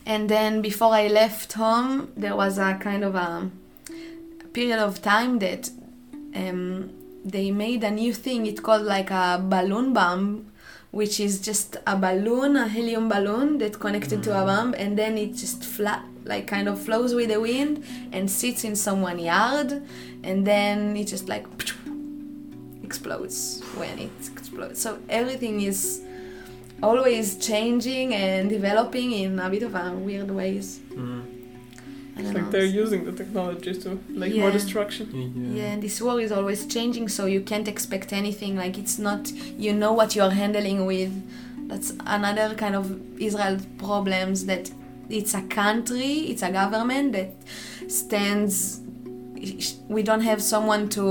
And 0.07 0.29
then 0.29 0.61
before 0.61 0.93
I 0.93 1.09
left 1.09 1.55
home, 1.55 2.13
there 2.17 2.37
was 2.37 2.59
a 2.59 2.75
kind 2.75 3.05
of 3.05 3.15
a 3.15 3.51
period 4.53 4.79
of 4.79 5.01
time 5.01 5.39
that 5.39 5.71
um, 6.35 6.91
they 7.25 7.51
made 7.51 7.83
a 7.85 7.91
new 7.91 8.13
thing. 8.13 8.47
It 8.47 8.63
called 8.63 8.83
like 8.83 9.11
a 9.11 9.43
balloon 9.43 9.95
bomb, 9.95 10.47
which 10.95 11.19
is 11.19 11.41
just 11.41 11.77
a 11.89 11.97
balloon, 11.97 12.57
a 12.57 12.69
helium 12.69 13.09
balloon 13.09 13.59
that 13.59 13.81
connected 13.81 14.23
to 14.23 14.31
a 14.31 14.45
bomb, 14.45 14.75
and 14.75 14.97
then 14.97 15.19
it 15.19 15.35
just 15.35 15.65
flat, 15.65 16.05
like 16.25 16.47
kind 16.47 16.69
of 16.69 16.81
flows 16.81 17.15
with 17.15 17.31
the 17.31 17.41
wind 17.41 17.85
and 18.13 18.31
sits 18.31 18.63
in 18.63 18.77
someone's 18.77 19.23
yard, 19.23 19.83
and 20.23 20.47
then 20.47 20.97
it 20.97 21.07
just 21.09 21.29
like 21.29 21.47
explodes 22.85 23.61
when 23.75 23.99
it 23.99 24.13
explodes. 24.33 24.81
So 24.81 24.99
everything 25.09 25.63
is 25.63 26.01
always 26.81 27.39
changing 27.39 28.15
and 28.15 28.49
developing 28.49 29.11
in 29.11 29.41
a 29.41 29.51
bit 29.51 29.65
of 29.65 29.75
a 29.75 29.93
weird 29.93 30.31
ways. 30.31 30.79
Mm. 30.93 31.34
I 32.17 32.21
It's 32.21 32.33
like 32.33 32.45
know. 32.45 32.51
they're 32.51 32.65
using 32.65 33.05
the 33.05 33.13
technology 33.13 33.75
to 33.75 33.99
make 34.09 34.37
more 34.37 34.51
destruction. 34.53 35.09
Yeah. 35.13 35.63
Yeah, 35.63 35.73
and 35.73 35.83
this 35.83 36.01
war 36.01 36.21
is 36.21 36.31
always 36.31 36.65
changing, 36.67 37.09
so 37.09 37.27
you 37.27 37.41
can't 37.41 37.67
expect 37.69 38.13
anything. 38.13 38.57
Like 38.57 38.79
it's 38.79 38.99
not, 38.99 39.33
you 39.59 39.73
know 39.73 39.93
what 39.93 40.15
you're 40.15 40.31
handling 40.31 40.87
with. 40.87 41.13
That's 41.69 41.93
another 42.07 42.55
kind 42.55 42.77
of 42.77 42.85
Israel 43.21 43.59
problems 43.79 44.47
that 44.47 44.71
it's 45.09 45.35
a 45.35 45.43
country, 45.43 46.13
it's 46.31 46.43
a 46.43 46.51
government 46.53 47.13
that 47.13 47.31
stands. 47.89 48.81
We 49.89 50.03
don't 50.03 50.23
have 50.23 50.41
someone 50.43 50.89
to 50.91 51.05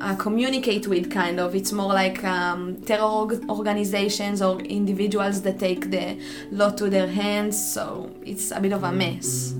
uh, 0.00 0.14
communicate 0.16 0.86
with. 0.88 1.10
Kind 1.10 1.40
of, 1.40 1.54
it's 1.54 1.72
more 1.72 1.92
like 1.92 2.22
um, 2.24 2.76
terror 2.82 3.02
org- 3.02 3.44
organizations 3.50 4.40
or 4.40 4.60
individuals 4.60 5.42
that 5.42 5.58
take 5.58 5.90
the 5.90 6.18
law 6.50 6.70
to 6.70 6.88
their 6.88 7.08
hands. 7.08 7.56
So 7.74 8.10
it's 8.24 8.50
a 8.50 8.60
bit 8.60 8.72
of 8.72 8.84
a 8.84 8.92
mess. 8.92 9.54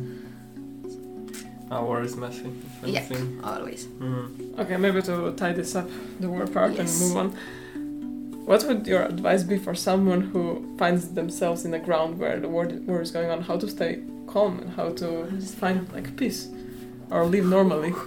Our 1.70 1.84
war 1.84 2.02
is 2.02 2.16
messy. 2.16 2.50
If 2.82 3.10
Yeah. 3.10 3.16
Always. 3.42 3.86
Mm. 3.86 4.58
Okay, 4.58 4.76
maybe 4.76 5.02
to 5.02 5.32
tie 5.32 5.52
this 5.52 5.74
up, 5.74 5.88
the 6.20 6.28
war 6.28 6.46
part, 6.46 6.78
and 6.78 6.88
move 7.00 7.16
on. 7.16 7.28
What 8.46 8.62
would 8.64 8.86
your 8.86 9.02
advice 9.04 9.42
be 9.42 9.56
for 9.58 9.74
someone 9.74 10.20
who 10.20 10.76
finds 10.78 11.08
themselves 11.14 11.64
in 11.64 11.72
a 11.72 11.78
ground 11.78 12.18
where 12.18 12.38
the 12.38 12.48
war, 12.48 12.66
war 12.86 13.00
is 13.00 13.10
going 13.10 13.30
on? 13.30 13.40
How 13.42 13.56
to 13.56 13.68
stay 13.68 14.00
calm 14.26 14.58
and 14.58 14.70
how 14.74 14.90
to 14.90 15.26
find 15.58 15.90
like 15.92 16.16
peace 16.16 16.48
or 17.10 17.24
live 17.24 17.46
normally? 17.46 17.94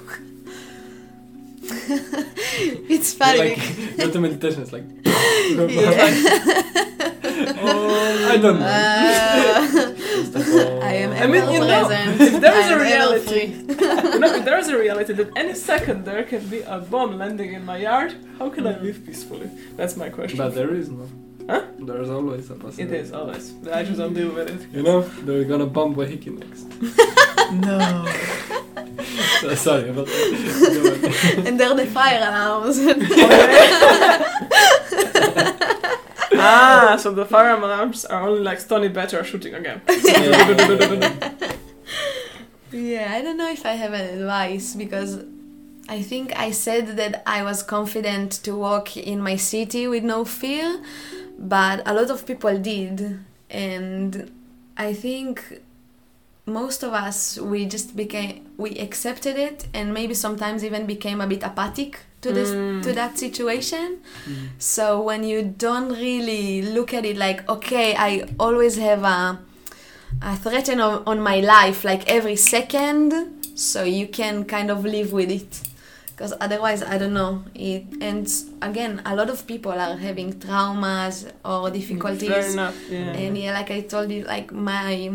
It's 2.89 3.13
funny. 3.13 3.55
Like 3.55 3.97
not 3.97 4.13
the 4.13 4.19
meditation. 4.19 4.61
It's 4.63 4.73
like. 4.73 4.85
Yeah. 7.37 7.53
oh, 7.61 8.31
I 8.31 8.37
don't 8.37 8.59
know. 8.59 8.65
Uh, 8.65 9.86
It's. 10.39 10.49
I 10.83 10.93
am 10.93 11.11
I 11.11 11.17
ever 11.17 11.33
mean, 11.33 11.49
you 11.51 11.59
know, 11.59 11.87
present. 11.87 12.21
if 12.21 12.41
there 12.41 12.57
is 12.57 12.65
I 12.65 12.69
a 12.69 12.73
am 12.73 12.79
ever 12.79 12.83
reality- 12.83 13.47
you 14.13 14.19
know, 14.19 14.35
if 14.35 14.45
there 14.45 14.59
is 14.59 14.67
a 14.69 14.77
reality 14.77 15.13
that 15.13 15.29
any 15.35 15.53
second 15.53 16.05
there 16.05 16.23
can 16.23 16.47
be 16.47 16.61
a 16.61 16.79
bomb 16.79 17.17
landing 17.17 17.53
in 17.53 17.65
my 17.65 17.77
yard, 17.77 18.15
how 18.39 18.49
can 18.49 18.67
I 18.67 18.73
mm. 18.73 18.83
live 18.83 19.05
peacefully? 19.05 19.49
That's 19.75 19.95
my 19.97 20.09
question. 20.09 20.37
But 20.37 20.55
there 20.55 20.73
is 20.73 20.89
no. 20.89 21.07
Huh? 21.49 21.63
There's 21.79 22.09
always 22.09 22.49
a 22.49 22.55
possibility. 22.55 22.97
is 22.97 23.13
always. 23.13 23.53
I 23.71 23.83
just 23.83 23.97
don't 23.97 24.13
deal 24.13 24.31
with 24.31 24.49
it. 24.49 24.61
You 24.75 24.83
know, 24.83 25.01
they're 25.25 25.45
gonna 25.45 25.65
bomb 25.65 25.95
Waiheke 25.95 26.31
next. 26.43 26.65
No. 27.49 28.05
So, 29.39 29.55
sorry, 29.55 29.91
but. 29.93 30.09
and 31.47 31.57
they're 31.57 31.73
the 31.75 31.85
fire 31.85 32.19
alarms. 32.19 32.77
Ah, 36.39 36.97
so 36.99 37.11
the 37.11 37.25
fire 37.25 37.55
alarms 37.55 38.05
are 38.05 38.27
only 38.27 38.41
like 38.41 38.59
Stony 38.59 38.87
Better 38.89 39.23
shooting 39.23 39.53
again. 39.53 39.81
yeah, 42.71 43.13
I 43.13 43.21
don't 43.21 43.37
know 43.37 43.51
if 43.51 43.65
I 43.65 43.73
have 43.73 43.93
an 43.93 44.19
advice 44.19 44.75
because 44.75 45.23
I 45.89 46.01
think 46.01 46.37
I 46.37 46.51
said 46.51 46.97
that 46.97 47.23
I 47.25 47.43
was 47.43 47.63
confident 47.63 48.31
to 48.43 48.55
walk 48.55 48.97
in 48.97 49.21
my 49.21 49.37
city 49.37 49.87
with 49.87 50.03
no 50.03 50.25
fear, 50.25 50.81
but 51.39 51.81
a 51.85 51.93
lot 51.93 52.09
of 52.09 52.25
people 52.25 52.57
did. 52.57 53.19
And 53.49 54.31
I 54.75 54.93
think 54.93 55.61
most 56.47 56.81
of 56.83 56.93
us 56.93 57.37
we 57.37 57.65
just 57.65 57.95
became 57.95 58.47
we 58.57 58.71
accepted 58.79 59.35
it 59.37 59.67
and 59.73 59.93
maybe 59.93 60.13
sometimes 60.13 60.63
even 60.63 60.85
became 60.85 61.19
a 61.21 61.27
bit 61.27 61.43
apathic 61.43 61.99
to 62.21 62.31
this 62.33 62.49
Mm. 62.49 62.81
to 62.83 62.93
that 62.93 63.17
situation 63.19 63.99
so 64.57 65.01
when 65.01 65.23
you 65.23 65.43
don't 65.43 65.89
really 65.89 66.61
look 66.61 66.93
at 66.93 67.05
it 67.05 67.17
like 67.17 67.47
okay 67.49 67.95
i 67.97 68.23
always 68.39 68.77
have 68.77 69.03
a 69.03 69.39
a 70.21 70.35
threat 70.37 70.69
on, 70.69 70.79
on 71.05 71.19
my 71.21 71.39
life 71.41 71.83
like 71.83 72.09
every 72.09 72.35
second 72.35 73.13
so 73.55 73.83
you 73.83 74.07
can 74.07 74.45
kind 74.45 74.71
of 74.71 74.83
live 74.85 75.11
with 75.13 75.29
it 75.29 75.61
because 76.07 76.33
otherwise 76.39 76.81
i 76.81 76.97
don't 76.97 77.13
know 77.13 77.43
it 77.53 77.83
and 78.01 78.25
again 78.61 79.01
a 79.05 79.13
lot 79.15 79.29
of 79.29 79.45
people 79.45 79.71
are 79.71 79.95
having 79.97 80.33
traumas 80.33 81.29
or 81.45 81.69
difficulties 81.69 82.29
Fair 82.29 82.49
enough. 82.51 82.75
Yeah. 82.89 82.99
and 83.21 83.37
yeah, 83.37 83.51
like 83.53 83.69
I 83.69 83.81
told 83.81 84.09
you, 84.11 84.23
like 84.23 84.51
my 84.51 85.11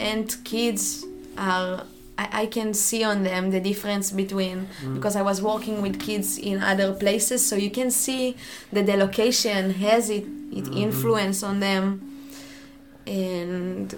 aunt 0.00 0.36
kids 0.44 1.04
are. 1.36 1.84
I, 2.20 2.42
I 2.42 2.46
can 2.46 2.74
see 2.74 3.04
on 3.04 3.22
them 3.22 3.50
the 3.52 3.60
difference 3.60 4.10
between 4.10 4.66
because 4.92 5.14
I 5.14 5.22
was 5.22 5.40
working 5.40 5.82
with 5.82 6.00
kids 6.00 6.36
in 6.36 6.60
other 6.62 6.92
places, 6.92 7.46
so 7.46 7.54
you 7.54 7.70
can 7.70 7.90
see 7.92 8.34
that 8.72 8.86
the 8.86 8.96
location 8.96 9.74
has 9.74 10.10
it 10.10 10.24
it 10.50 10.64
Mhm. 10.64 10.76
influence 10.86 11.42
on 11.44 11.60
them, 11.60 12.00
and 13.06 13.94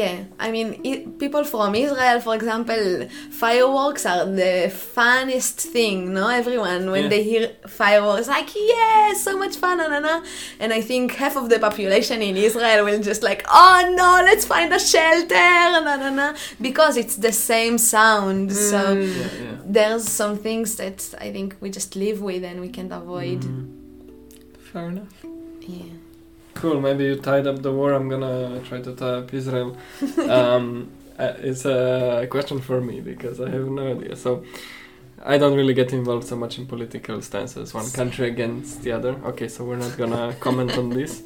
yeah, 0.00 0.16
I 0.46 0.48
mean, 0.54 0.68
i 0.90 0.92
people 1.22 1.44
from 1.52 1.70
Israel, 1.86 2.18
for 2.26 2.34
example, 2.38 2.84
fireworks 3.42 4.02
are 4.12 4.24
the 4.42 4.54
funnest 4.94 5.56
thing, 5.74 5.98
no? 6.18 6.24
Everyone, 6.42 6.82
when 6.94 7.04
Yeah. 7.04 7.12
they 7.14 7.22
hear 7.30 7.44
fireworks, 7.80 8.28
like, 8.36 8.50
yeah, 8.72 9.04
so 9.26 9.32
much 9.42 9.54
fun, 9.62 9.74
na, 9.80 9.86
na, 9.94 10.00
na. 10.08 10.16
And 10.62 10.68
I 10.78 10.80
think 10.90 11.04
half 11.22 11.34
of 11.42 11.46
the 11.52 11.58
population 11.68 12.18
in 12.28 12.34
Israel 12.48 12.80
will 12.88 13.02
just 13.10 13.22
like, 13.30 13.42
oh 13.62 13.78
no, 14.00 14.10
let's 14.28 14.44
find 14.54 14.68
a 14.80 14.82
shelter, 14.92 15.52
na, 15.86 15.94
na, 16.02 16.10
na, 16.20 16.28
because 16.68 16.94
it's 17.02 17.16
the 17.26 17.34
same 17.50 17.76
sound. 17.94 18.46
So 18.72 18.80
Mm. 18.86 19.06
Yeah, 19.06 19.30
yeah. 19.44 19.56
there's 19.76 20.04
some 20.20 20.34
things 20.46 20.68
that 20.82 20.98
I 21.26 21.28
think 21.36 21.48
we 21.62 21.68
just 21.78 21.90
live 22.04 22.18
with 22.28 22.42
and 22.50 22.56
we 22.64 22.70
can't 22.76 22.94
avoid. 23.02 23.40
Mm. 23.50 23.64
Fair 24.70 24.86
enough. 24.94 25.16
Yeah. 25.76 25.94
Cool. 26.56 26.80
Maybe 26.80 27.04
you 27.04 27.16
tied 27.16 27.46
up 27.46 27.62
the 27.62 27.70
war. 27.70 27.92
I'm 27.92 28.08
gonna 28.08 28.60
try 28.68 28.80
to 28.80 28.92
tie 28.94 29.16
up 29.20 29.32
Israel. 29.32 29.76
um, 30.28 30.90
uh, 31.18 31.34
it's 31.38 31.64
a 31.64 32.26
question 32.30 32.60
for 32.60 32.80
me 32.80 33.00
because 33.00 33.40
I 33.40 33.48
have 33.50 33.68
no 33.68 33.84
idea. 33.94 34.16
So 34.16 34.42
I 35.24 35.36
don't 35.38 35.54
really 35.54 35.74
get 35.74 35.92
involved 35.92 36.26
so 36.26 36.36
much 36.36 36.58
in 36.58 36.66
political 36.66 37.20
stances, 37.20 37.74
one 37.74 37.90
country 37.90 38.28
against 38.28 38.82
the 38.82 38.92
other. 38.92 39.12
Okay, 39.30 39.48
so 39.48 39.64
we're 39.64 39.82
not 39.86 39.96
gonna 39.98 40.34
comment 40.46 40.76
on 40.78 40.88
this. 40.90 41.22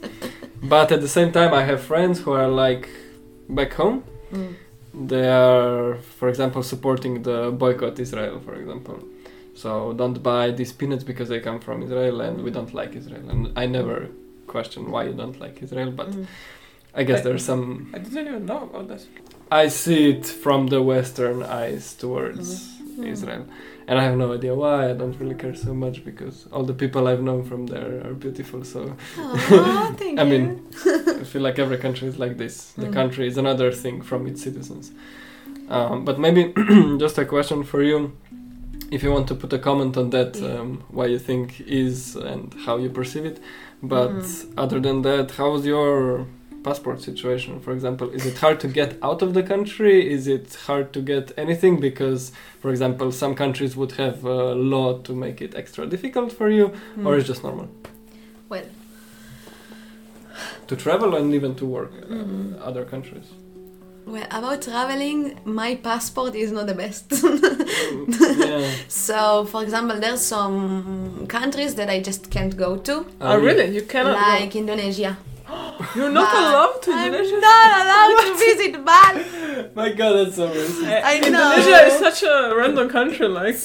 But 0.62 0.90
at 0.90 1.00
the 1.00 1.12
same 1.18 1.30
time, 1.30 1.54
I 1.54 1.62
have 1.62 1.80
friends 1.80 2.20
who 2.20 2.32
are 2.32 2.48
like 2.48 2.88
back 3.48 3.72
home. 3.74 4.02
Mm. 4.32 4.54
They 4.92 5.28
are, 5.28 5.96
for 6.18 6.28
example, 6.28 6.62
supporting 6.64 7.22
the 7.22 7.52
boycott 7.52 7.98
Israel, 8.00 8.40
for 8.40 8.54
example. 8.54 8.98
So 9.54 9.92
don't 9.92 10.20
buy 10.22 10.50
these 10.50 10.72
peanuts 10.72 11.04
because 11.04 11.28
they 11.28 11.38
come 11.38 11.60
from 11.60 11.82
Israel 11.82 12.20
and 12.20 12.42
we 12.42 12.50
don't 12.50 12.72
like 12.74 12.96
Israel. 12.96 13.28
And 13.30 13.52
I 13.56 13.66
never 13.66 14.08
question 14.54 14.80
why 14.92 15.02
you 15.08 15.14
don't 15.22 15.38
like 15.44 15.54
Israel, 15.66 15.90
but 16.00 16.08
Mm. 16.10 16.26
I 17.00 17.02
guess 17.08 17.20
I- 17.20 17.24
there's 17.26 17.44
some. 17.52 17.62
I 17.96 17.98
didn't 18.04 18.26
even 18.32 18.44
know 18.50 18.62
about 18.68 18.86
that. 18.92 19.02
I 19.62 19.64
see 19.82 20.00
it 20.14 20.24
from 20.44 20.60
the 20.74 20.80
Western 20.92 21.38
eyes 21.62 21.84
towards 22.02 22.46
Mhm. 22.48 23.06
Israel, 23.14 23.44
and 23.88 23.94
I 24.00 24.02
have 24.08 24.16
no 24.24 24.28
idea 24.38 24.52
why. 24.62 24.76
I 24.92 24.94
don't 25.00 25.16
really 25.22 25.38
care 25.44 25.56
so 25.66 25.72
much 25.84 25.96
because 26.10 26.36
all 26.54 26.64
the 26.72 26.78
people 26.82 27.02
I've 27.10 27.24
known 27.28 27.42
from 27.50 27.62
there 27.74 27.90
are 28.06 28.14
beautiful. 28.26 28.60
So 28.74 28.80
Aw, 29.18 29.92
thank 30.02 30.14
I 30.22 30.24
mean, 30.32 30.44
I 31.22 31.24
feel 31.32 31.42
like 31.48 31.58
every 31.64 31.78
country 31.86 32.06
is 32.12 32.16
like 32.24 32.34
this. 32.44 32.54
The 32.82 32.88
Mhm. 32.88 32.98
country 33.00 33.24
is 33.30 33.36
another 33.44 33.68
thing 33.82 33.96
from 34.10 34.20
its 34.30 34.40
citizens. 34.46 34.84
Um, 35.76 35.96
but 36.08 36.16
maybe 36.26 36.42
just 37.04 37.16
a 37.24 37.26
question 37.34 37.58
for 37.72 37.80
you. 37.90 37.98
If 38.96 39.00
you 39.04 39.10
want 39.16 39.26
to 39.32 39.36
put 39.42 39.50
a 39.52 39.60
comment 39.68 39.94
on 40.02 40.06
that, 40.16 40.32
um, 40.50 40.68
why 40.96 41.06
you 41.14 41.20
think 41.28 41.46
is 41.84 41.96
and 42.30 42.44
how 42.66 42.74
you 42.82 42.88
perceive 43.00 43.24
it. 43.32 43.38
But 43.82 44.10
Mm. 44.10 44.52
other 44.58 44.80
than 44.80 45.02
that, 45.02 45.30
how's 45.38 45.64
your 45.66 46.26
passport 46.62 47.00
situation? 47.00 47.60
For 47.60 47.72
example, 47.72 48.10
is 48.10 48.26
it 48.26 48.36
hard 48.38 48.60
to 48.60 48.68
get 48.68 48.98
out 49.02 49.22
of 49.22 49.32
the 49.32 49.42
country? 49.42 50.12
Is 50.16 50.26
it 50.26 50.54
hard 50.66 50.92
to 50.92 51.00
get 51.00 51.32
anything? 51.38 51.80
Because, 51.80 52.32
for 52.60 52.70
example, 52.70 53.10
some 53.12 53.34
countries 53.34 53.76
would 53.76 53.92
have 53.92 54.24
a 54.24 54.54
law 54.54 54.98
to 54.98 55.12
make 55.14 55.40
it 55.40 55.54
extra 55.54 55.86
difficult 55.86 56.30
for 56.32 56.50
you, 56.50 56.66
Hmm. 56.94 57.06
or 57.06 57.16
it's 57.16 57.26
just 57.26 57.42
normal 57.42 57.68
well, 58.50 58.64
to 60.66 60.76
travel 60.76 61.14
and 61.16 61.34
even 61.34 61.54
to 61.54 61.64
work 61.66 61.92
uh, 62.02 62.14
Mhm. 62.14 62.58
other 62.68 62.84
countries. 62.84 63.26
Well, 64.10 64.26
about 64.30 64.62
traveling, 64.62 65.38
my 65.44 65.76
passport 65.76 66.34
is 66.34 66.50
not 66.52 66.66
the 66.66 66.74
best. 66.74 67.06
yeah. 68.38 68.70
so, 68.88 69.44
for 69.46 69.62
example, 69.62 69.98
there's 70.00 70.20
some 70.20 71.26
countries 71.28 71.74
that 71.76 71.88
I 71.88 72.00
just 72.00 72.30
can't 72.30 72.56
go 72.56 72.76
to, 72.76 73.06
Oh, 73.20 73.38
really? 73.38 73.74
You 73.74 73.82
cannot. 73.82 74.14
go- 74.18 74.44
like 74.44 74.56
Indonesia. 74.56 75.16
You're 75.96 76.10
not 76.10 76.30
But 76.30 76.40
allowed 76.40 76.82
to 76.82 76.90
I'm 76.92 77.12
Indonesia. 77.14 77.40
not 77.40 77.68
allowed 77.82 78.14
to 78.20 78.34
visit 78.44 78.84
Bali. 78.84 79.24
My 79.74 79.88
God, 79.92 80.12
that's 80.26 80.36
so 80.36 80.48
racist. 80.48 80.82
Uh, 80.86 81.00
I 81.04 81.18
know. 81.20 81.26
Indonesia 81.56 81.78
is 81.88 81.98
such 81.98 82.22
a 82.22 82.54
random 82.54 82.88
country. 82.88 83.26
Like, 83.28 83.56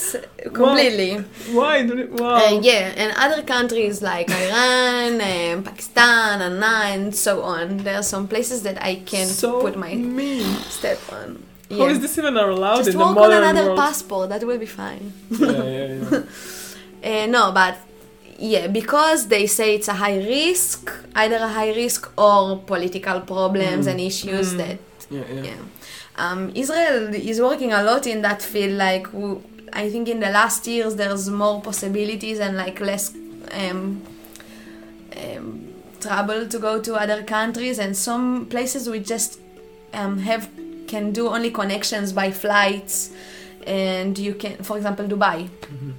Completely. 0.54 1.24
why? 1.52 1.86
Do 1.86 1.98
it, 1.98 2.12
wow. 2.12 2.36
Uh, 2.36 2.60
yeah, 2.62 2.94
and 2.96 3.14
other 3.18 3.42
countries 3.44 4.02
like 4.02 4.30
Iran, 4.30 5.20
and 5.22 5.66
Pakistan, 5.66 6.42
Anna, 6.42 6.90
and 6.94 7.16
so 7.16 7.42
on. 7.44 7.78
There 7.84 7.98
are 7.98 8.04
some 8.04 8.28
places 8.28 8.64
that 8.64 8.82
I 8.82 8.96
can 9.06 9.28
so 9.28 9.62
put 9.62 9.78
my 9.78 9.94
mean. 9.96 10.46
step 10.70 11.00
on. 11.12 11.44
How 11.70 11.76
Yeah. 11.90 11.92
is 11.94 12.00
this 12.00 12.18
even 12.18 12.38
allowed 12.38 12.78
Just 12.86 12.90
in 12.94 12.98
the 12.98 13.06
work 13.06 13.18
on 13.18 13.34
another 13.34 13.66
world? 13.74 13.80
passport. 13.80 14.30
That 14.30 14.44
will 14.46 14.58
be 14.60 14.68
fine. 14.70 15.14
yeah, 15.30 15.52
yeah, 15.52 15.86
yeah. 16.12 16.22
Uh, 17.06 17.28
no, 17.28 17.52
but 17.54 17.78
yeah, 18.38 18.68
because 18.68 19.28
they 19.28 19.48
say 19.48 19.76
it's 19.76 19.88
a 19.88 19.94
high 19.94 20.18
risk, 20.18 20.92
either 21.16 21.38
a 21.38 21.48
high 21.48 21.74
risk 21.74 22.12
or 22.18 22.60
political 22.60 23.22
problems 23.22 23.86
Mm. 23.88 23.92
and 23.92 24.00
issues 24.02 24.54
Mm. 24.54 24.58
that 24.58 24.78
yeah, 25.10 25.22
yeah. 25.34 25.42
yeah. 25.44 25.62
Um, 26.18 26.52
Israel 26.56 27.14
is 27.14 27.40
working 27.42 27.72
a 27.74 27.84
lot 27.84 28.08
in 28.08 28.22
that 28.22 28.42
field. 28.42 28.78
Like 28.78 29.08
I 29.74 29.90
think 29.90 30.08
in 30.08 30.20
the 30.22 30.30
last 30.30 30.66
years, 30.68 30.96
there's 30.96 31.30
more 31.30 31.62
possibilities 31.62 32.40
and 32.40 32.56
like 32.58 32.80
less 32.80 33.14
um, 33.52 34.02
um, 35.18 35.74
trouble 36.00 36.48
to 36.48 36.58
go 36.60 36.80
to 36.82 36.96
other 36.96 37.24
countries. 37.24 37.80
And 37.80 37.96
some 37.96 38.46
places 38.48 38.90
we 38.90 39.00
just 39.00 39.40
um, 39.94 40.20
have 40.20 40.50
can 40.88 41.12
do 41.12 41.28
only 41.28 41.52
connections 41.52 42.14
by 42.14 42.32
flights, 42.32 43.12
and 43.66 44.18
you 44.18 44.36
can, 44.36 44.58
for 44.64 44.78
example, 44.78 45.06
Dubai. 45.06 45.50
Mhm. 45.50 45.94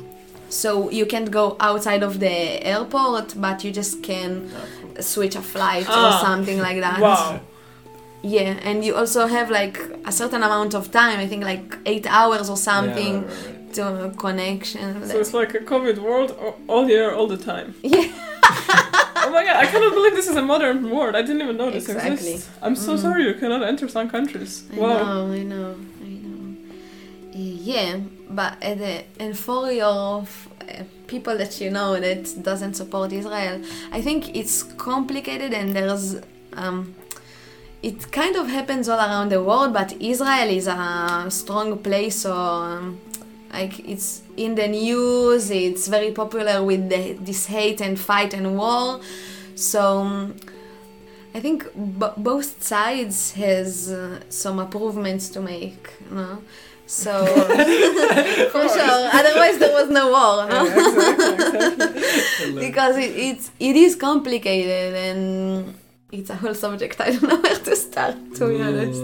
So 0.48 0.90
you 0.90 1.06
can't 1.06 1.30
go 1.30 1.56
outside 1.60 2.02
of 2.02 2.18
the 2.20 2.64
airport, 2.66 3.34
but 3.40 3.64
you 3.64 3.70
just 3.72 4.02
can 4.02 4.48
switch 5.00 5.36
a 5.36 5.42
flight 5.42 5.86
Ah. 5.88 5.96
or 6.20 6.24
something 6.26 6.58
like 6.60 6.80
that. 6.80 7.00
Wow. 7.00 7.40
Yeah, 8.22 8.56
and 8.64 8.84
you 8.84 8.94
also 8.96 9.26
have 9.26 9.50
like 9.50 9.78
a 10.04 10.10
certain 10.12 10.42
amount 10.42 10.74
of 10.74 10.90
time. 10.90 11.18
I 11.20 11.26
think 11.28 11.44
like 11.44 11.76
eight 11.86 12.06
hours 12.08 12.48
or 12.50 12.56
something 12.56 13.14
Yeah, 13.22 13.28
right, 13.28 13.74
to 13.74 14.12
connection. 14.16 15.06
So 15.08 15.20
it's 15.20 15.32
like 15.34 15.54
a 15.54 15.60
COVID 15.60 15.98
world 15.98 16.34
all 16.68 16.88
year, 16.88 17.12
all 17.14 17.28
the 17.28 17.36
time. 17.36 17.74
Yeah. 17.82 18.08
oh 19.28 19.30
my 19.32 19.44
god, 19.44 19.56
I 19.56 19.66
cannot 19.66 19.92
believe 19.92 20.14
this 20.14 20.28
is 20.28 20.36
a 20.36 20.42
modern 20.42 20.88
world. 20.90 21.14
I 21.16 21.22
didn't 21.22 21.42
even 21.42 21.56
know 21.56 21.70
this 21.70 21.88
Exactly. 21.88 22.12
exists. 22.12 22.48
I'm 22.62 22.76
so 22.76 22.92
Mm. 22.94 23.02
sorry 23.02 23.22
you 23.28 23.34
cannot 23.34 23.62
enter 23.62 23.88
some 23.88 24.08
countries. 24.08 24.62
I 24.72 24.78
wow. 24.78 24.88
know, 24.88 25.32
I 25.32 25.42
know, 25.52 25.74
I 26.08 26.12
know. 26.24 26.56
Yeah, 27.32 27.96
but 28.30 28.62
uh, 28.62 28.74
the, 28.74 29.34
for 29.34 29.70
your 29.70 30.26
uh, 30.68 30.82
people 31.06 31.36
that 31.38 31.60
you 31.60 31.70
know 31.70 31.98
that 32.00 32.42
doesn't 32.42 32.74
support 32.74 33.12
Israel, 33.12 33.62
I 33.92 34.00
think 34.02 34.34
it's 34.34 34.62
complicated 34.62 35.52
and 35.52 35.74
there's 35.74 36.16
um, 36.54 36.94
it 37.82 38.10
kind 38.10 38.36
of 38.36 38.48
happens 38.48 38.88
all 38.88 38.98
around 38.98 39.30
the 39.30 39.42
world, 39.42 39.72
but 39.72 39.92
Israel 40.00 40.48
is 40.48 40.66
a 40.66 41.26
strong 41.28 41.78
place, 41.78 42.16
so 42.22 42.34
um, 42.34 43.00
like 43.52 43.78
it's 43.88 44.22
in 44.36 44.54
the 44.54 44.66
news, 44.66 45.50
it's 45.50 45.86
very 45.86 46.10
popular 46.10 46.64
with 46.64 46.88
the, 46.88 47.12
this 47.12 47.46
hate 47.46 47.80
and 47.80 47.98
fight 47.98 48.34
and 48.34 48.56
war. 48.56 49.00
So 49.54 49.98
um, 49.98 50.36
I 51.34 51.40
think 51.40 51.64
b- 51.74 52.16
both 52.16 52.62
sides 52.62 53.32
has 53.32 53.90
uh, 53.90 54.20
some 54.28 54.58
improvements 54.58 55.28
to 55.30 55.40
make, 55.40 55.90
you 56.10 56.16
know. 56.16 56.38
So 56.86 57.26
for 58.52 58.68
sure, 58.68 59.10
otherwise 59.12 59.58
there 59.58 59.72
was 59.72 59.90
no 59.90 60.10
war, 60.10 60.48
no? 60.48 60.64
exactly, 60.66 61.34
exactly. 61.34 62.60
because 62.66 62.96
it, 62.96 63.16
it's 63.16 63.50
it 63.58 63.74
is 63.74 63.96
complicated 63.96 64.94
and 64.94 65.74
it's 66.12 66.30
a 66.30 66.36
whole 66.36 66.54
subject. 66.54 67.00
I 67.00 67.10
don't 67.10 67.22
know 67.24 67.36
where 67.40 67.56
to 67.56 67.76
start, 67.76 68.16
to 68.36 68.48
be 68.48 68.62
honest. 68.62 69.02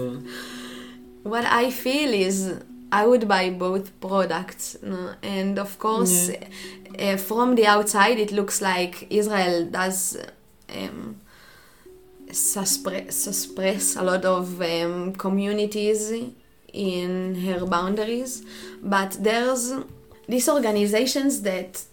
What 1.23 1.45
I 1.45 1.71
feel 1.71 2.13
is 2.13 2.61
I 2.91 3.05
would 3.05 3.27
buy 3.27 3.49
both 3.49 3.99
products, 3.99 4.77
no? 4.81 5.15
and 5.21 5.59
of 5.59 5.77
course, 5.77 6.29
uh, 6.99 7.17
from 7.17 7.55
the 7.55 7.65
outside, 7.65 8.17
it 8.17 8.31
looks 8.31 8.61
like 8.61 9.07
Israel 9.09 9.65
does 9.65 10.17
um, 10.73 11.19
suspre- 12.27 13.11
suppress 13.11 13.95
a 13.95 14.03
lot 14.03 14.23
of 14.25 14.61
um, 14.61 15.13
communities 15.13 16.13
in 16.73 17.35
her 17.45 17.65
boundaries, 17.65 18.43
but 18.81 19.11
there's 19.19 19.73
these 20.27 20.49
organizations 20.49 21.41
that 21.41 21.83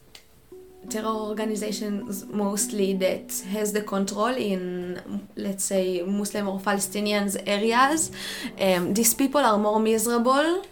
terror 0.89 1.07
organizations 1.07 2.24
mostly 2.26 2.95
that 2.95 3.33
has 3.51 3.72
the 3.74 3.83
control 3.83 4.28
in 4.28 5.22
let's 5.37 5.62
say 5.62 6.01
muslim 6.01 6.49
or 6.49 6.59
palestinians 6.59 7.41
areas 7.47 8.11
um, 8.59 8.95
these 8.95 9.12
people 9.12 9.43
are 9.43 9.59
more 9.59 9.78
miserable 9.78 10.64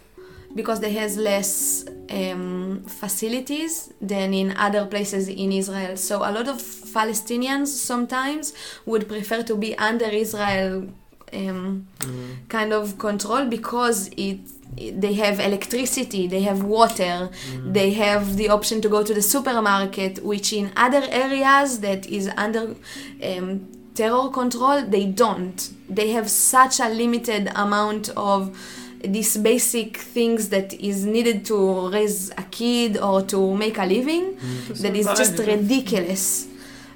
because 0.55 0.81
they 0.81 0.93
has 0.93 1.17
less 1.17 1.85
um, 2.11 2.83
facilities 2.87 3.93
than 4.01 4.33
in 4.33 4.57
other 4.57 4.87
places 4.87 5.29
in 5.29 5.53
Israel. 5.53 5.97
So 5.97 6.19
a 6.19 6.33
lot 6.33 6.49
of 6.49 6.57
Palestinians 6.57 7.69
sometimes 7.69 8.55
would 8.87 9.09
prefer 9.09 9.43
to 9.43 9.55
be 9.57 9.77
under 9.79 10.07
Israel 10.07 10.89
um, 11.33 11.87
Mm. 12.01 12.49
kind 12.49 12.73
of 12.73 12.99
control 12.99 13.45
because 13.47 14.09
it, 14.17 14.39
it- 14.77 15.01
they 15.01 15.15
have 15.15 15.41
electricity, 15.41 16.27
they 16.27 16.43
have 16.43 16.63
water, 16.63 17.29
Mm. 17.53 17.73
they 17.75 17.91
have 17.93 18.37
the 18.37 18.49
option 18.49 18.81
to 18.81 18.89
go 18.89 19.03
to 19.03 19.13
the 19.15 19.23
supermarket, 19.23 20.25
which 20.25 20.53
in 20.53 20.71
other 20.77 21.03
areas 21.11 21.81
that 21.81 22.07
is 22.07 22.31
under 22.37 22.75
um, 23.23 23.67
terror 23.95 24.29
control, 24.31 24.83
they 24.83 25.05
don't. 25.07 25.71
They 25.89 26.11
have 26.13 26.29
such 26.31 26.79
a 26.81 26.89
limited 26.89 27.51
amount 27.57 28.11
of 28.17 28.57
these 29.03 29.37
basic 29.37 29.97
things 29.97 30.49
that 30.49 30.73
is 30.75 31.05
needed 31.05 31.45
to 31.47 31.89
raise 31.91 32.31
a 32.37 32.43
kid 32.51 32.97
or 32.99 33.23
to 33.23 33.55
make 33.57 33.79
a 33.79 33.87
living 33.87 34.37
To 34.67 34.73
that 34.83 34.97
is 34.97 35.07
just 35.07 35.39
ridiculous. 35.39 36.47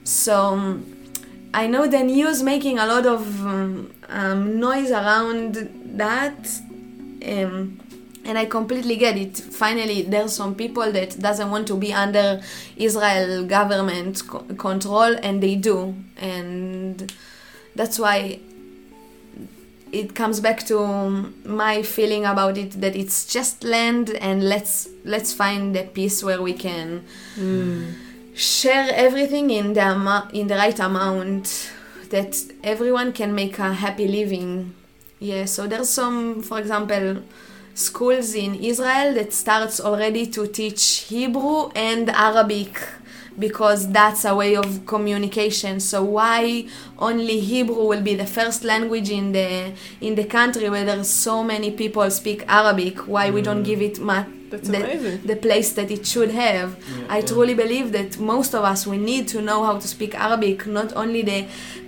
So 0.04 0.34
um, 0.36 0.91
I 1.54 1.66
know 1.66 1.86
the 1.86 2.02
news 2.02 2.42
making 2.42 2.78
a 2.78 2.86
lot 2.86 3.06
of 3.06 3.46
um, 3.46 3.92
um, 4.08 4.58
noise 4.58 4.90
around 4.90 5.54
that, 5.96 6.48
um, 7.26 7.78
and 8.24 8.38
I 8.38 8.46
completely 8.46 8.96
get 8.96 9.16
it. 9.18 9.36
Finally, 9.36 10.02
there's 10.02 10.32
some 10.32 10.54
people 10.54 10.90
that 10.92 11.18
doesn't 11.20 11.50
want 11.50 11.66
to 11.68 11.76
be 11.76 11.92
under 11.92 12.40
Israel 12.76 13.44
government 13.46 14.22
co- 14.26 14.44
control, 14.56 15.14
and 15.22 15.42
they 15.42 15.56
do, 15.56 15.94
and 16.16 17.12
that's 17.74 17.98
why 17.98 18.38
it 19.92 20.14
comes 20.14 20.40
back 20.40 20.64
to 20.66 20.78
my 21.44 21.82
feeling 21.82 22.24
about 22.24 22.56
it 22.56 22.70
that 22.80 22.96
it's 22.96 23.26
just 23.26 23.62
land 23.62 24.08
and 24.22 24.42
let's 24.48 24.88
let's 25.04 25.34
find 25.34 25.76
a 25.76 25.82
peace 25.84 26.24
where 26.24 26.40
we 26.40 26.54
can 26.54 27.04
Mm. 27.36 27.92
Share 28.34 28.90
everything 28.94 29.50
in 29.50 29.74
the 29.74 30.28
in 30.32 30.46
the 30.46 30.54
right 30.54 30.78
amount 30.80 31.70
that 32.10 32.36
everyone 32.62 33.12
can 33.12 33.34
make 33.34 33.58
a 33.58 33.72
happy 33.72 34.08
living. 34.08 34.74
Yeah 35.18 35.44
so 35.44 35.66
there's 35.66 35.90
some 35.90 36.42
for 36.42 36.58
example 36.58 37.22
schools 37.74 38.34
in 38.34 38.54
israel 38.56 39.14
that 39.14 39.32
starts 39.32 39.80
already 39.80 40.26
to 40.26 40.46
teach 40.46 41.06
hebrew 41.08 41.70
and 41.74 42.10
arabic 42.10 42.78
because 43.38 43.90
that's 43.90 44.24
a 44.24 44.34
way 44.34 44.56
of 44.56 44.84
communication. 44.86 45.80
So 45.80 46.04
why 46.04 46.68
only 46.98 47.40
hebrew 47.40 47.86
will 47.86 48.02
be 48.02 48.14
the 48.14 48.26
first 48.26 48.64
language 48.64 49.10
in 49.10 49.32
the 49.32 49.72
in 50.00 50.14
the 50.14 50.24
country 50.24 50.68
where 50.68 50.84
there's 50.84 51.08
so 51.08 51.42
many 51.42 51.70
people 51.70 52.10
speak 52.10 52.44
arabic? 52.48 52.98
Why 53.08 53.30
we 53.30 53.42
don't 53.42 53.62
mm. 53.62 53.66
give 53.66 53.82
it 53.82 54.00
much 54.00 54.26
That's 54.52 54.68
the, 54.68 54.80
amazing. 54.84 55.16
the 55.32 55.36
place 55.46 55.68
that 55.78 55.88
it 55.96 56.02
should 56.12 56.30
have 56.46 56.68
Yeah, 56.78 57.14
I 57.16 57.18
yeah. 57.18 57.26
truly 57.30 57.54
believe 57.64 57.86
that 57.98 58.10
most 58.34 58.50
of 58.58 58.62
us 58.72 58.80
we 58.92 58.98
need 59.12 59.24
to 59.34 59.38
know 59.48 59.60
how 59.68 59.74
to 59.84 59.88
speak 59.94 60.12
Arabic. 60.26 60.58
Not 60.66 60.90
only 61.02 61.22
the 61.32 61.40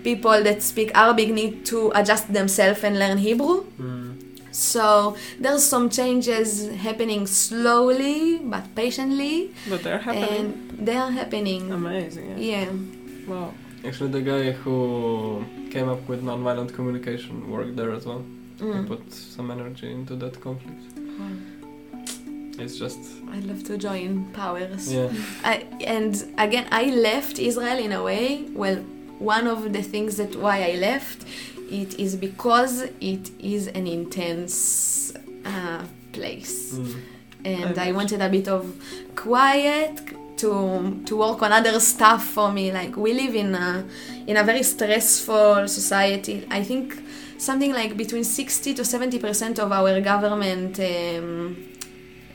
people 0.09 0.37
that 0.49 0.59
speak 0.73 0.89
Arabic 1.05 1.29
need 1.41 1.53
to 1.73 1.79
adjust 1.95 2.25
themselves 2.39 2.81
and 2.87 2.95
learn 3.03 3.19
Hebrew. 3.29 3.57
Mm. 3.81 4.11
So 4.73 5.17
there's 5.43 5.65
some 5.75 5.87
changes 5.91 6.47
happening 6.87 7.23
slowly 7.27 8.39
but 8.53 8.65
patiently, 8.75 9.51
But 9.69 9.83
they're 9.85 9.99
happening. 10.09 10.29
and 10.39 10.87
they 10.87 10.97
are 11.05 11.11
happening. 11.21 11.63
Amazing. 11.73 12.27
Yeah. 12.39 12.53
Yeah. 12.53 12.69
Wow. 13.31 13.49
Actually, 13.87 14.13
the 14.19 14.25
guy 14.33 14.45
who 14.53 14.77
came 15.75 15.89
up 15.95 16.03
with 16.11 16.21
nonviolent 16.31 16.71
communication 16.79 17.51
worked 17.55 17.75
there 17.81 17.93
as 17.99 18.05
well. 18.07 18.23
He 18.59 18.65
Mm. 18.65 18.87
put 18.93 19.03
some 19.37 19.49
energy 19.57 19.89
into 19.99 20.15
that 20.23 20.35
conflict. 20.47 20.83
Wow. 21.19 21.33
It's 22.59 22.77
just 22.79 22.99
I'd 23.33 23.45
love 23.45 23.65
to 23.65 23.77
join 23.79 24.27
powers. 24.33 24.93
yeah. 24.93 25.09
I, 25.45 25.65
and 25.85 26.15
again, 26.39 26.67
I 26.71 26.85
left 26.91 27.39
Israel 27.39 27.79
in 27.79 27.93
a 27.93 28.03
way. 28.03 28.45
Well, 28.53 28.77
one 29.19 29.47
of 29.47 29.73
the 29.73 29.83
things 29.83 30.17
that 30.17 30.37
why 30.37 30.57
I 30.71 30.77
left 30.77 31.25
it 31.71 31.99
is 31.99 32.15
because 32.17 32.83
it 33.01 33.31
is 33.41 33.67
an 33.69 33.87
intense 33.87 35.13
uh, 35.45 35.83
place, 36.13 36.73
Mm. 36.75 37.01
and 37.45 37.65
I 37.79 37.89
imagine. 37.89 37.95
wanted 37.97 38.21
a 38.23 38.29
bit 38.29 38.49
of 38.49 38.65
quiet 39.17 40.01
to 40.37 40.51
to 41.07 41.17
work 41.17 41.43
on 41.43 41.53
other 41.53 41.79
stuff 41.81 42.25
for 42.37 42.53
me. 42.53 42.71
Like 42.73 42.97
we 42.97 43.13
live 43.15 43.35
in 43.35 43.55
a 43.55 43.85
in 44.27 44.37
a 44.37 44.45
very 44.45 44.63
stressful 44.63 45.69
society. 45.69 46.47
I 46.51 46.63
think 46.63 46.95
something 47.39 47.73
like 47.73 47.97
between 47.97 48.25
sixty 48.25 48.75
to 48.75 48.85
seventy 48.85 49.19
percent 49.19 49.59
of 49.59 49.73
our 49.73 50.01
government. 50.01 50.79
Um, 50.81 51.57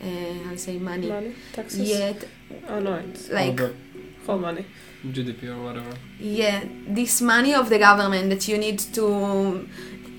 uh, 0.01 0.43
how 0.45 0.51
to 0.51 0.57
say 0.57 0.77
money? 0.77 1.07
Money, 1.09 1.35
taxes. 1.53 1.89
Yet, 1.89 2.25
Oh 2.67 2.79
no, 2.79 2.95
it's 2.95 3.29
like 3.29 3.59
All 3.61 3.69
whole 4.25 4.39
money. 4.39 4.65
GDP 5.05 5.49
or 5.55 5.63
whatever. 5.63 5.93
Yeah, 6.19 6.63
this 6.87 7.21
money 7.21 7.53
of 7.53 7.69
the 7.69 7.79
government 7.79 8.29
that 8.29 8.47
you 8.47 8.57
need 8.57 8.79
to 8.93 9.67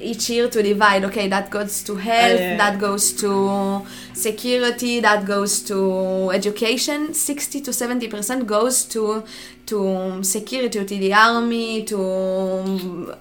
each 0.00 0.30
year 0.30 0.48
to 0.48 0.62
divide. 0.62 1.04
Okay, 1.04 1.28
that 1.28 1.50
goes 1.50 1.82
to 1.84 1.96
health, 1.96 2.40
yeah. 2.40 2.56
that 2.56 2.78
goes 2.78 3.12
to 3.14 3.84
security, 4.14 5.00
that 5.00 5.26
goes 5.26 5.62
to 5.64 6.30
education. 6.30 7.12
Sixty 7.14 7.60
to 7.60 7.72
seventy 7.72 8.08
percent 8.08 8.46
goes 8.46 8.84
to 8.86 9.24
to 9.66 10.22
security, 10.22 10.84
to 10.84 10.98
the 10.98 11.12
army, 11.12 11.84
to 11.84 13.14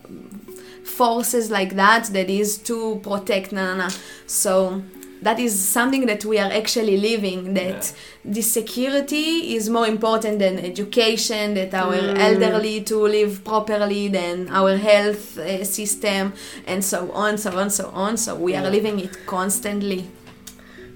forces 0.86 1.52
like 1.52 1.76
that. 1.76 2.06
That 2.14 2.30
is 2.30 2.58
to 2.60 3.00
protect. 3.04 3.52
Na, 3.52 3.76
na, 3.76 3.76
na. 3.76 3.90
So. 4.28 4.82
That 5.22 5.38
is 5.40 5.54
something 5.60 6.06
that 6.06 6.24
we 6.24 6.38
are 6.40 6.52
actually 6.62 6.96
living. 6.98 7.54
That 7.54 7.82
Yeah. 7.94 8.32
the 8.36 8.42
security 8.42 9.28
is 9.56 9.70
more 9.70 9.88
important 9.88 10.40
than 10.40 10.58
education, 10.72 11.56
that 11.56 11.74
our 11.74 11.98
Mm. 12.02 12.18
elderly 12.28 12.82
to 12.92 12.98
live 13.18 13.44
properly, 13.44 14.08
than 14.08 14.48
our 14.60 14.78
health 14.78 15.38
uh, 15.38 15.64
system, 15.66 16.32
and 16.66 16.84
so 16.84 17.00
on, 17.14 17.38
so 17.38 17.52
on, 17.62 17.70
so 17.70 17.86
on. 17.94 18.18
So 18.18 18.36
we 18.36 18.56
are 18.56 18.70
living 18.78 18.98
it 19.00 19.14
constantly. 19.26 20.02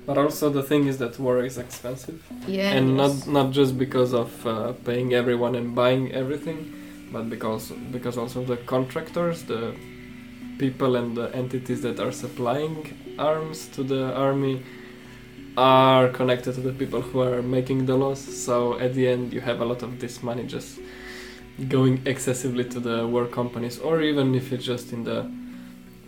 But 0.06 0.18
also 0.18 0.50
the 0.50 0.64
thing 0.64 0.88
is 0.88 0.98
that 0.98 1.20
war 1.20 1.44
is 1.46 1.58
expensive, 1.58 2.20
Yeah. 2.48 2.76
and 2.78 2.86
not 3.02 3.14
not 3.28 3.48
just 3.60 3.78
because 3.78 4.12
of 4.24 4.30
uh, 4.46 4.52
paying 4.88 5.14
everyone 5.14 5.54
and 5.60 5.68
buying 5.76 6.12
everything, 6.22 6.60
but 7.14 7.30
because 7.30 7.64
because 7.92 8.16
also 8.22 8.44
the 8.44 8.58
contractors, 8.74 9.44
the 9.44 9.62
people 10.64 10.96
and 11.00 11.16
the 11.20 11.28
entities 11.44 11.82
that 11.82 12.00
are 12.00 12.12
supplying 12.12 12.78
arms 13.18 13.68
to 13.70 13.84
the 13.84 14.14
army 14.14 14.62
are 15.58 16.10
connected 16.10 16.56
to 16.56 16.62
the 16.62 16.72
people 16.74 17.02
who 17.02 17.22
are 17.22 17.42
making 17.42 17.86
the 17.86 17.96
laws. 17.96 18.20
So 18.20 18.80
at 18.80 18.94
the 18.96 19.08
end, 19.08 19.34
you 19.34 19.42
have 19.42 19.62
a 19.62 19.66
lot 19.66 19.84
of 19.84 20.00
this 20.00 20.24
money 20.24 20.44
just 20.44 20.80
going 21.70 22.02
excessively 22.06 22.64
to 22.66 22.80
the 22.80 23.08
war 23.08 23.28
companies, 23.28 23.78
or 23.80 24.02
even 24.02 24.34
if 24.34 24.52
it's 24.52 24.66
just 24.66 24.92
in 24.92 25.04
the 25.04 25.30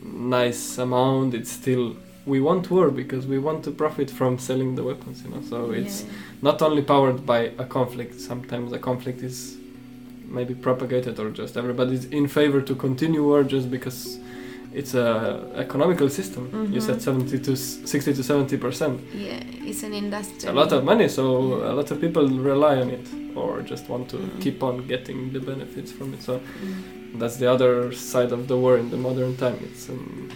nice 0.04 0.78
amount, 0.78 1.34
it's 1.34 1.52
still 1.52 1.96
we 2.26 2.42
want 2.42 2.72
war 2.72 2.90
because 2.90 3.28
we 3.28 3.38
want 3.38 3.64
to 3.64 3.72
profit 3.72 4.10
from 4.10 4.40
selling 4.40 4.74
the 4.76 4.82
weapons. 4.84 5.24
You 5.24 5.30
know, 5.30 5.42
so 5.48 5.72
it's 5.72 6.02
Yeah. 6.02 6.10
not 6.42 6.62
only 6.64 6.82
powered 6.82 7.24
by 7.26 7.52
a 7.60 7.66
conflict. 7.66 8.20
Sometimes 8.20 8.74
a 8.74 8.80
conflict 8.80 9.22
is 9.22 9.58
maybe 10.28 10.56
propagated 10.56 11.20
or 11.20 11.30
just 11.30 11.56
everybody's 11.56 12.06
in 12.06 12.28
favor 12.28 12.60
to 12.62 12.74
continue 12.74 13.24
war 13.24 13.44
just 13.44 13.70
because 13.70 14.18
it's 14.80 14.94
a 14.94 15.08
economical 15.66 16.10
system. 16.10 16.44
You 16.74 16.82
said. 16.82 17.02
70 17.02 17.40
to 17.40 17.56
60 17.56 18.14
to 18.14 18.24
70 18.24 18.58
percent. 18.58 19.00
yeah, 19.14 19.40
it's 19.70 19.84
an 19.84 19.94
industry. 19.94 20.36
It's 20.36 20.46
a 20.46 20.52
lot 20.62 20.72
of 20.74 20.84
money, 20.84 21.08
so 21.08 21.24
a 21.72 21.74
lot 21.80 21.92
of 21.92 21.98
people 22.02 22.28
rely 22.28 22.76
on 22.84 22.90
it 22.90 23.08
or 23.36 23.62
just 23.62 23.90
want 23.90 24.06
to 24.10 24.18
Mhm. 24.18 24.42
keep 24.44 24.64
on 24.64 24.76
getting 24.88 25.32
the 25.34 25.40
benefits 25.40 25.92
from 25.98 26.14
it. 26.14 26.22
So 26.22 26.34
Mm. 26.40 27.20
that's 27.20 27.38
the 27.38 27.48
other 27.54 27.92
side 27.94 28.32
of 28.38 28.42
the 28.48 28.58
war 28.64 28.78
in 28.78 28.90
the 28.94 28.98
modern 28.98 29.36
time. 29.44 29.58
It's 29.68 29.90
um, 29.90 30.30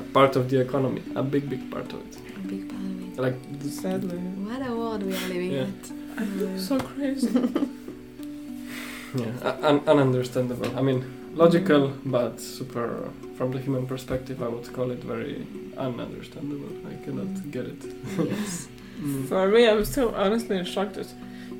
a 0.00 0.02
part 0.16 0.36
of 0.36 0.44
the 0.50 0.58
economy, 0.66 1.02
a 1.14 1.22
big, 1.22 1.44
big 1.48 1.62
part 1.74 1.88
of 1.94 1.98
it. 2.06 2.12
A 2.44 2.48
big 2.52 2.62
part 2.68 2.82
of 2.92 2.96
it. 3.08 3.18
Like 3.24 3.36
Sadly. 3.82 4.18
What 4.48 4.60
a 4.70 4.72
world 4.80 5.02
we 5.08 5.12
are 5.20 5.28
living 5.34 5.52
Yeah. 5.52 5.68
at. 5.70 5.82
I 6.20 6.24
feel 6.38 6.58
so 6.68 6.76
crazy. 6.90 7.28
yeah, 9.20 9.32
un- 9.48 9.60
un- 9.68 9.84
ununderstandable. 9.92 10.70
I 10.76 10.82
mean, 10.88 11.00
logical, 11.36 11.92
but 12.04 12.40
super. 12.40 13.10
From 13.36 13.52
the 13.52 13.58
human 13.58 13.86
perspective, 13.86 14.42
I 14.42 14.48
would 14.48 14.72
call 14.72 14.90
it 14.90 15.04
very 15.04 15.46
ununderstandable. 15.76 16.74
I 16.90 17.04
cannot 17.04 17.50
get 17.50 17.66
it. 17.66 17.82
yes. 18.18 18.68
Mm. 18.96 19.28
For 19.28 19.46
me, 19.48 19.68
I'm 19.68 19.84
still 19.84 20.14
honestly 20.14 20.64
shocked 20.64 20.96
at. 20.96 21.06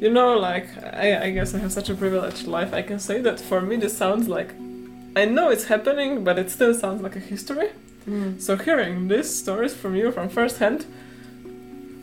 You 0.01 0.11
know, 0.11 0.39
like 0.39 0.69
I, 0.83 1.25
I 1.25 1.31
guess 1.31 1.55
I 1.55 1.59
have 1.59 1.71
such 1.71 1.91
a 1.91 1.95
privileged 1.95 2.47
life. 2.47 2.73
I 2.73 2.81
can 2.81 2.99
say 2.99 3.21
that 3.21 3.39
for 3.39 3.61
me, 3.61 3.77
this 3.77 3.95
sounds 3.95 4.27
like. 4.27 4.55
I 5.15 5.27
know 5.27 5.51
it's 5.51 5.67
happening, 5.67 6.25
but 6.25 6.39
it 6.39 6.51
still 6.51 6.73
sounds 6.73 7.03
like 7.03 7.15
a 7.15 7.19
history. 7.19 7.69
Mm. 8.09 8.41
So 8.41 8.57
hearing 8.57 9.09
these 9.09 9.29
stories 9.35 9.75
from 9.75 9.97
you 9.97 10.13
from 10.13 10.31
first 10.31 10.59
hand, 10.59 10.87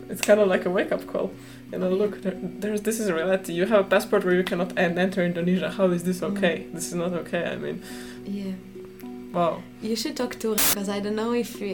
it's 0.09 0.21
kind 0.21 0.39
of 0.39 0.47
like 0.47 0.65
a 0.65 0.69
wake 0.69 0.91
up 0.91 1.07
call. 1.07 1.31
You 1.73 1.79
know, 1.79 1.89
look, 1.89 2.21
there, 2.21 2.37
there's 2.61 2.81
this 2.87 2.99
is 2.99 3.07
a 3.07 3.15
reality. 3.15 3.51
You 3.59 3.65
have 3.65 3.81
a 3.87 3.89
passport 3.95 4.23
where 4.25 4.35
you 4.35 4.43
cannot 4.43 4.77
en- 4.77 4.99
enter 5.05 5.21
Indonesia. 5.31 5.69
How 5.71 5.87
is 5.97 6.03
this 6.03 6.21
okay? 6.21 6.67
This 6.71 6.85
is 6.89 6.93
not 7.03 7.13
okay. 7.21 7.43
I 7.53 7.55
mean, 7.63 7.77
Yeah. 8.37 8.53
wow. 9.33 9.53
You 9.81 9.95
should 9.95 10.15
talk 10.15 10.33
to 10.43 10.49
because 10.55 10.87
I 10.87 10.99
don't 11.03 11.15
know 11.15 11.33
if 11.33 11.55
uh, 11.55 11.65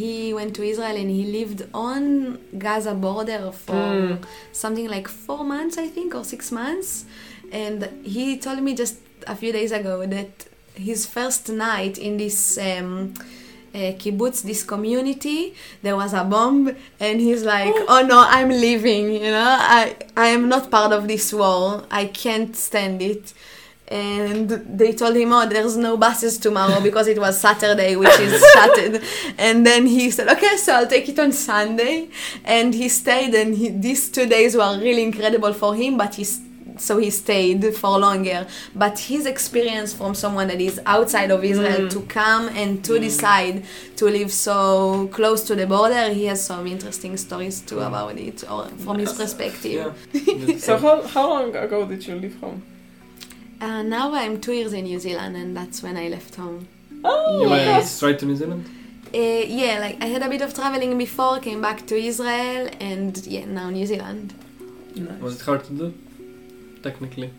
he 0.00 0.32
went 0.32 0.54
to 0.56 0.62
Israel 0.72 0.96
and 1.02 1.10
he 1.18 1.24
lived 1.38 1.60
on 1.74 2.38
Gaza 2.64 2.94
border 2.94 3.52
for 3.52 3.74
Mm. 3.74 4.24
something 4.52 4.88
like 4.96 5.08
four 5.26 5.42
months, 5.54 5.76
I 5.76 5.88
think, 5.96 6.14
or 6.18 6.24
six 6.34 6.50
months. 6.50 7.04
And 7.52 7.78
he 8.14 8.38
told 8.38 8.60
me 8.66 8.72
just 8.74 8.96
a 9.26 9.36
few 9.36 9.52
days 9.52 9.72
ago 9.80 9.94
that 10.16 10.30
his 10.74 11.00
first 11.16 11.44
night 11.50 11.98
in 11.98 12.16
this 12.16 12.38
um, 12.68 13.12
kibbutz, 13.74 14.42
this 14.42 14.62
community, 14.62 15.54
there 15.82 15.96
was 15.96 16.12
a 16.14 16.24
bomb, 16.24 16.72
and 17.00 17.20
he's 17.20 17.42
like, 17.44 17.74
"Oh 17.88 18.02
no, 18.06 18.24
I'm 18.26 18.48
leaving. 18.48 19.12
You 19.12 19.30
know, 19.36 19.56
I 19.58 19.96
I 20.16 20.28
am 20.28 20.48
not 20.48 20.70
part 20.70 20.92
of 20.92 21.08
this 21.08 21.32
war. 21.32 21.84
I 21.90 22.06
can't 22.06 22.54
stand 22.56 23.02
it." 23.02 23.32
And 23.88 24.48
they 24.78 24.92
told 24.92 25.14
him, 25.14 25.30
"Oh, 25.32 25.46
there's 25.46 25.76
no 25.76 25.96
buses 25.98 26.38
tomorrow 26.38 26.80
because 26.80 27.06
it 27.06 27.18
was 27.18 27.38
Saturday, 27.38 27.96
which 27.96 28.18
is 28.18 28.42
shuttered." 28.54 29.02
And 29.36 29.66
then 29.66 29.86
he 29.86 30.10
said, 30.10 30.28
"Okay, 30.28 30.56
so 30.56 30.72
I'll 30.74 30.86
take 30.86 31.08
it 31.08 31.18
on 31.18 31.32
Sunday." 31.32 32.08
And 32.44 32.74
he 32.74 32.88
stayed, 32.88 33.34
and 33.34 33.54
he, 33.54 33.68
these 33.68 34.08
two 34.10 34.26
days 34.26 34.56
were 34.56 34.78
really 34.80 35.02
incredible 35.02 35.52
for 35.52 35.74
him. 35.74 35.98
But 35.98 36.14
he, 36.14 36.22
s- 36.22 36.40
so 36.76 36.98
he 36.98 37.10
stayed 37.10 37.74
for 37.76 37.98
longer. 37.98 38.46
But 38.74 38.98
his 38.98 39.26
experience 39.26 39.92
from 39.92 40.14
someone 40.14 40.48
that 40.48 40.60
is 40.60 40.80
outside 40.86 41.30
of 41.30 41.44
Israel 41.44 41.82
Mm. 41.86 41.90
to 41.90 42.00
come 42.02 42.48
and 42.48 42.84
to 42.84 42.98
decide 42.98 43.64
to 43.96 44.04
live 44.06 44.30
so 44.32 45.08
close 45.12 45.42
to 45.44 45.54
the 45.54 45.66
border, 45.66 46.10
he 46.12 46.24
has 46.26 46.44
some 46.44 46.66
interesting 46.66 47.16
stories 47.16 47.60
too 47.60 47.80
about 47.80 48.16
it, 48.18 48.44
or 48.50 48.66
from 48.84 48.98
his 48.98 49.12
perspective. 49.12 49.94
Yeah. 50.12 50.56
So 50.58 50.78
how 50.78 51.02
how 51.02 51.28
long 51.28 51.54
ago 51.54 51.86
did 51.86 52.06
you 52.06 52.14
leave 52.16 52.36
home? 52.40 52.62
Uh, 53.60 53.82
now 53.82 54.12
I'm 54.14 54.40
two 54.40 54.52
years 54.52 54.72
in 54.72 54.84
New 54.84 54.98
Zealand, 54.98 55.36
and 55.36 55.56
that's 55.56 55.82
when 55.82 55.96
I 55.96 56.08
left 56.08 56.34
home. 56.36 56.66
Oh, 57.04 57.42
you 57.42 57.48
my 57.48 57.56
Yes. 57.56 57.76
went 57.76 57.88
straight 57.98 58.18
to 58.20 58.26
New 58.26 58.36
Zealand. 58.36 58.64
Uh, 59.14 59.18
yeah, 59.62 59.74
like 59.84 59.96
I 60.02 60.06
had 60.14 60.22
a 60.22 60.28
bit 60.28 60.42
of 60.42 60.52
traveling 60.54 60.98
before, 60.98 61.38
came 61.38 61.60
back 61.60 61.86
to 61.86 61.94
Israel, 62.10 62.68
and 62.80 63.12
yeah, 63.26 63.44
now 63.44 63.70
New 63.70 63.86
Zealand. 63.86 64.34
Nice. 64.96 65.20
Was 65.20 65.34
it 65.36 65.42
hard 65.48 65.62
to 65.68 65.72
do? 65.82 65.94
Technically, 66.88 67.30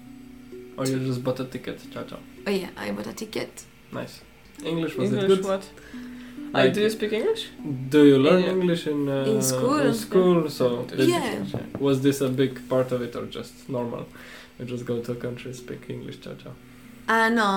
or 0.77 0.83
you 0.91 0.97
just 1.09 1.23
bought 1.23 1.39
a 1.39 1.45
ticket? 1.45 1.77
Ciao, 1.93 2.03
ciao. 2.09 2.19
Oh 2.47 2.51
yeah, 2.61 2.69
I 2.75 2.91
bought 2.95 3.07
a 3.07 3.13
ticket. 3.13 3.51
Nice. 3.99 4.15
English 4.71 4.93
was 4.95 5.09
English 5.11 5.23
it 5.23 5.27
good? 5.35 5.45
what? 5.51 5.63
I 6.53 6.63
Like- 6.63 6.73
do 6.75 6.79
you 6.85 6.89
speak 6.97 7.11
English? 7.19 7.43
Do 7.95 7.99
you 8.11 8.17
learn 8.27 8.41
Yeah. 8.43 8.53
English 8.55 8.83
in 8.93 8.99
uh, 9.17 9.31
In 9.33 9.41
school. 9.51 9.79
In 9.89 9.93
school, 9.93 10.49
so 10.59 10.65
did- 10.87 11.09
Yeah. 11.09 11.45
Was 11.87 11.97
this 12.07 12.17
a 12.21 12.29
big 12.41 12.53
part 12.73 12.91
of 12.95 12.99
it 13.07 13.13
or 13.19 13.25
just 13.39 13.53
normal? 13.77 14.03
You 14.57 14.65
just 14.73 14.85
go 14.91 14.95
to 15.05 15.11
a 15.17 15.19
country, 15.25 15.53
speak 15.63 15.81
English, 15.95 16.17
ciao 16.23 16.33
ciao. 16.41 16.53
Uh, 17.15 17.29
no, 17.41 17.49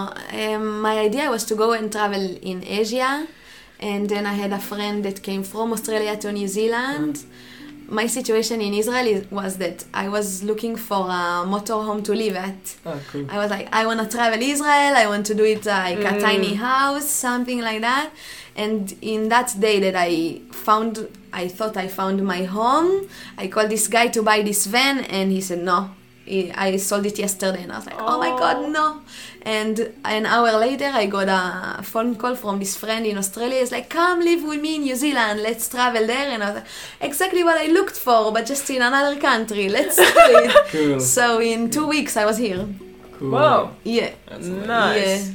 um, 0.43 0.65
my 0.89 0.95
idea 1.09 1.25
was 1.31 1.43
to 1.51 1.55
go 1.65 1.69
and 1.79 1.87
travel 1.97 2.25
in 2.53 2.59
Asia, 2.81 3.13
and 3.91 4.03
then 4.13 4.25
I 4.33 4.35
had 4.43 4.53
a 4.53 4.63
friend 4.71 4.97
that 5.07 5.23
came 5.29 5.43
from 5.53 5.67
Australia 5.77 6.15
to 6.23 6.29
New 6.33 6.49
Zealand. 6.59 7.15
My 7.91 8.07
situation 8.07 8.61
in 8.61 8.75
Israel 8.75 9.07
is, 9.07 9.31
was 9.31 9.57
that 9.59 9.85
I 9.95 10.09
was 10.09 10.43
looking 10.45 10.77
for 10.77 11.07
a 11.09 11.45
motorhome 11.47 12.05
to 12.05 12.13
live 12.13 12.37
at. 12.37 12.77
Ah, 12.85 12.99
cool. 13.11 13.27
I 13.31 13.39
was 13.39 13.51
like, 13.51 13.69
I 13.73 13.87
want 13.87 14.01
to 14.01 14.17
travel 14.17 14.41
Israel. 14.43 14.95
I 14.95 15.07
want 15.07 15.25
to 15.27 15.35
do 15.35 15.45
it 15.45 15.65
like 15.65 15.99
a 15.99 16.13
Mm. 16.17 16.21
tiny 16.21 16.55
house, 16.55 17.09
something 17.09 17.61
like 17.61 17.81
that. 17.81 18.11
And 18.57 18.95
in 19.01 19.29
that 19.31 19.55
day 19.59 19.81
that 19.81 19.95
I 19.97 20.41
found, 20.53 21.09
I 21.33 21.49
thought 21.49 21.77
I 21.77 21.89
found 21.89 22.23
my 22.25 22.45
home. 22.45 23.09
I 23.39 23.47
called 23.49 23.71
this 23.71 23.89
guy 23.89 24.09
to 24.09 24.23
buy 24.23 24.43
this 24.43 24.67
van, 24.67 24.99
and 25.05 25.33
he 25.33 25.41
said, 25.41 25.63
"No, 25.65 25.91
I 26.29 26.53
I 26.67 26.77
sold 26.77 27.07
it 27.07 27.19
yesterday, 27.19 27.63
and 27.65 27.73
I 27.73 27.77
was 27.77 27.87
like, 27.87 28.01
oh, 28.01 28.19
my 28.19 28.31
Oh. 28.33 28.39
god, 28.39 28.57
no! 28.79 28.87
And 29.43 29.77
an 30.05 30.25
hour 30.27 30.53
later, 30.67 30.91
I 31.03 31.07
got 31.07 31.29
a 31.29 31.83
phone 31.83 32.17
call 32.17 32.35
from 32.43 32.59
this 32.59 32.77
friend 32.77 33.07
in 33.07 33.17
Australia. 33.23 33.59
He's 33.61 33.73
like, 33.73 33.89
come 33.89 34.21
live 34.21 34.43
with 34.51 34.61
me 34.61 34.75
in 34.77 34.83
New 34.83 34.97
Zealand. 35.05 35.41
Let's 35.43 35.69
travel 35.69 36.07
there. 36.07 36.29
And 36.35 36.43
I 36.43 36.47
was 36.47 36.55
like, 36.57 36.67
exactly 37.01 37.43
what 37.49 37.57
I 37.57 37.67
looked 37.79 37.97
for, 38.07 38.33
but 38.33 38.45
just 38.53 38.69
in 38.71 38.83
another 38.83 39.17
country. 39.21 39.69
Let's 39.69 39.97
do 39.97 40.05
it. 40.07 40.53
Cool. 40.73 41.01
so 41.01 41.41
in 41.41 41.71
two 41.71 41.87
weeks, 41.87 42.17
I 42.17 42.25
was 42.31 42.37
here. 42.47 42.67
cool. 43.19 43.31
Wow, 43.31 43.71
Yeah. 43.85 44.11
That's 44.29 44.47
nice. 44.47 45.29
Yeah. 45.29 45.35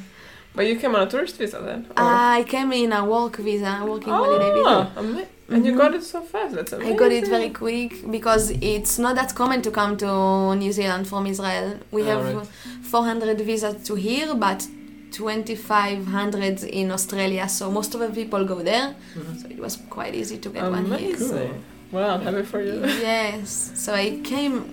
But 0.56 0.68
you 0.68 0.76
came 0.78 0.94
on 0.96 1.02
a 1.08 1.10
tourist 1.10 1.38
visa 1.40 1.60
then? 1.66 1.88
or- 1.98 2.04
I 2.38 2.44
came 2.48 2.72
in 2.74 2.94
a 2.94 3.04
work 3.04 3.38
visa, 3.38 3.82
working 3.84 4.14
holiday 4.14 4.52
oh, 4.52 4.56
visa. 4.56 5.00
Ama- 5.00 5.28
and 5.50 5.66
you 5.66 5.74
Mhm. 5.74 5.78
got 5.78 5.94
it 5.96 6.04
so 6.04 6.22
fast. 6.22 6.56
That's 6.56 6.72
amazing. 6.74 6.94
I 6.94 6.96
amazing. 6.96 6.98
got 6.98 7.12
it 7.12 7.28
very 7.28 7.50
quick 7.50 8.10
because 8.12 8.52
it's 8.62 8.98
not 9.00 9.16
that 9.16 9.36
common 9.36 9.62
to 9.62 9.72
come 9.72 9.98
to 9.98 10.56
New 10.56 10.72
Zealand 10.72 11.08
from 11.08 11.26
Israel. 11.28 11.78
We 11.92 12.02
Ah, 12.04 12.06
have 12.12 12.36
right. 12.36 12.48
400 12.84 13.40
visas 13.42 13.76
to 13.88 13.96
here, 13.96 14.34
but 14.36 14.66
2500 15.12 16.64
in 16.64 16.92
Australia, 16.92 17.48
so 17.48 17.70
most 17.72 17.94
of 17.96 18.00
the 18.02 18.10
people 18.10 18.46
go 18.46 18.62
there. 18.64 18.96
Mhm. 19.16 19.42
So 19.42 19.48
it 19.50 19.60
was 19.60 19.78
quite 19.90 20.16
easy 20.16 20.38
to 20.38 20.50
get 20.50 20.64
one 20.64 20.86
here. 20.86 21.16
Amazing. 21.16 21.64
Wow, 21.92 22.18
happy 22.20 22.44
for 22.44 22.62
you. 22.62 22.82
Yes, 22.86 23.72
so 23.76 23.94
I 23.94 24.20
came. 24.24 24.64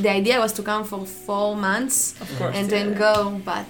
The 0.00 0.10
idea 0.10 0.38
was 0.40 0.52
to 0.54 0.62
come 0.62 0.84
for 0.84 1.04
four 1.26 1.56
months 1.56 2.14
Of 2.20 2.28
course. 2.38 2.54
and 2.56 2.70
then 2.70 2.94
go, 2.94 3.40
but 3.44 3.66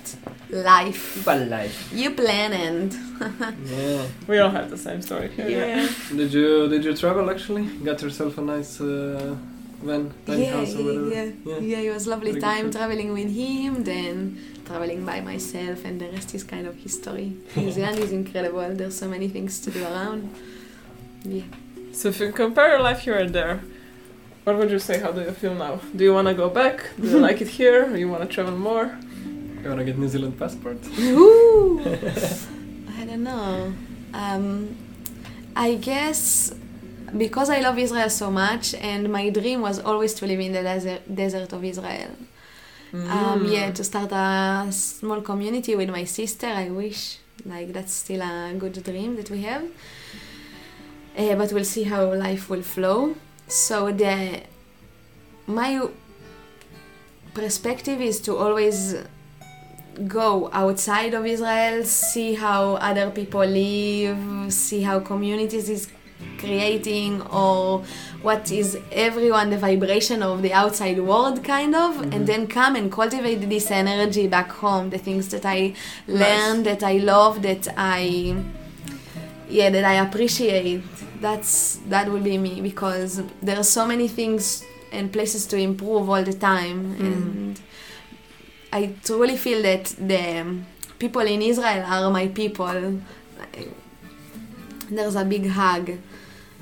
life. 0.51 1.23
But 1.25 1.49
life. 1.49 1.77
You 1.93 2.11
plan 2.11 2.53
and 2.53 2.93
Yeah. 3.21 4.07
We 4.29 4.39
all 4.39 4.51
have 4.51 4.69
the 4.71 4.77
same 4.79 5.01
story 5.03 5.29
here. 5.37 5.49
yeah, 5.49 5.89
Did 6.21 6.33
you 6.33 6.69
did 6.69 6.85
you 6.85 6.95
travel 6.95 7.31
actually? 7.31 7.65
Got 7.89 8.03
yourself 8.03 8.39
a 8.39 8.43
nice 8.43 8.81
uh, 8.81 9.35
van, 9.83 10.11
tiny 10.27 10.43
yeah, 10.45 10.53
house 10.57 10.75
or 10.77 10.83
whatever. 10.85 11.09
yeah, 11.17 11.31
Yeah. 11.51 11.59
yeah. 11.73 11.89
It 11.89 11.93
was 11.95 12.07
lovely 12.07 12.33
Very 12.33 12.43
time 12.49 12.71
traveling 12.71 13.11
with 13.19 13.31
him, 13.43 13.85
then 13.85 14.17
traveling 14.67 15.05
by 15.05 15.21
myself, 15.21 15.85
and 15.87 16.01
the 16.01 16.09
rest 16.17 16.35
is 16.35 16.45
kind 16.45 16.67
of 16.67 16.75
history. 16.77 17.29
New 17.57 17.71
Zealand 17.73 17.99
is 17.99 18.13
incredible. 18.13 18.69
There's 18.75 18.97
so 18.99 19.09
many 19.09 19.29
things 19.29 19.61
to 19.65 19.71
do 19.71 19.81
around. 19.85 20.21
Yeah. 21.25 21.49
So 21.93 22.09
if 22.09 22.21
you 22.21 22.33
compare 22.33 22.69
your 22.75 22.83
life 22.91 23.01
here 23.07 23.19
and 23.25 23.33
there, 23.35 23.61
what 24.45 24.57
would 24.59 24.71
you 24.71 24.79
say? 24.79 24.99
How 25.01 25.11
do 25.13 25.21
you 25.21 25.33
feel 25.33 25.55
now? 25.55 25.81
Do 25.97 26.05
you 26.05 26.13
want 26.19 26.29
to 26.29 26.35
go 26.35 26.49
back? 26.49 26.77
Do 27.01 27.07
you 27.09 27.19
like 27.29 27.39
it 27.45 27.49
here? 27.49 27.81
Do 27.93 27.99
you 27.99 28.09
want 28.13 28.23
to 28.25 28.29
travel 28.37 28.57
more? 28.71 28.87
You 29.63 29.69
wanna 29.71 29.85
get 29.85 29.99
New 29.99 30.09
Zealand 30.09 30.39
passport? 30.39 30.79
Ooh. 33.19 33.21
I 33.21 33.25
don't 33.25 33.25
know. 33.25 33.73
Um, 34.15 34.77
I 35.57 35.75
guess 35.75 36.53
because 37.17 37.49
I 37.51 37.61
love 37.61 37.79
Israel 37.79 38.11
so 38.11 38.31
much, 38.31 38.75
and 38.75 39.09
my 39.11 39.31
dream 39.31 39.61
was 39.63 39.79
always 39.79 40.13
to 40.15 40.27
live 40.27 40.41
in 40.41 40.53
the 40.53 40.63
desert, 40.63 41.03
desert 41.15 41.53
of 41.53 41.65
Israel. 41.65 42.11
Um, 42.93 43.41
Mm. 43.45 43.53
yeah, 43.53 43.71
to 43.73 43.85
start 43.85 44.11
a 44.13 44.67
small 44.71 45.21
community 45.21 45.75
with 45.77 45.91
my 45.91 46.05
sister. 46.05 46.47
I 46.47 46.71
wish 46.71 47.19
like 47.45 47.73
that's 47.73 47.93
still 47.93 48.23
a 48.23 48.55
good 48.59 48.83
dream 48.83 49.17
that 49.17 49.29
we 49.31 49.43
have. 49.43 49.63
Uh, 51.17 51.35
but 51.35 51.53
we'll 51.53 51.65
see 51.77 51.85
how 51.85 52.03
life 52.15 52.49
will 52.51 52.63
flow. 52.63 53.15
So 53.47 53.91
the 53.93 54.41
my 55.47 55.73
perspective 57.35 58.01
is 58.01 58.21
to 58.23 58.37
always 58.37 58.95
go 60.07 60.49
outside 60.53 61.13
of 61.15 61.27
Israel, 61.27 61.83
see 61.85 62.35
how 62.35 62.75
other 62.75 63.11
people 63.11 63.45
live, 63.45 64.53
see 64.53 64.83
how 64.83 65.01
communities 65.01 65.69
is 65.69 65.89
creating 66.39 67.23
or 67.23 67.83
what 68.23 68.51
is 68.51 68.77
everyone 68.93 69.51
the 69.51 69.57
vibration 69.59 70.23
of 70.23 70.43
the 70.43 70.53
outside 70.53 70.99
world 71.01 71.43
kind 71.45 71.75
of 71.75 71.95
Mhm. 71.97 72.15
and 72.15 72.27
then 72.27 72.47
come 72.47 72.75
and 72.77 72.91
cultivate 72.93 73.49
this 73.49 73.71
energy 73.71 74.27
back 74.27 74.51
home 74.51 74.91
the 74.91 74.99
things 74.99 75.29
that 75.29 75.45
i 75.45 75.75
Nice. 76.07 76.63
that 76.69 76.83
i 76.83 76.97
love 76.99 77.43
that 77.43 77.69
i 77.77 78.35
yeah 79.49 79.71
that 79.71 79.85
i 79.85 79.95
appreciate 79.95 80.83
that's 81.21 81.79
that 81.89 82.11
will 82.11 82.21
be 82.33 82.37
me 82.39 82.61
because 82.61 83.23
there 83.43 83.57
are 83.57 83.65
so 83.79 83.87
many 83.87 84.09
things 84.09 84.65
and 84.93 85.13
places 85.13 85.47
to 85.47 85.57
improve 85.57 86.09
all 86.09 86.23
the 86.23 86.33
time 86.33 86.79
Mm. 86.99 87.07
and 87.09 87.61
i 88.73 88.95
truly 89.05 89.37
feel 89.37 89.63
that 89.63 89.85
the 89.99 90.45
people 90.99 91.23
in 91.23 91.43
israel 91.43 91.85
are 91.87 92.11
my 92.11 92.29
people 92.29 93.01
there's 94.91 95.17
a 95.17 95.25
big 95.25 95.49
hug 95.49 95.99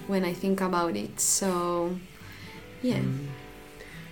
when 0.06 0.24
I 0.24 0.32
think 0.32 0.60
about 0.60 0.96
it. 0.96 1.20
So, 1.20 1.98
yeah. 2.82 2.98
Mm. 2.98 3.26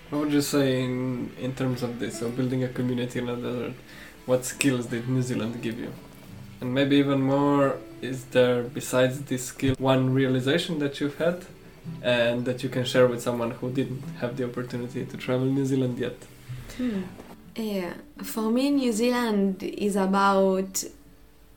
What 0.09 0.21
would 0.21 0.33
you 0.33 0.41
say 0.41 0.83
in, 0.83 1.31
in 1.39 1.55
terms 1.55 1.83
of 1.83 1.99
this, 1.99 2.21
of 2.21 2.35
building 2.35 2.63
a 2.63 2.67
community 2.67 3.19
in 3.19 3.29
a 3.29 3.35
desert? 3.35 3.73
What 4.25 4.45
skills 4.45 4.87
did 4.87 5.09
New 5.09 5.21
Zealand 5.21 5.61
give 5.61 5.79
you? 5.79 5.91
And 6.61 6.73
maybe 6.73 6.97
even 6.97 7.21
more, 7.21 7.77
is 8.01 8.25
there, 8.25 8.63
besides 8.63 9.21
this 9.21 9.45
skill, 9.45 9.75
one 9.77 10.13
realization 10.13 10.79
that 10.79 10.99
you've 10.99 11.17
had 11.17 11.45
and 12.01 12.45
that 12.45 12.63
you 12.63 12.69
can 12.69 12.85
share 12.85 13.07
with 13.07 13.21
someone 13.21 13.51
who 13.51 13.71
didn't 13.71 14.03
have 14.19 14.37
the 14.37 14.45
opportunity 14.45 15.05
to 15.05 15.17
travel 15.17 15.45
New 15.45 15.65
Zealand 15.65 15.99
yet? 15.99 16.17
Yeah, 17.57 17.93
for 18.21 18.51
me, 18.51 18.69
New 18.71 18.91
Zealand 18.91 19.63
is 19.63 19.95
about 19.95 20.83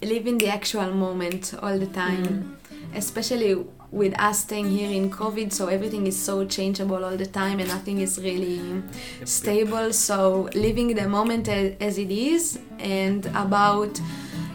living 0.01 0.39
the 0.39 0.49
actual 0.49 0.93
moment 0.93 1.55
all 1.61 1.77
the 1.77 1.89
time, 1.89 2.25
mm. 2.25 2.97
especially 2.97 3.67
with 3.91 4.17
us 4.21 4.41
staying 4.41 4.69
here 4.69 4.91
in 4.91 5.11
COVID. 5.11 5.53
So 5.53 5.67
everything 5.67 6.07
is 6.07 6.17
so 6.17 6.45
changeable 6.45 7.05
all 7.05 7.17
the 7.17 7.27
time, 7.27 7.59
and 7.59 7.69
nothing 7.69 7.99
is 7.99 8.17
really 8.19 8.81
stable. 9.25 9.93
So 9.93 10.49
living 10.55 10.95
the 10.95 11.09
moment 11.09 11.49
as 11.49 11.99
it 11.99 12.13
is, 12.13 12.61
and 12.79 13.27
about 13.35 14.01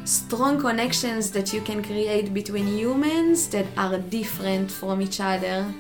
strong 0.06 0.62
connections 0.62 1.32
that 1.32 1.52
you 1.52 1.60
can 1.60 1.84
create 1.84 2.34
between 2.34 2.68
humans 2.68 3.50
that 3.50 3.66
are 3.78 3.98
different 3.98 4.72
from 4.72 5.02
each 5.02 5.20
other, 5.20 5.74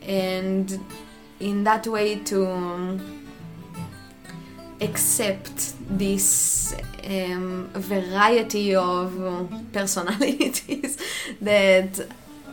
and 0.00 0.80
in 1.40 1.64
that 1.64 1.86
way 1.86 2.16
to 2.20 2.46
um, 2.46 3.19
accept 4.80 5.74
this 5.88 6.74
um, 7.04 7.68
variety 7.74 8.74
of 8.74 9.12
personalities 9.72 10.98
that 11.40 12.06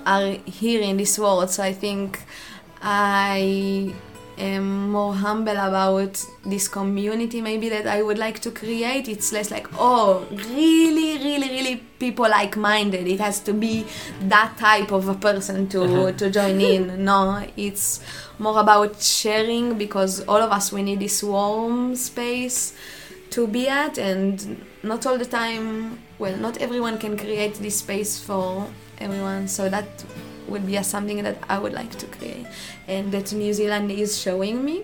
are 0.06 0.32
here 0.46 0.82
in 0.82 0.98
this 0.98 1.20
world. 1.20 1.50
So 1.50 1.64
I 1.64 1.74
think 1.74 2.20
I 2.82 3.94
am 4.38 4.92
more 4.92 5.14
humble 5.14 5.58
about 5.58 6.24
this 6.46 6.68
community 6.68 7.42
maybe 7.42 7.70
that 7.70 7.88
I 7.88 8.02
would 8.02 8.18
like 8.18 8.40
to 8.42 8.52
create. 8.52 9.08
It's 9.08 9.32
less 9.32 9.52
like, 9.52 9.68
oh, 9.74 10.28
really, 10.32 11.18
really, 11.18 11.50
really 11.50 11.78
people 12.00 12.30
like 12.30 12.56
minded. 12.56 13.08
It 13.08 13.20
has 13.20 13.40
to 13.42 13.54
be 13.54 13.86
that 14.22 14.58
type 14.58 14.92
of 14.92 15.08
a 15.08 15.16
person 15.16 15.68
to, 15.70 15.84
uh-huh. 15.84 16.12
to 16.14 16.30
join 16.30 16.62
in. 16.62 17.06
No, 17.08 17.46
it's 17.56 18.02
more 18.38 18.60
about 18.60 19.02
sharing 19.02 19.78
because 19.78 20.22
all 20.28 20.42
of 20.42 20.52
us 20.52 20.72
we 20.72 20.84
need 20.84 21.00
this 21.00 21.24
warm 21.24 21.96
space 21.96 22.74
to 23.32 23.48
be 23.48 23.68
at 23.68 23.98
and 23.98 24.64
not 24.84 25.06
all 25.06 25.18
the 25.18 25.26
time 25.26 26.00
well 26.20 26.36
not 26.38 26.58
everyone 26.58 26.98
can 26.98 27.18
create 27.18 27.56
this 27.56 27.80
space 27.80 28.20
for 28.20 28.68
everyone 29.00 29.48
so 29.48 29.70
that 29.70 29.88
would 30.48 30.66
be 30.66 30.76
a, 30.76 30.84
something 30.84 31.24
that 31.24 31.38
i 31.50 31.58
would 31.58 31.74
like 31.74 31.92
to 31.92 32.06
create 32.08 32.46
and 32.88 33.12
that 33.12 33.32
new 33.34 33.54
zealand 33.54 33.92
is 33.92 34.20
showing 34.20 34.64
me 34.64 34.84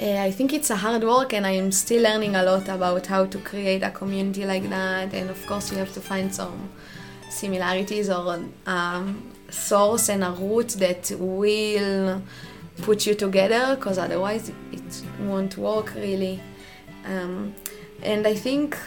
uh, 0.00 0.22
I 0.22 0.30
think 0.30 0.52
it's 0.52 0.70
a 0.70 0.76
hard 0.76 1.02
work, 1.02 1.32
and 1.32 1.44
I'm 1.44 1.72
still 1.72 2.04
learning 2.04 2.36
a 2.36 2.44
lot 2.44 2.68
about 2.68 3.06
how 3.06 3.24
to 3.24 3.38
create 3.38 3.82
a 3.82 3.90
community 3.90 4.46
like 4.46 4.68
that. 4.70 5.12
And 5.12 5.28
of 5.28 5.44
course, 5.44 5.72
you 5.72 5.78
have 5.78 5.92
to 5.94 6.00
find 6.00 6.32
some 6.32 6.68
similarities 7.28 8.08
or 8.08 8.38
um, 8.66 9.32
source 9.50 10.08
and 10.08 10.22
a 10.22 10.30
root 10.30 10.68
that 10.78 11.10
will 11.18 12.22
put 12.82 13.06
you 13.06 13.14
together, 13.16 13.74
because 13.74 13.98
otherwise 13.98 14.52
it 14.70 15.02
won't 15.20 15.58
work 15.58 15.92
really. 15.96 16.40
Um, 17.04 17.54
and 18.00 18.24
I 18.24 18.34
think 18.34 18.78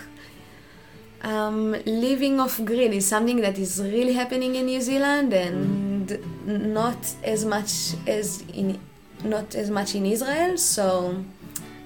um, 1.24 1.72
living 1.86 2.40
off 2.40 2.64
grid 2.64 2.94
is 2.94 3.06
something 3.08 3.42
that 3.42 3.58
is 3.58 3.82
really 3.82 4.14
happening 4.14 4.56
in 4.56 4.66
New 4.66 4.82
Zealand, 4.82 5.34
and 5.34 6.18
not 6.46 6.98
as 7.24 7.46
much 7.46 7.94
as 8.08 8.44
in 8.54 8.80
not 9.24 9.56
as 9.56 9.70
much 9.70 9.96
in 9.96 10.06
Israel. 10.06 10.58
So 10.58 11.24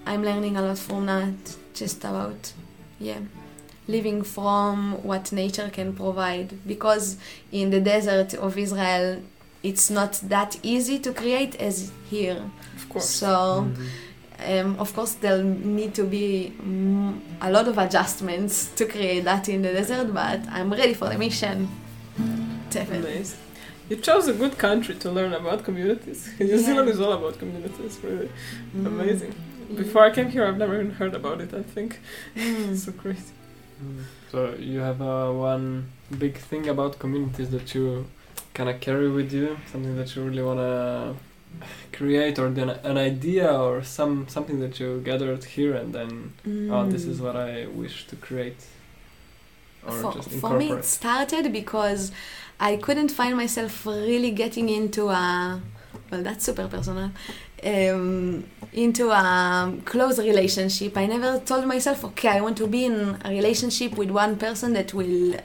I'm 0.05 0.23
learning 0.23 0.55
a 0.57 0.61
lot 0.61 0.77
from 0.77 1.05
that, 1.07 1.33
just 1.73 2.03
about 2.03 2.53
yeah 2.99 3.19
living 3.87 4.23
from 4.23 4.93
what 5.03 5.31
nature 5.31 5.69
can 5.69 5.93
provide 5.93 6.49
because 6.65 7.17
in 7.51 7.69
the 7.69 7.79
desert 7.79 8.33
of 8.33 8.57
Israel 8.57 9.21
it's 9.61 9.89
not 9.91 10.13
that 10.23 10.57
easy 10.63 10.97
to 10.99 11.13
create 11.13 11.55
as 11.57 11.91
here 12.09 12.41
Of 12.77 12.89
course. 12.89 13.09
so 13.09 13.67
um, 14.53 14.75
of 14.79 14.93
course 14.95 15.13
there'll 15.21 15.43
need 15.77 15.93
to 15.95 16.03
be 16.03 16.53
mm, 16.61 17.19
a 17.41 17.49
lot 17.51 17.67
of 17.67 17.77
adjustments 17.77 18.53
to 18.75 18.85
create 18.85 19.23
that 19.23 19.47
in 19.49 19.61
the 19.61 19.71
desert 19.73 20.13
but 20.13 20.39
I'm 20.49 20.69
ready 20.71 20.93
for 20.93 21.07
the 21.09 21.17
mission 21.17 21.67
definitely 22.69 23.11
Amazing. 23.13 23.39
You 23.89 23.97
chose 23.97 24.27
a 24.27 24.33
good 24.33 24.57
country 24.57 24.95
to 24.95 25.11
learn 25.11 25.33
about 25.33 25.63
communities. 25.63 26.27
New 26.39 26.47
Yeah. 26.47 26.57
Zealand 26.57 26.89
is 26.89 26.99
all 26.99 27.13
about 27.19 27.37
communities, 27.37 27.99
really 28.03 28.29
Mm. 28.75 28.87
amazing. 28.87 29.33
Before 29.75 30.03
I 30.03 30.11
came 30.17 30.29
here, 30.35 30.43
I've 30.47 30.57
never 30.57 30.73
even 30.79 30.91
heard 31.01 31.13
about 31.21 31.37
it. 31.45 31.53
I 31.53 31.61
think 31.75 31.99
Mm. 32.35 32.71
it's 32.71 32.83
so 32.87 32.91
crazy. 33.03 33.33
So 34.31 34.37
you 34.71 34.79
have 34.79 34.99
uh, 35.01 35.29
one 35.51 35.65
big 36.17 36.35
thing 36.49 36.67
about 36.67 36.97
communities 37.03 37.49
that 37.55 37.75
you 37.75 38.05
kind 38.55 38.69
of 38.71 38.79
carry 38.79 39.09
with 39.17 39.31
you, 39.31 39.47
something 39.71 39.95
that 39.99 40.15
you 40.15 40.23
really 40.23 40.41
want 40.49 40.59
to 40.59 41.13
create, 41.91 42.39
or 42.39 42.49
then 42.49 42.69
an 42.69 42.97
idea, 42.97 43.51
or 43.51 43.83
some 43.83 44.27
something 44.27 44.59
that 44.59 44.79
you 44.79 45.01
gathered 45.03 45.43
here, 45.43 45.73
and 45.75 45.93
then 45.93 46.33
oh, 46.71 46.85
this 46.89 47.05
is 47.05 47.19
Mm. 47.19 47.23
what 47.25 47.35
I 47.35 47.67
wish 47.67 48.07
to 48.07 48.15
create, 48.15 48.61
or 49.87 49.91
for, 49.91 50.21
for 50.21 50.57
me 50.57 50.71
it 50.71 50.83
started 50.85 51.51
because 51.51 52.11
i 52.59 52.75
couldn't 52.77 53.09
find 53.09 53.35
myself 53.35 53.85
really 53.85 54.31
getting 54.31 54.69
into 54.69 55.09
a 55.09 55.61
well 56.09 56.23
that's 56.23 56.45
super 56.45 56.67
personal 56.67 57.11
um, 57.63 58.43
into 58.73 59.11
a 59.11 59.73
close 59.85 60.17
relationship 60.19 60.97
i 60.97 61.05
never 61.05 61.39
told 61.39 61.65
myself 61.65 62.03
okay 62.05 62.29
i 62.29 62.41
want 62.41 62.57
to 62.57 62.67
be 62.67 62.85
in 62.85 63.17
a 63.25 63.29
relationship 63.29 63.97
with 63.97 64.09
one 64.09 64.35
person 64.37 64.73
that 64.73 64.93
will 64.93 65.35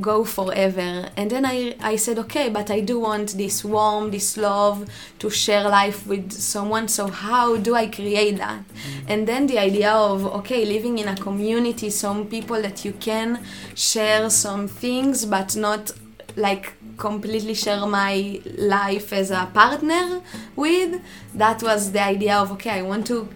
go 0.00 0.24
forever. 0.24 1.10
And 1.16 1.30
then 1.30 1.44
I, 1.44 1.74
I 1.80 1.96
said 1.96 2.18
okay 2.18 2.48
but 2.48 2.70
i 2.70 2.80
do 2.80 3.00
want 3.00 3.36
this 3.36 3.64
warm 3.64 4.10
this 4.10 4.36
love 4.36 4.88
to 5.18 5.30
share 5.30 5.64
life 5.68 6.06
with 6.06 6.32
someone. 6.32 6.88
So 6.88 7.08
how 7.08 7.56
do 7.56 7.74
i 7.74 7.86
create 7.86 8.38
that? 8.38 8.62
Mm. 8.68 9.04
And 9.08 9.26
then 9.26 9.46
the 9.46 9.58
idea 9.58 9.92
of 9.92 10.24
okay 10.38 10.64
living 10.64 10.98
in 10.98 11.08
a 11.08 11.16
community 11.16 11.90
some 11.90 12.26
people 12.26 12.60
that 12.62 12.84
you 12.84 12.92
can 12.92 13.44
share 13.74 14.30
some 14.30 14.68
things 14.68 15.24
but 15.24 15.56
not 15.56 15.90
like 16.36 16.74
completely 16.96 17.54
share 17.54 17.84
my 17.86 18.40
life 18.56 19.12
as 19.12 19.30
a 19.30 19.48
partner 19.52 20.20
with. 20.54 21.00
That 21.34 21.62
was 21.62 21.92
the 21.92 22.02
idea 22.02 22.36
of 22.36 22.52
okay 22.52 22.70
i 22.70 22.82
want 22.82 23.06
to 23.08 23.28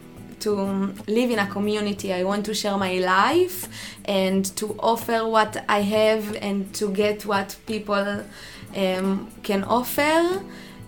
to 0.45 0.51
live 1.17 1.31
in 1.35 1.39
a 1.39 1.49
community 1.57 2.09
i 2.13 2.23
want 2.31 2.43
to 2.51 2.55
share 2.63 2.77
my 2.89 2.95
life 2.99 3.59
and 4.23 4.43
to 4.61 4.67
offer 4.93 5.19
what 5.37 5.53
i 5.69 5.81
have 5.99 6.25
and 6.49 6.59
to 6.79 6.85
get 7.03 7.25
what 7.33 7.49
people 7.73 8.07
um, 8.83 9.09
can 9.43 9.63
offer 9.65 10.17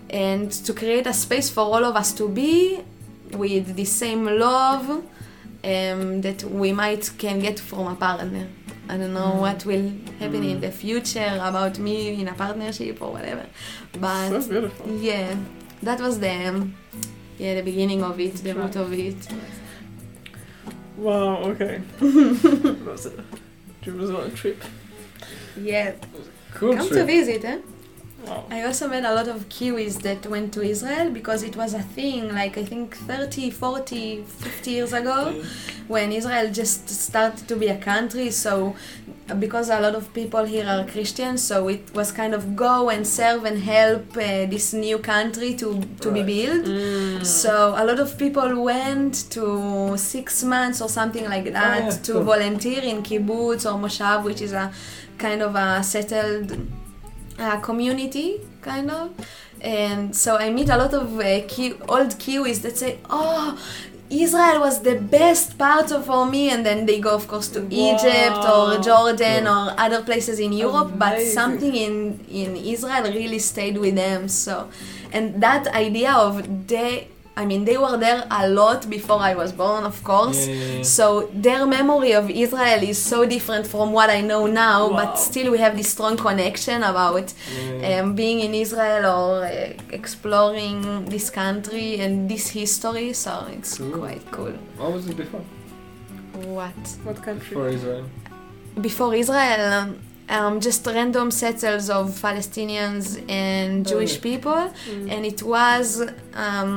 and 0.09 0.51
to 0.65 0.71
create 0.73 1.05
a 1.07 1.13
space 1.13 1.49
for 1.55 1.61
all 1.73 1.83
of 1.89 1.95
us 2.01 2.09
to 2.13 2.25
be 2.29 2.79
with 3.43 3.75
the 3.75 3.85
same 3.85 4.23
love 4.47 4.85
um, 5.63 6.21
that 6.21 6.39
we 6.61 6.71
might 6.71 7.03
can 7.17 7.39
get 7.39 7.59
from 7.59 7.87
a 7.87 7.95
partner. 7.95 8.47
I 8.89 8.95
don't 8.99 9.13
know 9.13 9.33
Mm. 9.35 9.41
what 9.45 9.59
will 9.65 9.87
happen 10.21 10.43
in 10.51 10.57
Mm. 10.57 10.61
the 10.61 10.71
future 10.71 11.31
about 11.49 11.77
me 11.87 11.95
in 12.21 12.27
a 12.29 12.33
partnership 12.43 13.01
or 13.01 13.09
whatever, 13.15 13.45
but 13.99 14.41
so 14.43 14.71
yeah, 15.09 15.35
that 15.83 15.99
was 15.99 16.15
the 16.25 16.33
um, 16.49 16.73
yeah 17.37 17.55
the 17.55 17.61
beginning 17.61 18.03
of 18.03 18.19
it, 18.19 18.35
the 18.35 18.53
root 18.53 18.75
of 18.75 18.93
it. 18.93 19.27
Wow. 20.97 21.43
Okay. 21.43 21.81
it 22.01 22.85
was 22.85 23.05
a 23.05 23.23
Jerusalem 23.81 24.33
trip. 24.33 24.63
Yeah, 25.55 25.93
Cool 26.53 26.75
come 26.75 26.89
to 26.89 27.05
visit, 27.05 27.45
eh? 27.45 27.59
Wow. 28.25 28.45
I 28.49 28.63
also 28.63 28.87
met 28.89 29.05
a 29.05 29.13
lot 29.13 29.27
of 29.27 29.47
Kiwis 29.47 30.01
that 30.01 30.25
went 30.25 30.53
to 30.53 30.61
Israel 30.61 31.11
because 31.11 31.43
it 31.43 31.55
was 31.55 31.73
a 31.73 31.81
thing 31.81 32.33
like 32.33 32.57
I 32.57 32.65
think 32.65 32.95
30, 32.95 33.51
40, 33.51 34.23
50 34.23 34.71
years 34.71 34.91
ago 34.91 35.41
when 35.87 36.11
Israel 36.11 36.51
just 36.51 36.89
started 36.89 37.47
to 37.47 37.55
be 37.55 37.67
a 37.67 37.77
country. 37.77 38.31
So, 38.31 38.75
because 39.39 39.69
a 39.69 39.79
lot 39.79 39.93
of 39.95 40.13
people 40.13 40.45
here 40.45 40.65
are 40.65 40.85
Christians, 40.85 41.43
so 41.43 41.67
it 41.67 41.93
was 41.93 42.11
kind 42.11 42.33
of 42.33 42.55
go 42.55 42.89
and 42.89 43.05
serve 43.05 43.43
and 43.45 43.59
help 43.59 44.15
uh, 44.17 44.45
this 44.47 44.73
new 44.73 44.97
country 44.99 45.53
to, 45.55 45.81
to 46.01 46.11
be 46.11 46.23
built. 46.23 46.65
Mm. 46.65 47.25
So 47.25 47.75
a 47.77 47.83
lot 47.85 47.99
of 47.99 48.17
people 48.17 48.63
went 48.63 49.29
to 49.31 49.97
six 49.97 50.43
months 50.43 50.81
or 50.81 50.89
something 50.89 51.25
like 51.25 51.51
that 51.51 51.81
Oh, 51.81 51.85
yeah, 51.85 51.89
to 52.07 52.13
cool. 52.13 52.23
volunteer 52.23 52.81
in 52.81 53.03
kibbutz 53.03 53.65
or 53.65 53.77
moshav, 53.77 54.23
which 54.23 54.41
is 54.41 54.53
a 54.53 54.71
kind 55.17 55.41
of 55.41 55.55
a 55.55 55.83
settled 55.83 56.57
uh, 57.39 57.59
community, 57.59 58.39
kind 58.61 58.89
of. 58.89 59.11
And 59.59 60.15
so 60.15 60.37
I 60.37 60.51
meet 60.51 60.69
a 60.69 60.77
lot 60.77 60.93
of 60.93 61.19
uh, 61.19 61.41
Ki- 61.47 61.73
old 61.89 62.11
Kiwis 62.19 62.61
that 62.61 62.77
say, 62.77 62.99
"Oh, 63.09 63.57
Israel 64.09 64.59
was 64.61 64.79
the 64.81 64.95
best 64.95 65.57
part 65.57 65.91
of 65.91 66.05
for 66.05 66.25
me," 66.25 66.49
and 66.49 66.65
then 66.65 66.85
they 66.85 66.99
go, 66.99 67.11
of 67.15 67.27
course, 67.27 67.47
to 67.49 67.61
Egypt 67.69 68.39
or 68.55 68.77
Jordan 68.79 69.43
Yeah. 69.45 69.53
or 69.55 69.63
other 69.77 70.01
places 70.01 70.39
in 70.39 70.53
Europe. 70.53 70.91
But 70.97 71.21
something 71.21 71.75
in 71.75 72.19
in 72.31 72.55
Israel 72.55 73.11
really 73.21 73.39
stayed 73.39 73.77
with 73.77 73.95
them. 73.95 74.27
So, 74.29 74.67
and 75.11 75.41
that 75.41 75.67
idea 75.85 76.11
of 76.13 76.33
they. 76.67 77.07
I 77.41 77.43
mean, 77.49 77.61
they 77.69 77.77
were 77.85 77.97
there 78.07 78.21
a 78.41 78.43
lot 78.61 78.81
before 78.97 79.19
I 79.31 79.33
was 79.41 79.51
born, 79.63 79.83
of 79.91 79.97
course. 80.09 80.39
Yeah, 80.47 80.53
yeah, 80.55 80.77
yeah. 80.77 80.83
So 80.97 81.07
their 81.47 81.63
memory 81.77 82.13
of 82.21 82.25
Israel 82.45 82.81
is 82.91 82.97
so 83.13 83.19
different 83.35 83.65
from 83.73 83.87
what 83.97 84.09
I 84.17 84.21
know 84.31 84.43
now, 84.67 84.79
Wow. 84.89 84.97
but 84.99 85.11
still 85.29 85.47
we 85.55 85.59
have 85.65 85.73
this 85.79 85.89
strong 85.95 86.15
connection 86.27 86.79
about 86.91 87.27
Yeah. 87.35 87.99
um, 88.01 88.07
being 88.21 88.39
in 88.47 88.51
Israel 88.65 89.03
or 89.17 89.31
uh, 89.45 89.97
exploring 89.99 90.77
this 91.15 91.25
country 91.41 91.87
and 92.03 92.13
this 92.31 92.45
history. 92.61 93.09
So 93.23 93.31
it's 93.55 93.73
Cool. 93.77 93.91
quite 94.01 94.25
cool. 94.35 94.55
What 94.81 94.89
was 94.95 95.03
it 95.11 95.17
before? 95.23 95.43
What 96.59 96.81
What 97.07 97.17
country? 97.27 97.53
For 97.57 97.67
Israel. 97.77 98.05
before 98.87 99.11
Israel? 99.23 99.61
Um, 99.79 99.89
um, 100.29 100.53
just 100.67 100.81
random 100.85 101.27
settles 101.43 101.85
of 101.99 102.05
Palestinians 102.27 103.05
and 103.29 103.75
Oh, 103.87 103.89
Jewish 103.91 104.15
yeah. 104.15 104.27
people, 104.29 104.61
Mm. 104.69 105.11
and 105.13 105.21
it 105.31 105.41
was 105.55 105.87
um, 106.45 106.73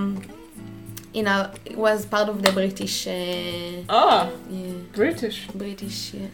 in 1.12 1.26
a 1.26 1.52
it 1.64 1.76
was 1.76 2.06
part 2.06 2.28
of 2.28 2.42
the 2.42 2.52
British. 2.52 3.06
Uh, 3.06 3.82
Ah, 3.88 4.30
yeah, 4.50 4.72
British. 4.94 5.48
British. 5.54 6.14
Yeah. 6.14 6.26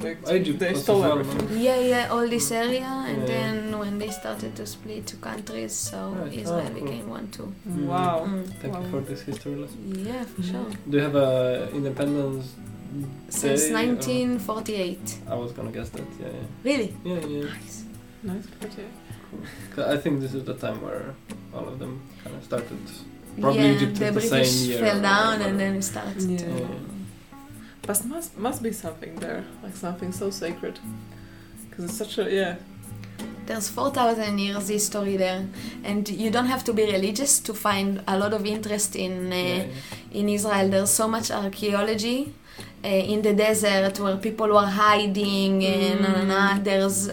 Like, 0.00 0.18
Egypt 0.28 0.58
they 0.58 0.72
was 0.72 0.82
stole 0.82 1.04
everything. 1.04 1.60
Yeah, 1.62 1.78
yeah, 1.78 2.08
all 2.10 2.26
this 2.28 2.50
area, 2.50 2.82
and 3.08 3.18
Yeah. 3.20 3.26
then 3.26 3.78
when 3.78 3.98
they 3.98 4.10
started 4.10 4.56
to 4.56 4.66
split 4.66 5.06
to 5.06 5.16
countries, 5.16 5.72
so 5.72 5.98
Right. 6.10 6.32
Israel 6.40 6.66
Oh, 6.66 6.74
cool. 6.74 6.84
became 6.84 7.08
one 7.08 7.28
too. 7.28 7.48
Mm. 7.68 7.86
Wow. 7.86 8.26
Mm. 8.26 8.44
Thank 8.60 8.74
you 8.80 8.90
for 8.90 9.00
this 9.10 9.20
history 9.22 9.54
lesson. 9.54 9.80
Yeah, 10.10 10.24
for 10.24 10.42
Mhm. 10.42 10.50
sure. 10.50 10.66
Do 10.90 10.96
you 10.98 11.02
have 11.08 11.14
a 11.14 11.68
independence 11.72 12.46
Since 13.28 13.62
day, 13.62 13.68
or- 13.70 13.72
1948. 13.78 15.18
I 15.30 15.34
was 15.36 15.52
gonna 15.52 15.70
guess 15.70 15.90
that. 15.90 16.08
Yeah, 16.20 16.28
Really? 16.64 16.90
yeah, 17.04 17.14
yeah. 17.14 17.26
yeah. 17.26 17.44
Nice. 17.54 17.76
Nice 18.22 18.46
party. 18.60 18.84
'Cause 19.74 19.86
I 19.94 19.96
think 20.02 20.20
this 20.20 20.34
is 20.34 20.44
the 20.44 20.54
time 20.54 20.78
where 20.86 21.14
all 21.54 21.66
of 21.72 21.78
them 21.78 21.92
kind 22.22 22.34
of 22.36 22.42
started. 22.44 22.78
Probably 23.40 23.62
yeah, 23.62 23.72
Egypt 23.76 23.96
the 23.98 24.06
at 24.06 24.14
the 24.14 24.20
British 24.20 24.50
same 24.50 24.70
year 24.70 24.78
fell 24.78 25.00
down 25.02 25.42
and 25.42 25.58
then 25.60 25.76
it 25.76 25.82
started 25.82 26.22
Yeah. 26.22 26.38
to. 26.38 26.50
Yeah. 26.50 26.66
But 27.86 28.04
must 28.06 28.38
must 28.38 28.62
be 28.62 28.72
something 28.72 29.14
there, 29.16 29.44
like 29.62 29.76
something 29.76 30.12
so 30.12 30.30
sacred. 30.30 30.78
Because 31.68 31.84
it's 31.86 31.98
such 31.98 32.18
a 32.18 32.30
yeah. 32.30 32.54
There's 33.46 33.68
4,000 33.68 34.38
years 34.38 34.68
history 34.68 35.18
there, 35.18 35.44
and 35.84 36.08
you 36.08 36.30
don't 36.30 36.46
have 36.46 36.64
to 36.64 36.72
be 36.72 36.84
religious 36.90 37.40
to 37.40 37.52
find 37.52 38.00
a 38.08 38.16
lot 38.18 38.32
of 38.32 38.46
interest 38.46 38.96
in 38.96 39.30
uh, 39.30 39.36
Yeah, 39.36 39.56
yeah. 39.56 40.18
in 40.20 40.28
Israel. 40.30 40.70
There's 40.70 40.88
so 40.90 41.06
much 41.08 41.30
archaeology 41.30 42.32
uh, 42.82 42.88
in 42.88 43.20
the 43.20 43.34
desert 43.34 44.00
where 44.00 44.16
people 44.16 44.48
were 44.48 44.64
hiding, 44.86 45.62
and 45.62 46.00
na, 46.00 46.08
na, 46.12 46.24
na. 46.24 46.58
there's 46.62 47.10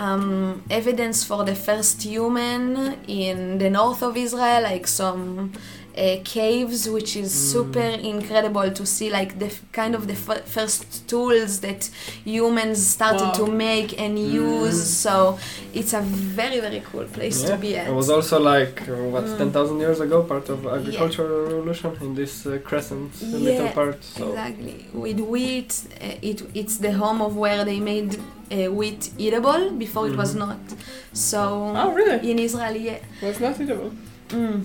um, 0.00 0.62
evidence 0.70 1.22
for 1.22 1.44
the 1.44 1.54
first 1.54 2.02
human 2.02 2.96
in 3.06 3.58
the 3.58 3.68
north 3.68 4.02
of 4.02 4.16
Israel, 4.16 4.62
like 4.62 4.86
some 4.86 5.52
uh, 5.96 6.16
caves, 6.24 6.88
which 6.88 7.16
is 7.16 7.30
Mm. 7.32 7.52
super 7.52 7.80
incredible 8.14 8.70
to 8.70 8.84
see, 8.86 9.10
like 9.10 9.38
the 9.38 9.50
kind 9.72 9.94
of 9.94 10.06
the 10.06 10.14
f- 10.14 10.44
first 10.46 11.06
tools 11.08 11.60
that 11.60 11.90
humans 12.24 12.78
started 12.86 13.28
Wow. 13.32 13.32
to 13.40 13.46
make 13.46 13.98
and 14.00 14.18
use. 14.18 14.80
So 15.04 15.38
it's 15.74 15.92
a 15.92 16.00
very 16.00 16.60
very 16.60 16.82
cool 16.90 17.04
place 17.16 17.42
to 17.42 17.56
be 17.56 17.76
at. 17.76 17.88
It 17.88 17.94
was 17.94 18.10
also 18.10 18.38
like 18.40 18.76
uh, 18.88 18.94
what 19.14 19.24
Mm. 19.24 19.38
ten 19.38 19.50
thousand 19.52 19.78
years 19.80 20.00
ago, 20.00 20.22
part 20.22 20.48
of 20.48 20.66
agricultural 20.66 21.44
revolution 21.46 21.90
in 22.00 22.14
this 22.14 22.46
uh, 22.46 22.58
crescent 22.68 23.10
uh, 23.22 23.26
little 23.48 23.68
part. 23.68 23.98
So 24.04 24.28
Exactly. 24.28 24.86
With 24.92 25.20
wheat, 25.20 25.70
uh, 26.00 26.28
it, 26.30 26.38
it's 26.54 26.76
the 26.78 26.92
home 26.92 27.20
of 27.20 27.36
where 27.36 27.64
they 27.64 27.80
made 27.80 28.10
uh, 28.52 28.70
wheat 28.78 29.10
eatable 29.18 29.70
before 29.84 30.04
it 30.10 30.16
was 30.16 30.34
Mhm. 30.34 30.38
not. 30.46 30.58
So 31.12 31.38
Oh 31.82 31.90
really? 31.92 32.30
in 32.30 32.38
Israel, 32.38 32.76
yeah. 32.76 32.98
Well, 33.20 33.30
it's 33.32 33.40
not 33.40 33.60
eatable. 33.60 33.92
Mm. 34.30 34.62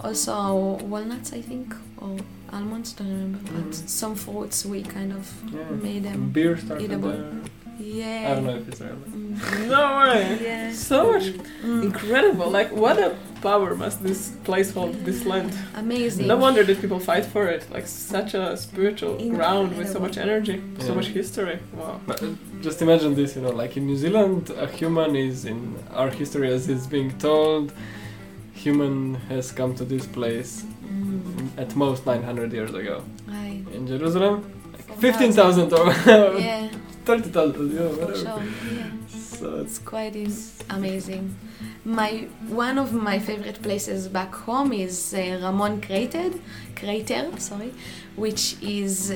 Also 0.00 0.78
walnuts, 0.84 1.32
I 1.32 1.40
think, 1.40 1.74
or 1.98 2.16
almonds. 2.52 2.92
Don't 2.92 3.08
remember. 3.08 3.38
But 3.52 3.70
Mhm. 3.72 3.88
some 3.88 4.14
fruits 4.14 4.64
we 4.64 4.82
kind 4.82 5.12
of 5.12 5.24
yeah. 5.52 5.70
made 5.82 6.02
them. 6.04 6.30
beer 6.30 6.56
started 6.56 6.84
eatable. 6.84 7.10
there. 7.10 7.32
Yeah. 7.78 8.28
I 8.30 8.34
don't 8.34 8.46
know 8.46 8.56
if 8.56 8.68
it's 8.68 8.80
real. 8.80 8.96
Mm, 9.10 9.68
No 9.68 9.82
way. 10.00 10.38
Yeah. 10.42 10.72
So 10.72 11.12
much 11.12 11.26
Mm, 11.62 11.82
incredible. 11.88 12.48
Like, 12.58 12.70
what 12.84 12.96
a 12.98 13.10
power 13.42 13.74
must 13.76 14.02
this 14.02 14.20
place 14.44 14.70
hold, 14.72 14.94
this 15.04 15.26
land. 15.26 15.52
amazing. 15.76 16.26
No 16.26 16.36
wonder 16.38 16.62
that 16.64 16.80
people 16.80 16.98
fight 16.98 17.26
for 17.26 17.44
it. 17.56 17.62
Like, 17.76 17.86
such 17.86 18.32
a 18.34 18.56
spiritual 18.56 19.14
ground 19.36 19.76
with 19.76 19.88
so 19.92 19.98
much 20.00 20.16
energy, 20.16 20.56
so 20.78 20.94
much 20.94 21.08
history. 21.08 21.58
Wow. 21.78 22.00
But 22.06 22.22
uh, 22.22 22.26
just 22.62 22.80
imagine 22.80 23.14
this, 23.14 23.36
you 23.36 23.42
know, 23.42 23.50
like 23.62 23.76
in 23.76 23.84
New 23.86 23.96
Zealand, 24.04 24.42
a 24.64 24.66
human 24.80 25.14
is 25.14 25.44
in 25.44 25.58
our 25.92 26.10
history 26.10 26.48
as 26.56 26.68
it's 26.68 26.86
being 26.86 27.10
told. 27.18 27.72
Human 28.64 29.14
has 29.28 29.52
come 29.52 29.74
to 29.74 29.84
this 29.84 30.06
place 30.06 30.64
Mm, 30.86 31.48
at 31.58 31.74
most 31.76 32.06
900 32.06 32.52
years 32.52 32.72
ago. 32.74 33.02
right. 33.28 33.62
In 33.74 33.86
Jerusalem, 33.86 34.42
Four 34.86 34.96
15,000 34.96 35.72
or 35.72 35.86
Yeah, 36.40 36.68
30,000, 37.04 37.72
yeah, 37.74 37.80
whatever. 37.88 38.16
sure. 38.16 38.42
Yeah. 38.72 38.90
So 39.38 39.56
it's 39.60 39.78
quite 39.78 40.16
is 40.16 40.54
amazing. 40.70 41.34
My 41.84 42.10
one 42.48 42.78
of 42.78 42.92
my 42.92 43.18
favorite 43.18 43.60
places 43.62 44.08
back 44.08 44.32
home 44.34 44.72
is 44.72 45.12
uh, 45.14 45.38
Ramon 45.42 45.80
Crater, 45.82 46.30
Crater, 46.74 47.30
sorry, 47.38 47.72
which 48.16 48.56
is 48.62 49.14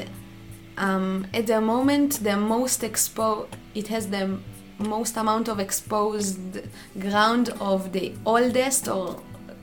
um, 0.76 1.26
at 1.32 1.46
the 1.46 1.60
moment 1.60 2.22
the 2.22 2.36
most 2.36 2.84
exposed. 2.84 3.56
It 3.74 3.88
has 3.88 4.08
the 4.08 4.38
most 4.78 5.16
amount 5.16 5.48
of 5.48 5.58
exposed 5.60 6.38
ground 6.98 7.48
of 7.60 7.92
the 7.92 8.12
oldest 8.26 8.88
or 8.88 9.22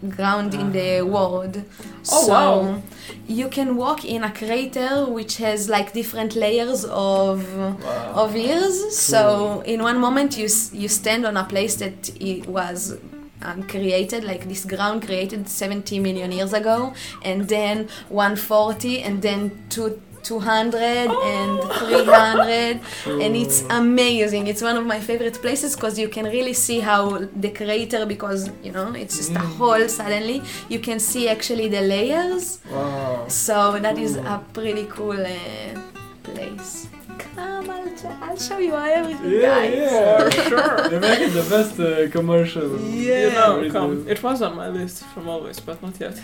ground 0.09 0.53
in 0.53 0.71
the 0.71 1.01
world. 1.01 1.63
Oh, 2.11 2.25
so 2.25 2.31
wow. 2.31 2.81
you 3.27 3.49
can 3.49 3.75
walk 3.75 4.05
in 4.05 4.23
a 4.23 4.31
crater 4.31 5.05
which 5.05 5.37
has 5.37 5.69
like 5.69 5.93
different 5.93 6.35
layers 6.35 6.85
of 6.85 7.57
wow. 7.57 8.13
of 8.13 8.35
years. 8.35 8.97
So 8.97 9.61
in 9.65 9.81
one 9.81 9.99
moment 9.99 10.37
you 10.37 10.47
you 10.73 10.87
stand 10.87 11.25
on 11.25 11.37
a 11.37 11.43
place 11.43 11.75
that 11.75 12.09
it 12.21 12.47
was 12.47 12.97
um, 13.41 13.63
created 13.63 14.23
like 14.23 14.47
this 14.47 14.65
ground 14.65 15.05
created 15.05 15.47
70 15.47 15.99
million 15.99 16.31
years 16.31 16.53
ago, 16.53 16.93
and 17.23 17.47
then 17.47 17.87
140, 18.09 19.01
and 19.01 19.21
then 19.21 19.65
two. 19.69 20.01
200 20.27 21.09
and 21.35 21.51
300 21.61 22.79
and 23.23 23.35
it's 23.43 23.59
amazing 23.81 24.43
it's 24.51 24.61
one 24.69 24.77
of 24.81 24.85
my 24.93 24.99
favorite 25.09 25.37
places 25.45 25.75
because 25.75 25.95
you 26.03 26.09
can 26.15 26.25
really 26.37 26.53
see 26.65 26.79
how 26.91 27.01
the 27.43 27.49
crater 27.59 28.05
because 28.05 28.41
you 28.65 28.71
know 28.77 28.87
it's 29.03 29.15
just 29.21 29.31
a 29.43 29.45
hole 29.59 29.85
suddenly 29.87 30.37
you 30.73 30.79
can 30.87 30.99
see 30.99 31.23
actually 31.35 31.67
the 31.77 31.81
layers 31.95 32.45
Wow. 32.71 33.25
so 33.45 33.55
that 33.85 33.97
is 34.05 34.13
Cool. 34.17 34.27
a 34.33 34.37
pretty 34.57 34.85
cool 34.97 35.21
uh, 35.37 35.79
place. 36.27 36.87
Come, 37.23 37.69
I'll, 37.69 37.89
I'll 38.25 38.37
show 38.47 38.59
you 38.67 38.75
everything, 38.99 39.31
Yeah, 39.31 39.55
guys. 39.55 39.73
yeah, 39.75 40.29
sure. 40.49 40.75
You're 40.91 41.05
making 41.11 41.31
the 41.41 41.45
best 41.55 41.73
uh, 41.79 42.09
commercial. 42.17 42.67
Yeah. 42.81 43.23
You 43.23 43.31
know, 43.37 43.71
come. 43.71 43.91
It 44.13 44.19
was 44.27 44.41
on 44.47 44.53
my 44.55 44.69
list 44.79 44.97
from 45.13 45.23
always, 45.33 45.59
but 45.67 45.77
not 45.81 45.95
yet. 46.05 46.15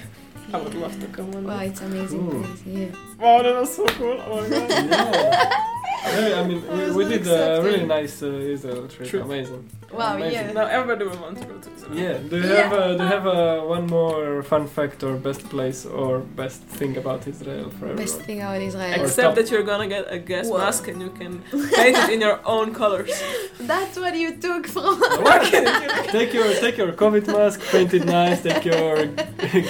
I 0.53 0.57
would 0.57 0.75
love 0.75 0.99
to 0.99 1.07
come 1.07 1.33
on. 1.35 1.43
Wow, 1.45 1.59
it's 1.61 1.81
amazing 1.81 2.29
Cool. 2.29 2.43
place. 2.43 2.63
Yeah. 2.65 2.85
Wow, 3.19 3.41
that 3.43 3.55
was 3.59 3.75
so 3.75 3.85
cool. 3.97 4.17
Oh 4.27 4.41
my 4.41 4.49
god. 4.49 5.59
Yeah. 6.05 6.27
Yeah, 6.27 6.41
I 6.41 6.43
mean, 6.45 6.61
I 6.69 6.73
we, 6.75 6.91
we 6.97 7.03
not 7.05 7.09
did 7.13 7.27
a 7.27 7.61
really 7.63 7.85
nice 7.85 8.21
uh, 8.21 8.27
Israel 8.55 8.87
trip. 8.89 9.07
True. 9.09 9.21
Amazing. 9.21 9.61
Wow, 9.93 10.17
Amazing. 10.17 10.47
yeah. 10.47 10.51
Now 10.59 10.65
everybody 10.77 11.05
will 11.09 11.21
want 11.25 11.37
to 11.41 11.45
go 11.51 11.55
to 11.65 11.69
Israel. 11.77 11.97
Yeah. 12.03 12.17
Do 12.31 12.35
you 12.41 12.49
Yeah. 12.49 12.63
have 12.63 12.73
uh, 12.73 12.93
do 12.97 13.03
you 13.05 13.09
have 13.17 13.25
uh, 13.25 13.61
one 13.75 13.85
more 13.97 14.43
fun 14.51 14.63
fact 14.77 14.99
or 15.07 15.13
best 15.29 15.41
place 15.53 15.81
or 15.99 16.11
best 16.41 16.59
thing 16.79 16.93
about 17.03 17.21
Israel 17.33 17.67
for 17.77 17.83
everyone? 17.91 18.03
Best 18.05 18.19
thing 18.27 18.39
about 18.45 18.61
Israel. 18.69 18.93
Except 19.01 19.31
that 19.37 19.47
you're 19.51 19.67
gonna 19.71 19.87
get 19.95 20.03
a 20.17 20.19
gas 20.31 20.45
Wow. 20.49 20.57
mask 20.65 20.81
and 20.91 20.99
you 21.05 21.11
can 21.19 21.33
paint 21.79 21.95
it 22.03 22.09
in 22.15 22.19
your 22.27 22.37
own 22.55 22.67
colors. 22.81 23.13
That's 23.71 23.95
what 24.03 24.13
you 24.23 24.29
took 24.47 24.63
from. 24.75 24.93
take 26.17 26.31
your 26.37 26.49
take 26.65 26.75
your 26.81 26.91
COVID 27.03 27.25
mask, 27.37 27.57
paint 27.73 27.91
it 27.99 28.05
nice. 28.19 28.39
Take 28.47 28.63
your 28.73 28.95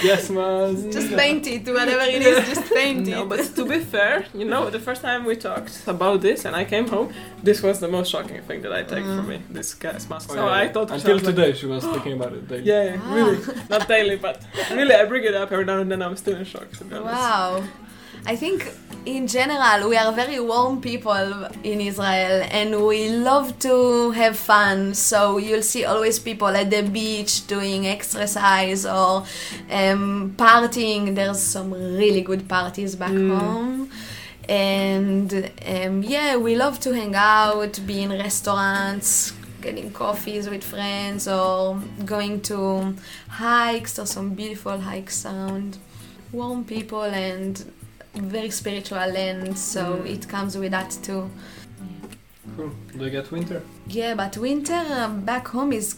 gas 0.05 0.23
mask. 0.37 0.62
Just 0.97 1.09
paint 1.23 1.45
it, 1.47 1.65
whatever 1.79 2.03
it 2.15 2.21
is, 2.21 2.37
just 2.53 2.65
paint 2.73 3.07
No, 3.07 3.23
it. 3.23 3.29
but 3.29 3.39
to 3.57 3.63
be 3.65 3.79
fair, 3.79 4.25
you 4.33 4.45
know, 4.45 4.69
the 4.69 4.79
first 4.87 5.01
time 5.01 5.21
we 5.25 5.35
talked 5.35 5.75
about 5.87 6.21
this 6.21 6.45
and 6.45 6.53
I 6.55 6.63
came 6.73 6.87
home, 6.87 7.07
this 7.47 7.61
was 7.63 7.79
the 7.79 7.87
most 7.87 8.09
shocking 8.13 8.41
thing 8.47 8.61
that 8.63 8.73
I 8.79 8.81
take 8.93 9.05
for 9.15 9.21
Mm. 9.23 9.27
me, 9.31 9.37
this 9.57 9.73
gas 9.83 10.09
mask. 10.09 10.29
Oh, 10.31 10.35
so 10.35 10.45
yeah, 10.45 10.51
I 10.51 10.63
yeah. 10.63 10.71
thought 10.73 10.87
to 10.89 10.93
until 10.95 11.15
myself, 11.15 11.27
like, 11.27 11.35
today 11.35 11.51
she 11.59 11.65
was 11.73 11.83
thinking 11.93 12.13
about 12.19 12.33
it. 12.33 12.47
daily. 12.47 12.63
Yeah, 12.71 12.83
yeah, 12.89 13.01
Ah. 13.03 13.15
really. 13.15 13.37
Not 13.69 13.87
daily, 13.87 14.17
but 14.27 14.37
really 14.71 14.95
I 15.01 15.03
bring 15.05 15.23
it 15.23 15.35
up 15.41 15.51
every 15.51 15.65
now 15.65 15.79
and 15.83 15.89
then 15.91 16.01
I'm 16.01 16.15
still 16.23 16.35
in 16.41 16.45
shock 16.45 16.69
to 16.79 16.83
be 16.85 16.95
honest. 16.95 17.13
Wow. 17.13 17.63
I 18.25 18.35
think 18.43 18.59
in 19.05 19.27
general 19.27 19.89
we 19.89 19.97
are 19.97 20.11
very 20.13 20.39
warm 20.39 20.79
people 20.81 21.45
in 21.63 21.81
Israel 21.81 22.43
and 22.51 22.85
we 22.85 23.09
love 23.09 23.57
to 23.59 24.11
have 24.11 24.37
fun. 24.37 24.93
So 24.93 25.37
you'll 25.37 25.61
see 25.63 25.83
always 25.85 26.19
people 26.19 26.47
at 26.47 26.69
the 26.69 26.83
beach 26.83 27.45
doing 27.47 27.85
exercise 27.87 28.85
or 28.85 29.25
um, 29.69 30.33
partying. 30.37 31.15
There's 31.15 31.41
some 31.41 31.73
really 31.73 32.21
good 32.21 32.47
parties 32.47 32.95
back 32.95 33.11
Mm. 33.11 33.37
home. 33.37 33.89
And 34.49 35.51
um, 35.65 36.03
yeah, 36.03 36.35
we 36.35 36.55
love 36.55 36.79
to 36.81 36.93
hang 36.93 37.15
out, 37.15 37.79
be 37.85 38.03
in 38.03 38.09
restaurants, 38.11 39.31
getting 39.61 39.91
coffees 39.91 40.49
with 40.49 40.63
friends, 40.63 41.27
or 41.29 41.79
going 42.05 42.41
to 42.41 42.93
hikes. 43.29 43.97
or 43.99 44.05
some 44.05 44.33
beautiful 44.33 44.77
hikes 44.79 45.25
around 45.25 45.77
warm 46.33 46.65
people 46.65 47.03
and 47.03 47.63
very 48.15 48.49
spiritual 48.49 48.97
land, 48.99 49.57
so 49.57 49.81
Mm. 49.97 50.05
it 50.15 50.27
comes 50.27 50.57
with 50.57 50.71
that 50.71 50.91
too. 51.03 51.29
Cool. 52.57 52.71
Do 52.97 53.05
you 53.05 53.09
get 53.09 53.31
winter? 53.31 53.61
Yeah, 53.87 54.15
but 54.15 54.37
winter 54.37 54.73
uh, 54.73 55.09
back 55.09 55.47
home 55.47 55.73
is 55.73 55.95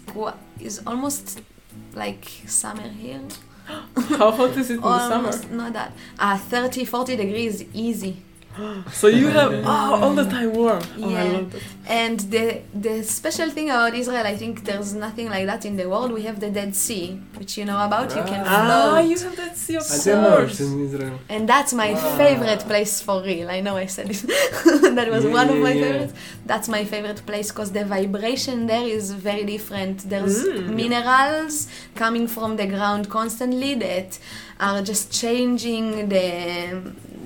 is 0.59 0.81
almost 0.87 1.41
like 1.93 2.25
summer 2.47 2.87
here. 2.87 3.19
How 4.09 4.31
hot 4.31 4.51
is 4.57 4.69
it 4.69 4.75
in 4.75 4.81
the 4.81 4.99
summer? 4.99 5.15
Almost 5.15 5.51
not 5.51 5.73
that. 5.73 5.91
Uh, 6.19 6.37
30, 6.37 6.85
40 6.85 7.15
degrees 7.15 7.63
easy. 7.73 8.17
So 9.01 9.07
you 9.07 9.27
have 9.39 9.51
oh, 9.65 9.99
all 10.03 10.13
the 10.21 10.25
time 10.35 10.51
warm. 10.53 10.81
Oh, 11.01 11.09
I 11.09 11.11
Yeah. 11.11 11.23
love. 11.35 11.53
And 12.03 12.17
the 12.35 12.45
the 12.85 12.95
special 13.03 13.49
thing 13.55 13.67
about 13.69 13.93
Israel, 14.01 14.25
I 14.33 14.35
think 14.41 14.53
there's 14.69 14.91
nothing 15.05 15.27
like 15.35 15.45
that 15.51 15.61
in 15.69 15.75
the 15.81 15.87
world. 15.93 16.09
We 16.19 16.23
have 16.29 16.39
the 16.45 16.49
Dead 16.59 16.71
Sea, 16.85 17.05
which 17.39 17.51
you 17.57 17.65
know 17.69 17.79
about. 17.89 18.07
You 18.17 18.23
can 18.31 18.41
Ah. 18.45 18.53
Ah, 18.55 18.63
float. 18.65 19.09
you 19.11 19.17
have 19.25 19.35
that 19.43 19.53
sea 19.63 19.75
of 19.81 19.85
I 19.95 19.97
course. 20.35 20.59
in 20.65 20.71
Israel. 20.87 21.15
And 21.33 21.43
that's 21.53 21.71
my 21.83 21.91
Wow. 21.93 22.17
favorite 22.21 22.63
place 22.71 22.93
for 23.07 23.17
real. 23.31 23.47
I 23.57 23.59
know 23.65 23.75
I 23.85 23.87
said 23.95 24.07
it. 24.15 24.21
that 24.97 25.07
was 25.15 25.23
Yeah, 25.25 25.39
one 25.39 25.49
of 25.53 25.57
my 25.67 25.73
yeah. 25.73 25.83
favorites. 25.85 26.13
That's 26.51 26.67
my 26.77 26.83
favorite 26.93 27.21
place 27.29 27.47
because 27.51 27.69
the 27.79 27.85
vibration 27.97 28.57
there 28.73 28.87
is 28.97 29.05
very 29.29 29.45
different. 29.55 29.95
There's 30.13 30.37
Mm. 30.45 30.73
minerals 30.81 31.55
coming 32.03 32.25
from 32.35 32.51
the 32.61 32.67
ground 32.75 33.03
constantly 33.19 33.71
that 33.87 34.09
are 34.67 34.81
just 34.91 35.05
changing 35.21 35.85
the 36.15 36.29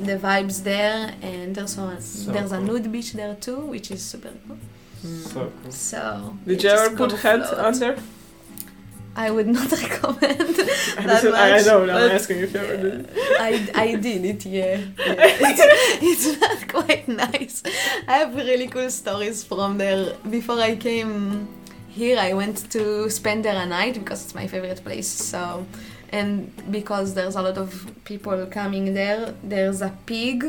the 0.05 0.17
vibes 0.17 0.63
there. 0.63 1.13
And 1.21 1.55
there's 1.55 1.77
a, 1.77 2.01
So 2.01 2.31
there's 2.31 2.51
a 2.51 2.59
nude 2.61 2.91
beach 2.91 3.13
there 3.13 3.35
too, 3.35 3.57
which 3.57 3.91
is 3.91 4.01
super 4.03 4.31
cool. 4.47 4.57
So 5.03 5.39
hmm. 5.41 5.63
cool. 5.63 5.71
So 5.71 6.37
Did 6.45 6.63
you 6.63 6.69
you 6.69 6.75
ever 6.75 6.95
put 6.95 7.11
go 7.11 7.15
head 7.17 7.45
float. 7.45 7.59
under? 7.59 7.97
I 9.15 9.31
would 9.31 9.47
not 9.47 9.69
recommend 9.83 10.21
I 10.97 11.03
that 11.07 11.21
said- 11.21 11.33
I 11.33 11.49
I 11.49 11.51
much, 11.57 11.65
know, 11.65 11.81
I'm 11.81 11.87
but 11.87 12.11
asking 12.11 12.39
if 12.39 12.53
you 12.53 12.59
ever 12.59 12.77
did. 12.77 13.09
I, 13.39 13.69
I 13.75 13.95
did 13.95 14.23
it, 14.23 14.45
yeah. 14.45 14.79
It's, 14.97 16.27
it's 16.29 16.39
not 16.41 16.67
quite 16.67 17.07
nice. 17.07 17.63
I 18.07 18.17
have 18.19 18.35
really 18.35 18.67
cool 18.67 18.89
stories 18.89 19.43
from 19.43 19.77
there. 19.77 20.13
Before 20.29 20.59
I 20.59 20.75
came 20.75 21.47
here, 21.89 22.17
I 22.19 22.33
went 22.33 22.69
to 22.71 23.09
spend 23.09 23.43
there 23.45 23.61
a 23.61 23.65
night 23.65 23.95
because 23.95 24.23
it's 24.23 24.35
my 24.35 24.47
favorite 24.47 24.81
place. 24.83 25.07
So, 25.09 25.65
and 26.11 26.51
because 26.71 27.13
there's 27.13 27.35
a 27.35 27.41
lot 27.41 27.57
of 27.57 27.69
people 28.05 28.45
coming 28.47 28.93
there, 28.93 29.33
there's 29.43 29.81
a 29.81 29.91
pig. 30.05 30.45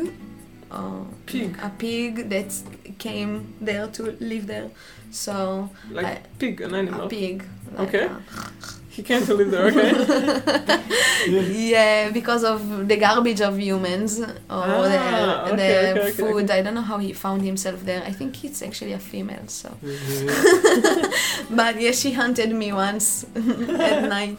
Uh, 0.71 1.03
Pig? 1.27 1.57
A 1.63 1.69
pig 1.71 2.29
that 2.31 2.53
came 2.99 3.55
there 3.61 3.89
to 3.89 4.03
live 4.21 4.47
there. 4.47 4.71
So, 5.11 5.69
Like 5.91 6.07
I- 6.07 6.21
pig, 6.39 6.61
an 6.61 6.75
animal. 6.75 7.07
a 7.07 7.09
pig. 7.09 7.45
like 7.77 7.89
Okay. 7.89 8.05
a- 8.07 8.21
He 8.91 9.03
can't 9.05 9.27
live 9.29 9.51
there, 9.51 9.67
okay? 9.67 10.81
Yeah, 11.71 12.11
because 12.11 12.45
of 12.45 12.89
the 12.89 12.97
garbage 12.97 13.41
of 13.41 13.59
humans 13.59 14.21
or 14.21 14.27
Ah, 14.51 15.45
the, 15.47 15.53
okay, 15.53 15.57
the 15.57 15.91
okay, 15.91 16.01
okay, 16.01 16.11
food. 16.13 16.45
okay. 16.45 16.59
I 16.59 16.63
don't 16.63 16.75
know 16.75 16.83
how 16.83 16.99
he 16.99 17.13
found 17.13 17.43
himself 17.43 17.85
there. 17.85 18.03
I 18.05 18.13
think 18.13 18.45
it's 18.45 18.63
actually 18.63 18.93
a 18.93 18.99
female. 18.99 19.47
So, 19.47 19.69
Yeah. 19.83 21.07
but 21.51 21.81
yeah, 21.81 21.93
she 21.93 22.13
hunted 22.13 22.51
me 22.53 22.73
once 22.73 23.25
at 23.35 24.09
night. 24.09 24.39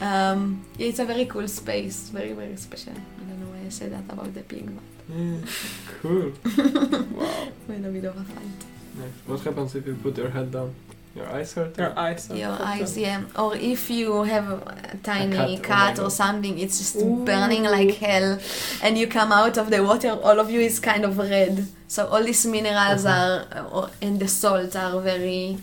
Um, 0.00 0.64
yeah, 0.76 0.88
it's 0.88 0.98
a 0.98 1.04
very 1.04 1.26
cool 1.26 1.48
space, 1.48 2.08
very 2.10 2.32
very 2.32 2.56
special. 2.56 2.92
I 2.92 3.24
don't 3.28 3.40
know 3.40 3.50
why 3.50 3.66
I 3.66 3.68
said 3.68 3.92
that 3.92 4.04
about 4.12 4.32
the 4.34 4.42
pig, 4.42 4.66
but 4.74 5.16
Yeah. 5.16 5.38
Cool. 6.02 6.32
wow. 7.16 7.48
we're 7.66 7.74
in 7.74 7.84
a 7.84 7.88
bit 7.88 8.04
of 8.04 8.16
a 8.16 8.24
fight. 8.24 8.58
Nice. 8.96 9.10
What 9.26 9.40
happens 9.40 9.74
if 9.74 9.86
you 9.86 9.94
put 9.94 10.16
your 10.16 10.30
head 10.30 10.52
down? 10.52 10.74
Your 11.16 11.26
eyes 11.26 11.52
hurt? 11.54 11.76
Your 11.78 11.98
eyes. 11.98 12.30
are 12.30 12.36
Your 12.36 12.52
eyes, 12.62 12.92
up. 12.96 13.02
yeah. 13.02 13.22
Or 13.36 13.56
if 13.56 13.90
you 13.90 14.22
have 14.22 14.48
a 14.52 14.96
tiny 15.02 15.58
cut, 15.58 15.98
oh 15.98 16.04
or 16.04 16.10
something, 16.10 16.58
it's 16.58 16.78
just 16.78 16.96
Ooh. 16.96 17.24
burning 17.24 17.64
like 17.64 17.94
hell, 17.96 18.38
and 18.82 18.96
you 18.96 19.06
come 19.08 19.32
out 19.32 19.56
of 19.58 19.70
the 19.70 19.82
water, 19.82 20.10
all 20.10 20.38
of 20.38 20.50
you 20.50 20.60
is 20.60 20.78
kind 20.78 21.04
of 21.04 21.18
red. 21.18 21.66
So 21.88 22.06
all 22.06 22.22
these 22.22 22.44
minerals 22.46 23.04
Mhm. 23.04 23.10
are, 23.16 23.66
or- 23.72 23.90
and 24.00 24.20
the 24.20 24.28
salts 24.28 24.76
are 24.76 25.00
very. 25.00 25.58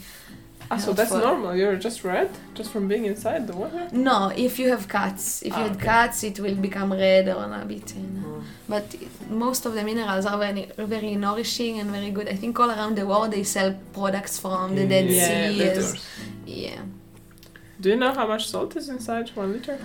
Ah, 0.71 0.77
so 0.77 0.93
that's 0.93 1.11
helpful. 1.11 1.29
normal. 1.31 1.55
You're 1.55 1.75
just 1.75 2.03
red, 2.03 2.29
just 2.55 2.71
from 2.71 2.87
being 2.87 3.05
inside 3.05 3.45
the 3.47 3.55
water. 3.55 3.87
No, 3.91 4.31
if 4.35 4.57
you 4.59 4.69
have 4.69 4.87
cuts, 4.87 5.41
if 5.43 5.49
you 5.57 5.63
Ah, 5.63 5.67
had 5.67 5.75
okay. 5.77 5.85
cuts, 5.85 6.23
it 6.23 6.39
will 6.39 6.55
become 6.55 6.91
red 6.91 7.27
or 7.29 7.43
a 7.61 7.65
bit. 7.65 7.93
uh, 7.95 7.99
Mm. 7.99 8.41
But 8.67 8.85
most 9.29 9.65
of 9.67 9.73
the 9.75 9.83
minerals 9.83 10.25
are 10.25 10.39
very, 10.39 10.63
very 10.77 11.15
nourishing 11.15 11.79
and 11.79 11.89
very 11.91 12.09
good. 12.11 12.27
I 12.27 12.35
think 12.35 12.59
all 12.59 12.71
around 12.71 12.95
the 12.97 13.05
world 13.05 13.29
they 13.31 13.43
sell 13.43 13.75
products 13.93 14.39
from 14.39 14.75
the 14.75 14.85
Dead 14.87 15.05
Yeah, 15.09 15.27
Sea. 15.27 15.63
as- 15.69 15.95
yeah. 16.45 16.81
Do 17.81 17.89
you 17.89 17.95
know 17.97 18.11
how 18.13 18.25
much 18.27 18.43
salt 18.49 18.75
is 18.75 18.89
inside 18.89 19.29
one 19.35 19.51
liter? 19.53 19.77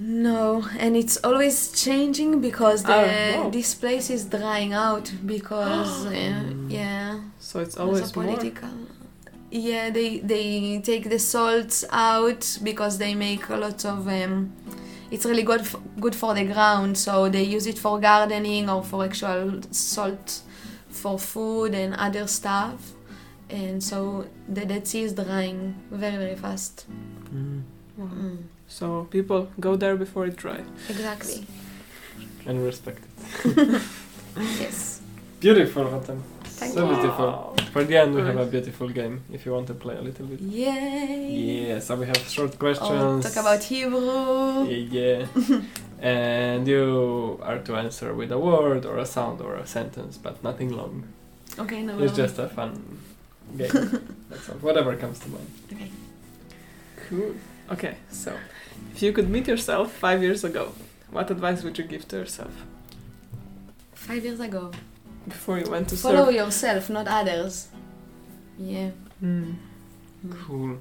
No, 0.00 0.62
and 0.78 0.96
it's 0.96 1.16
always 1.24 1.72
changing 1.72 2.40
because 2.40 2.82
the, 2.84 3.34
Oh, 3.38 3.50
this 3.50 3.74
place 3.74 4.10
is 4.10 4.26
drying 4.26 4.72
out 4.72 5.10
because 5.26 6.06
uh, 6.18 6.44
yeah, 6.68 7.18
So 7.40 7.60
it's 7.60 7.76
always 7.76 8.14
more. 8.14 8.24
political. 8.24 8.68
Yeah, 9.50 9.90
they 9.90 10.18
they 10.18 10.80
take 10.84 11.08
the 11.08 11.18
salts 11.18 11.84
out 11.90 12.58
because 12.62 12.98
they 12.98 13.14
make 13.14 13.48
a 13.48 13.56
lot 13.56 13.84
of. 13.84 14.06
Um, 14.08 14.52
it's 15.10 15.24
really 15.24 15.42
good 15.42 15.60
f- 15.62 15.76
good 16.00 16.14
for 16.14 16.34
the 16.34 16.44
ground, 16.44 16.98
so 16.98 17.28
they 17.30 17.42
use 17.44 17.66
it 17.66 17.78
for 17.78 17.98
gardening 17.98 18.68
or 18.68 18.82
for 18.84 19.04
actual 19.04 19.60
salt 19.70 20.42
for 20.90 21.18
food 21.18 21.74
and 21.74 21.94
other 21.94 22.26
stuff. 22.26 22.92
And 23.50 23.82
so 23.82 24.26
the 24.46 24.66
Dead 24.66 24.86
Sea 24.86 25.04
is 25.04 25.14
drying 25.14 25.74
very 25.90 26.16
very 26.18 26.36
fast. 26.36 26.84
Mm. 27.34 27.62
Mm, 27.98 28.36
So 28.68 29.06
people 29.10 29.48
go 29.58 29.76
there 29.76 29.96
before 29.96 30.26
it 30.26 30.36
dry. 30.36 30.60
exactly. 30.90 31.46
And 32.46 32.62
respect 32.64 33.02
it. 33.44 33.82
Yes. 34.60 35.00
Beautiful, 35.40 35.84
Rotem. 35.84 36.20
Thank 36.58 36.74
so 36.74 36.88
you. 36.88 36.94
beautiful. 36.94 37.54
For 37.72 37.84
the 37.84 37.96
end, 37.96 38.14
we 38.14 38.22
have 38.22 38.36
a 38.36 38.46
beautiful 38.46 38.88
game 38.88 39.22
if 39.32 39.46
you 39.46 39.52
want 39.52 39.66
to 39.68 39.74
play 39.74 39.96
a 39.96 40.00
little 40.00 40.26
bit. 40.26 40.40
Yay! 40.40 41.68
Yeah, 41.68 41.78
so 41.78 41.94
we 41.96 42.06
have 42.06 42.18
short 42.18 42.50
oh, 42.50 42.54
Or 42.54 42.58
questions. 42.58 43.24
talk 43.24 43.36
about 43.44 43.62
Hebrew. 43.62 44.66
Yeah. 44.66 45.26
and 46.00 46.66
you 46.66 47.38
are 47.42 47.58
to 47.58 47.76
answer 47.76 48.12
with 48.14 48.32
a 48.32 48.38
word 48.38 48.84
or 48.86 48.98
a 48.98 49.06
sound 49.06 49.40
or 49.40 49.54
a 49.56 49.66
sentence, 49.66 50.18
but 50.18 50.42
nothing 50.42 50.70
long. 50.70 51.04
Okay, 51.58 51.82
no. 51.82 51.98
It's 52.00 52.16
no. 52.16 52.24
just 52.24 52.38
a 52.38 52.48
fun 52.48 52.98
game. 53.56 53.70
That's 54.28 54.48
all. 54.48 54.56
Whatever 54.56 54.96
comes 54.96 55.18
to 55.20 55.28
mind. 55.28 55.50
Okay. 55.72 55.90
Cool. 57.08 57.34
Okay, 57.70 57.96
so 58.10 58.36
if 58.94 59.02
you 59.02 59.12
could 59.12 59.28
meet 59.28 59.46
yourself 59.46 59.92
five 59.92 60.22
years 60.22 60.42
ago, 60.42 60.72
what 61.10 61.30
advice 61.30 61.62
would 61.62 61.78
you 61.78 61.84
give 61.84 62.08
to 62.08 62.16
yourself 62.16 62.52
Five 63.94 64.24
years 64.24 64.40
ago. 64.40 64.72
Before 65.28 65.58
you 65.58 65.70
went 65.70 65.88
to 65.90 65.96
Follow 65.96 66.26
serve? 66.26 66.34
yourself, 66.34 66.90
not 66.90 67.06
others. 67.08 67.68
Yeah. 68.58 68.90
Hmm. 69.20 69.52
Cool. 70.30 70.78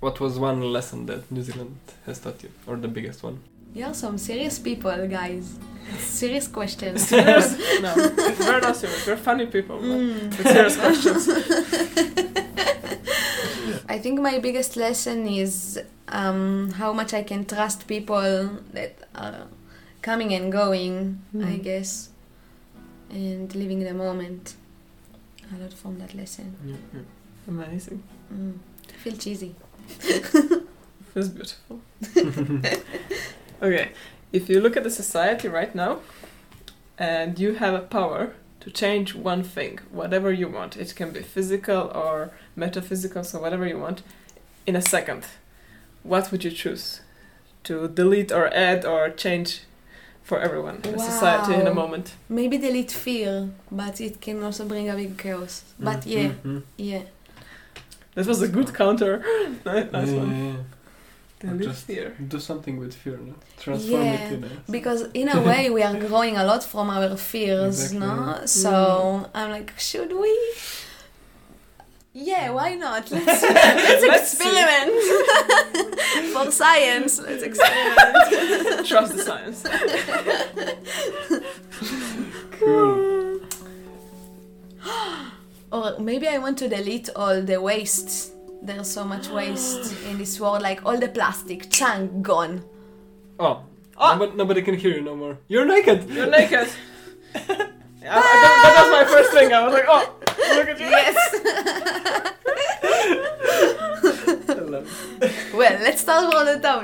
What 0.00 0.18
was 0.20 0.38
one 0.38 0.60
lesson 0.72 1.06
that 1.06 1.30
New 1.30 1.42
Zealand 1.42 1.76
has 2.06 2.18
taught 2.18 2.42
you, 2.42 2.50
or 2.66 2.76
the 2.76 2.88
biggest 2.88 3.22
one? 3.22 3.38
You're 3.74 3.94
some 3.94 4.18
serious 4.18 4.58
people, 4.58 5.06
guys. 5.08 5.58
Serious 5.98 6.48
questions. 6.48 7.06
Serious? 7.08 7.56
no, 7.80 7.94
we're 8.40 8.60
not 8.60 8.74
serious. 8.76 9.06
We're 9.06 9.16
funny 9.16 9.46
people. 9.46 9.78
Mm. 9.78 10.36
With 10.36 10.48
serious 10.48 10.76
questions. 10.76 11.28
I 13.88 13.98
think 13.98 14.20
my 14.20 14.38
biggest 14.38 14.76
lesson 14.76 15.26
is 15.28 15.80
um, 16.08 16.70
how 16.72 16.92
much 16.92 17.14
I 17.14 17.22
can 17.22 17.44
trust 17.44 17.86
people 17.86 18.50
that 18.72 18.96
are 19.14 19.46
coming 20.02 20.32
and 20.34 20.50
going, 20.52 21.22
I 21.34 21.58
Mm. 21.58 21.62
guess, 21.62 22.08
and 23.10 23.54
living 23.54 23.80
the 23.80 23.94
moment. 23.94 24.54
A 25.54 25.62
lot 25.62 25.72
from 25.72 25.98
that 25.98 26.14
lesson. 26.14 26.56
Yeah, 26.64 27.00
Amazing. 27.48 28.02
Mm. 28.32 28.58
I 28.88 28.92
feel 28.92 29.16
cheesy. 29.16 29.54
Feels 31.14 31.28
beautiful. 31.28 31.80
okay, 33.62 33.90
if 34.32 34.48
you 34.48 34.60
look 34.60 34.76
at 34.76 34.82
the 34.82 34.90
society 34.90 35.48
right 35.48 35.74
now, 35.74 36.00
and 36.98 37.38
you 37.38 37.54
have 37.54 37.74
a 37.74 37.80
power 37.80 38.34
to 38.60 38.70
change 38.70 39.14
one 39.14 39.42
thing, 39.42 39.78
whatever 39.90 40.32
you 40.32 40.48
want, 40.48 40.76
it 40.76 40.94
can 40.96 41.12
be 41.12 41.22
physical 41.22 41.90
or 41.94 42.32
metaphysical, 42.56 43.22
so 43.22 43.40
whatever 43.40 43.66
you 43.66 43.78
want, 43.78 44.02
in 44.66 44.74
a 44.74 44.82
second, 44.82 45.24
what 46.02 46.32
would 46.32 46.42
you 46.42 46.50
choose 46.50 47.00
to 47.64 47.88
delete 47.88 48.32
or 48.32 48.52
add 48.52 48.84
or 48.84 49.10
change 49.10 49.62
for 50.28 50.38
everyone 50.46 50.76
in 50.84 50.94
a 50.94 50.98
society 51.12 51.54
in 51.54 51.66
a 51.66 51.74
moment? 51.82 52.06
Maybe 52.28 52.58
delete 52.58 52.92
fear, 53.06 53.48
but 53.70 54.00
it 54.00 54.14
can 54.20 54.42
also 54.42 54.64
bring 54.72 54.86
a 54.90 54.94
big 55.02 55.12
chaos. 55.24 55.54
But 55.88 56.00
yeah, 56.06 56.30
Mhm. 56.44 56.62
yeah. 56.76 57.02
That 58.14 58.26
was 58.26 58.40
a 58.42 58.48
good 58.56 58.70
counter. 58.82 59.12
nice 59.64 59.92
nice 59.96 60.08
Yeah, 60.10 60.18
one. 60.22 60.30
yeah, 60.36 60.52
yeah. 60.52 60.56
Delete 61.50 61.68
just- 61.68 61.86
fear. 61.86 62.06
Do 62.32 62.38
something 62.40 62.76
with 62.82 62.94
fear, 63.02 63.18
no? 63.28 63.34
Transform 63.64 64.02
Yeah, 64.02 64.24
it 64.24 64.32
in 64.32 64.44
a... 64.44 64.48
Because 64.76 65.00
in 65.12 65.28
a 65.28 65.38
way, 65.50 65.62
we 65.76 65.82
are 65.88 65.94
growing 66.08 66.34
a 66.36 66.44
lot 66.50 66.62
from 66.72 66.86
our 66.96 67.16
fears, 67.16 67.76
Exactly. 67.92 67.98
no? 68.06 68.40
So 68.46 68.72
I'm 69.34 69.50
like, 69.56 69.70
should 69.78 70.12
we? 70.24 70.32
Yeah, 72.18 72.48
why 72.50 72.74
not? 72.76 73.10
Let's, 73.10 73.26
let's 73.42 74.02
Let's 74.06 74.30
see. 74.30 74.48
experiment 74.48 74.92
for 76.32 76.46
the 76.46 76.50
science. 76.50 77.20
Let's 77.20 77.42
experiment. 77.42 78.86
Trust 78.86 79.16
the 79.16 79.22
science. 79.22 79.62
Cool. 82.52 83.40
Or 85.72 85.94
oh, 85.96 85.98
maybe 85.98 86.28
I 86.28 86.38
want 86.38 86.56
to 86.58 86.68
delete 86.68 87.10
all 87.16 87.42
the 87.42 87.60
waste. 87.60 88.32
There's 88.62 88.88
so 88.88 89.04
much 89.04 89.28
waste 89.28 89.92
in 90.08 90.16
this 90.16 90.38
world, 90.40 90.62
like 90.62 90.86
all 90.86 90.96
the 90.96 91.08
plastic, 91.08 91.68
chunk 91.70 92.22
gone. 92.22 92.62
Oh, 93.38 93.62
Oh. 93.98 94.12
nobody, 94.12 94.36
nobody 94.36 94.62
can 94.62 94.76
hear 94.76 94.94
you 94.94 95.02
no 95.02 95.16
more. 95.16 95.38
You're 95.48 95.66
naked! 95.66 96.08
You're 96.08 96.30
naked. 96.30 96.68
Yeah, 98.06 98.14
I- 98.14 98.18
I- 98.18 98.40
that, 98.42 98.54
that 98.62 98.74
was 98.82 98.90
my 98.98 99.04
first 99.14 99.30
thing. 99.32 99.52
I 99.52 99.64
was 99.66 99.74
like, 99.74 99.88
oh, 99.88 100.04
look 100.56 100.68
at 100.68 100.78
you. 100.80 100.86
Yes. 100.86 101.16
I 104.48 104.56
well, 105.56 105.78
let's 105.82 106.02
start 106.02 106.32
from 106.32 106.46
the 106.46 106.58
top. 106.60 106.82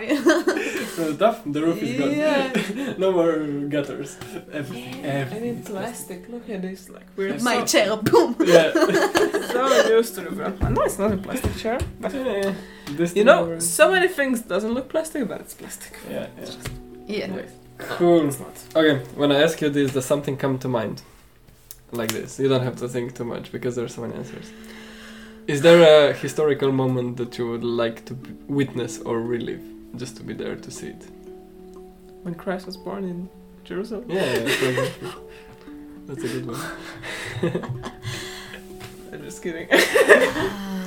From 0.97 1.05
the 1.07 1.17
top, 1.19 1.43
the 1.47 1.63
roof 1.63 1.81
is 1.83 1.99
gone. 1.99 2.11
Yeah. 2.13 2.95
no 2.99 3.13
more 3.13 3.37
gutters. 3.69 4.17
Everything. 4.53 5.05
I 5.05 5.09
everything 5.09 5.43
need 5.45 5.61
is 5.61 5.69
plastic. 5.69 6.29
Look 6.29 6.51
at 6.51 6.63
this, 6.63 6.89
like 6.89 7.07
we're 7.17 7.39
My 7.39 7.65
so, 7.65 7.67
chair, 7.67 7.97
boom. 7.97 8.35
Yeah. 8.45 8.73
so 9.53 9.89
used 9.97 10.15
to 10.17 10.23
the 10.23 10.31
grandpa. 10.31 10.69
No, 10.71 10.83
it's 10.83 10.99
not 10.99 11.13
a 11.13 11.17
plastic 11.17 11.57
chair. 11.57 11.79
But 12.01 12.15
yeah. 12.15 12.55
This 12.91 13.15
you 13.15 13.23
know, 13.25 13.43
over- 13.43 13.61
so 13.61 13.93
many 13.93 14.09
things 14.09 14.43
doesn't 14.43 14.73
look 14.75 14.89
plastic, 14.89 15.29
but 15.29 15.41
it's 15.41 15.55
plastic. 15.55 15.97
Yeah, 16.11 16.27
yeah. 17.07 17.27
Yeah. 17.29 17.43
Cool. 17.79 18.27
it's 18.29 18.41
not. 18.41 18.57
Okay, 18.75 19.05
when 19.15 19.31
I 19.31 19.43
ask 19.43 19.61
you 19.61 19.71
this, 19.71 19.93
does 19.93 20.05
something 20.05 20.37
come 20.37 20.59
to 20.59 20.69
mind? 20.69 21.03
Like 21.93 22.11
this. 22.11 22.39
You 22.39 22.49
don't 22.49 22.63
have 22.63 22.77
to 22.77 22.89
think 22.89 23.15
too 23.15 23.25
much 23.25 23.53
because 23.53 23.77
there 23.77 23.85
are 23.85 23.89
so 23.89 24.01
many 24.03 24.15
answers. 24.15 24.51
Is 25.47 25.61
there 25.61 26.11
a 26.11 26.13
historical 26.15 26.73
moment 26.73 27.17
that 27.19 27.37
you 27.37 27.51
would 27.51 27.65
like 27.65 28.05
to 28.07 28.15
b- 28.15 28.31
witness 28.49 28.99
or 29.01 29.21
relive? 29.21 29.63
Just 29.97 30.17
to 30.17 30.23
be 30.23 30.33
there 30.33 30.57
to 30.57 30.71
see 30.71 30.89
it? 30.89 31.07
When 32.23 32.35
Christ 32.35 32.65
was 32.67 32.77
born 32.77 33.05
in 33.05 33.29
Jerusalem. 33.65 34.05
Yeah, 34.09 34.25
yeah, 34.25 34.49
for 34.49 34.67
example. 34.67 35.29
That's 36.07 36.25
a 36.25 36.29
good 36.29 36.47
one. 36.47 36.61
I'm 39.13 39.23
just 39.23 39.43
kidding. 39.43 39.69
Um, 39.73 40.83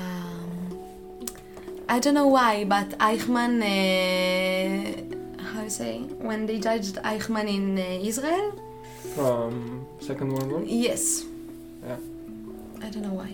I 1.88 1.99
don't 1.99 2.16
know 2.16 2.28
why, 2.28 2.64
but 2.66 2.89
Eichmann, 2.97 3.62
uh, 3.62 5.43
how 5.43 5.62
you 5.64 5.70
say, 5.70 5.99
when 5.99 6.45
they 6.47 6.60
judged 6.60 6.95
Eichmann 6.95 7.47
in 7.47 7.78
uh, 7.78 7.82
Israel, 8.01 8.60
From 9.16 9.86
Second 9.99 10.34
World 10.34 10.51
War? 10.51 10.61
yes. 10.66 11.24
Yeah. 11.88 11.95
I 12.86 12.89
don't 12.89 13.03
know 13.03 13.13
why. 13.22 13.32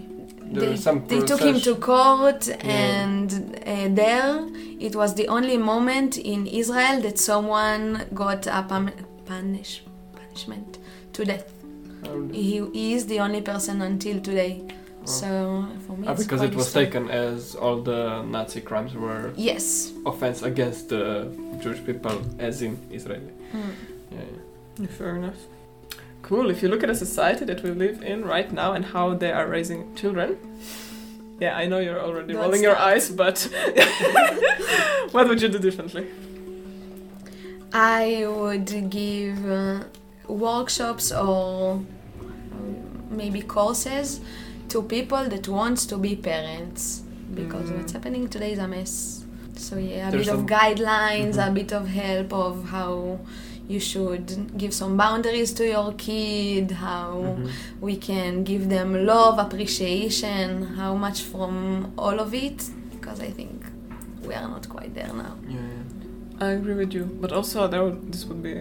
There 0.54 0.70
they 0.70 0.78
some 0.78 1.08
they 1.08 1.20
took 1.22 1.40
him 1.42 1.60
to 1.62 1.76
procession- 1.76 1.82
court, 1.82 2.48
Yeah. 2.48 3.02
and 3.04 3.28
uh, 3.66 3.88
there 4.02 4.48
it 4.88 4.96
was 4.96 5.16
the 5.16 5.28
only 5.28 5.58
moment 5.58 6.18
in 6.18 6.46
Israel 6.46 7.02
that 7.02 7.18
someone 7.18 7.84
got 8.14 8.46
a 8.48 8.64
pam- 8.70 8.92
punish, 9.26 9.84
punishment 10.20 10.78
to 11.14 11.26
death. 11.26 11.48
How 12.06 12.28
He, 12.32 12.62
he 12.74 12.94
is 12.94 13.06
the 13.08 13.20
only 13.20 13.42
person 13.42 13.82
until 13.82 14.20
today. 14.30 14.54
Oh. 14.68 15.06
So 15.06 15.30
for 15.88 15.98
me, 15.98 16.08
Ah, 16.08 16.12
it's 16.14 16.24
because 16.24 16.42
it 16.44 16.54
was 16.54 16.66
disturbing. 16.66 16.92
taken 17.08 17.10
as 17.10 17.56
all 17.56 17.82
the 17.82 18.22
Nazi 18.24 18.62
crimes 18.62 18.94
were 18.94 19.32
Yes. 19.36 19.92
offense 20.06 20.40
against 20.44 20.90
the 20.90 21.04
Jewish 21.62 21.82
people, 21.90 22.18
as 22.40 22.62
in 22.62 22.78
Israel. 22.92 23.22
Mm. 23.54 23.74
Yeah, 24.12 24.20
yeah. 24.80 24.88
Fair 24.98 25.16
enough. 25.16 25.42
Cool. 26.32 26.50
If 26.50 26.62
you 26.64 26.70
look 26.70 26.82
at 26.82 26.90
a 26.90 26.96
society 26.96 27.44
that 27.44 27.62
we 27.62 27.72
live 27.72 28.02
in 28.04 28.24
right 28.24 28.50
now 28.54 28.72
and 28.72 28.86
how 28.86 29.14
they 29.16 29.34
are 29.34 29.48
raising 29.48 29.82
children, 29.96 30.38
Yeah, 31.42 31.58
I 31.58 31.66
know 31.66 31.80
you're 31.80 32.00
already 32.00 32.34
Don't 32.34 32.44
rolling 32.44 32.64
your 32.64 32.76
stop. 32.76 32.88
eyes, 32.92 33.06
but 33.24 33.38
what 35.14 35.28
would 35.28 35.42
you 35.42 35.50
do 35.50 35.60
differently? 35.68 36.06
I 37.74 38.26
would 38.28 38.70
give 38.90 39.40
uh, 39.50 39.80
workshops 40.28 41.12
or 41.12 41.72
um, 41.74 43.08
maybe 43.10 43.42
courses 43.42 44.22
to 44.70 44.84
people 44.84 45.24
that 45.34 45.48
wants 45.48 45.82
to 45.92 45.98
be 45.98 46.16
parents 46.16 47.02
because 47.40 47.68
Mm. 47.70 47.78
what's 47.78 47.94
happening 47.98 48.24
today 48.36 48.52
is 48.56 48.60
a 48.60 48.68
mess. 48.68 48.94
So 49.56 49.74
yeah, 49.78 50.08
a 50.08 50.12
There's 50.12 50.28
bit 50.28 50.36
of 50.40 50.46
guidelines, 50.58 51.36
a 51.38 51.48
Mhm. 51.50 51.54
bit 51.60 51.72
of 51.80 51.84
help 52.04 52.30
of 52.46 52.54
how 52.76 52.92
you 53.74 53.80
should 53.80 54.28
give 54.62 54.74
some 54.82 54.94
boundaries 54.98 55.52
to 55.60 55.64
your 55.76 55.90
kid, 56.08 56.72
how 56.88 57.12
Mhm. 57.24 57.50
we 57.88 57.94
can 58.10 58.44
give 58.52 58.64
them 58.76 58.90
love, 59.14 59.36
appreciation, 59.48 60.48
how 60.82 60.94
much 60.96 61.20
from 61.32 61.56
all 61.98 62.20
of 62.20 62.34
it 62.34 62.60
because 62.92 63.20
I 63.20 63.32
think 63.40 63.52
we 64.28 64.34
are 64.40 64.48
not 64.56 64.68
quite 64.70 64.94
there 64.94 65.14
now. 65.26 65.36
Yeah, 65.50 65.56
yeah. 65.56 66.46
I 66.48 66.52
agree 66.60 66.76
with 66.76 66.94
you, 66.94 67.06
but 67.22 67.32
also 67.32 67.68
there 67.68 67.84
would, 67.84 68.12
this 68.12 68.26
would 68.26 68.44
be 68.44 68.56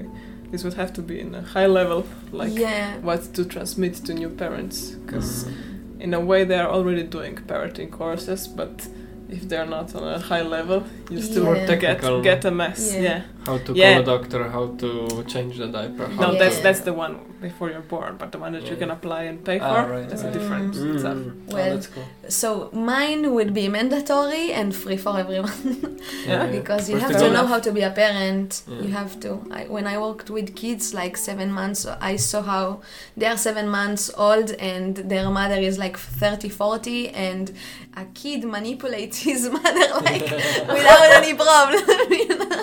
this 0.52 0.64
would 0.64 0.74
have 0.74 0.92
to 0.94 1.02
be 1.02 1.20
in 1.20 1.34
a 1.34 1.42
high 1.42 1.66
level, 1.80 2.04
like 2.32 2.52
yeah. 2.58 2.98
what 3.02 3.20
to 3.34 3.44
transmit 3.44 3.94
to 4.06 4.12
new 4.14 4.28
parents, 4.28 4.76
because 5.06 5.44
Mhm. 5.44 6.00
in 6.04 6.14
a 6.14 6.18
way 6.30 6.44
they 6.44 6.58
are 6.58 6.68
already 6.76 7.04
doing 7.04 7.34
parenting 7.46 7.88
courses, 7.90 8.48
but 8.48 8.88
if 9.28 9.42
they're 9.48 9.70
not 9.76 9.94
on 9.94 10.02
a 10.02 10.18
high 10.18 10.42
level, 10.42 10.82
you 11.08 11.20
still 11.22 11.54
Yeah. 11.54 11.76
get 11.76 12.00
get 12.30 12.44
a 12.44 12.50
mess. 12.50 12.80
Yeah. 12.94 13.02
Yeah. 13.02 13.20
How 13.46 13.56
to 13.58 13.72
Yeah. 13.74 13.92
call 13.94 14.02
a 14.02 14.04
doctor, 14.18 14.48
how 14.50 14.66
to 14.82 15.24
change 15.26 15.56
the 15.58 15.66
diaper. 15.68 16.08
No, 16.08 16.16
how 16.26 16.32
that's 16.32 16.56
to- 16.58 16.62
that's 16.62 16.80
the 16.80 16.92
one 16.92 17.14
before 17.40 17.70
you're 17.70 17.80
born, 17.94 18.16
but 18.18 18.32
the 18.32 18.38
one 18.38 18.52
that 18.52 18.66
you 18.70 18.76
can 18.76 18.90
apply 18.90 19.22
and 19.30 19.42
pay 19.44 19.58
for, 19.58 19.64
Ah, 19.64 19.86
right, 19.86 20.06
that's 20.08 20.22
right. 20.24 20.34
a 20.36 20.38
different 20.38 20.74
Mm. 20.74 20.98
stuff. 21.00 21.16
Mm. 21.16 21.52
Well, 21.52 21.66
oh, 21.66 21.70
that's 21.74 21.86
cool. 21.86 22.04
So 22.28 22.68
mine 22.72 23.32
would 23.34 23.54
be 23.54 23.66
mandatory 23.68 24.52
and 24.52 24.74
free 24.82 24.98
for 24.98 25.18
everyone 25.18 25.52
Yeah. 26.26 26.46
because 26.58 26.90
you 26.90 26.98
First 26.98 27.12
have 27.12 27.20
to 27.22 27.26
all- 27.28 27.32
know 27.38 27.46
how 27.46 27.58
to 27.66 27.72
be 27.72 27.80
a 27.80 27.90
parent. 27.90 28.62
Yeah. 28.68 28.82
You 28.82 28.88
have 29.00 29.18
to. 29.20 29.30
I, 29.50 29.64
when 29.76 29.86
I 29.86 29.96
worked 29.98 30.28
with 30.30 30.54
kids 30.54 30.92
like 30.92 31.16
seven 31.16 31.50
months, 31.50 31.86
I 32.12 32.16
saw 32.16 32.42
how 32.42 32.80
they 33.16 33.26
are 33.26 33.38
seven 33.38 33.68
months 33.68 34.10
old 34.18 34.50
and 34.72 34.96
their 34.96 35.28
mother 35.30 35.56
is 35.70 35.78
like 35.78 35.96
30, 35.96 36.48
40 36.50 37.08
and 37.08 37.52
a 37.96 38.04
kid 38.14 38.44
manipulates 38.44 39.18
his 39.28 39.48
mother 39.56 39.88
like 40.04 40.22
without 40.76 41.10
any 41.20 41.32
problem. 41.34 41.82
you 42.10 42.28
know? 42.28 42.56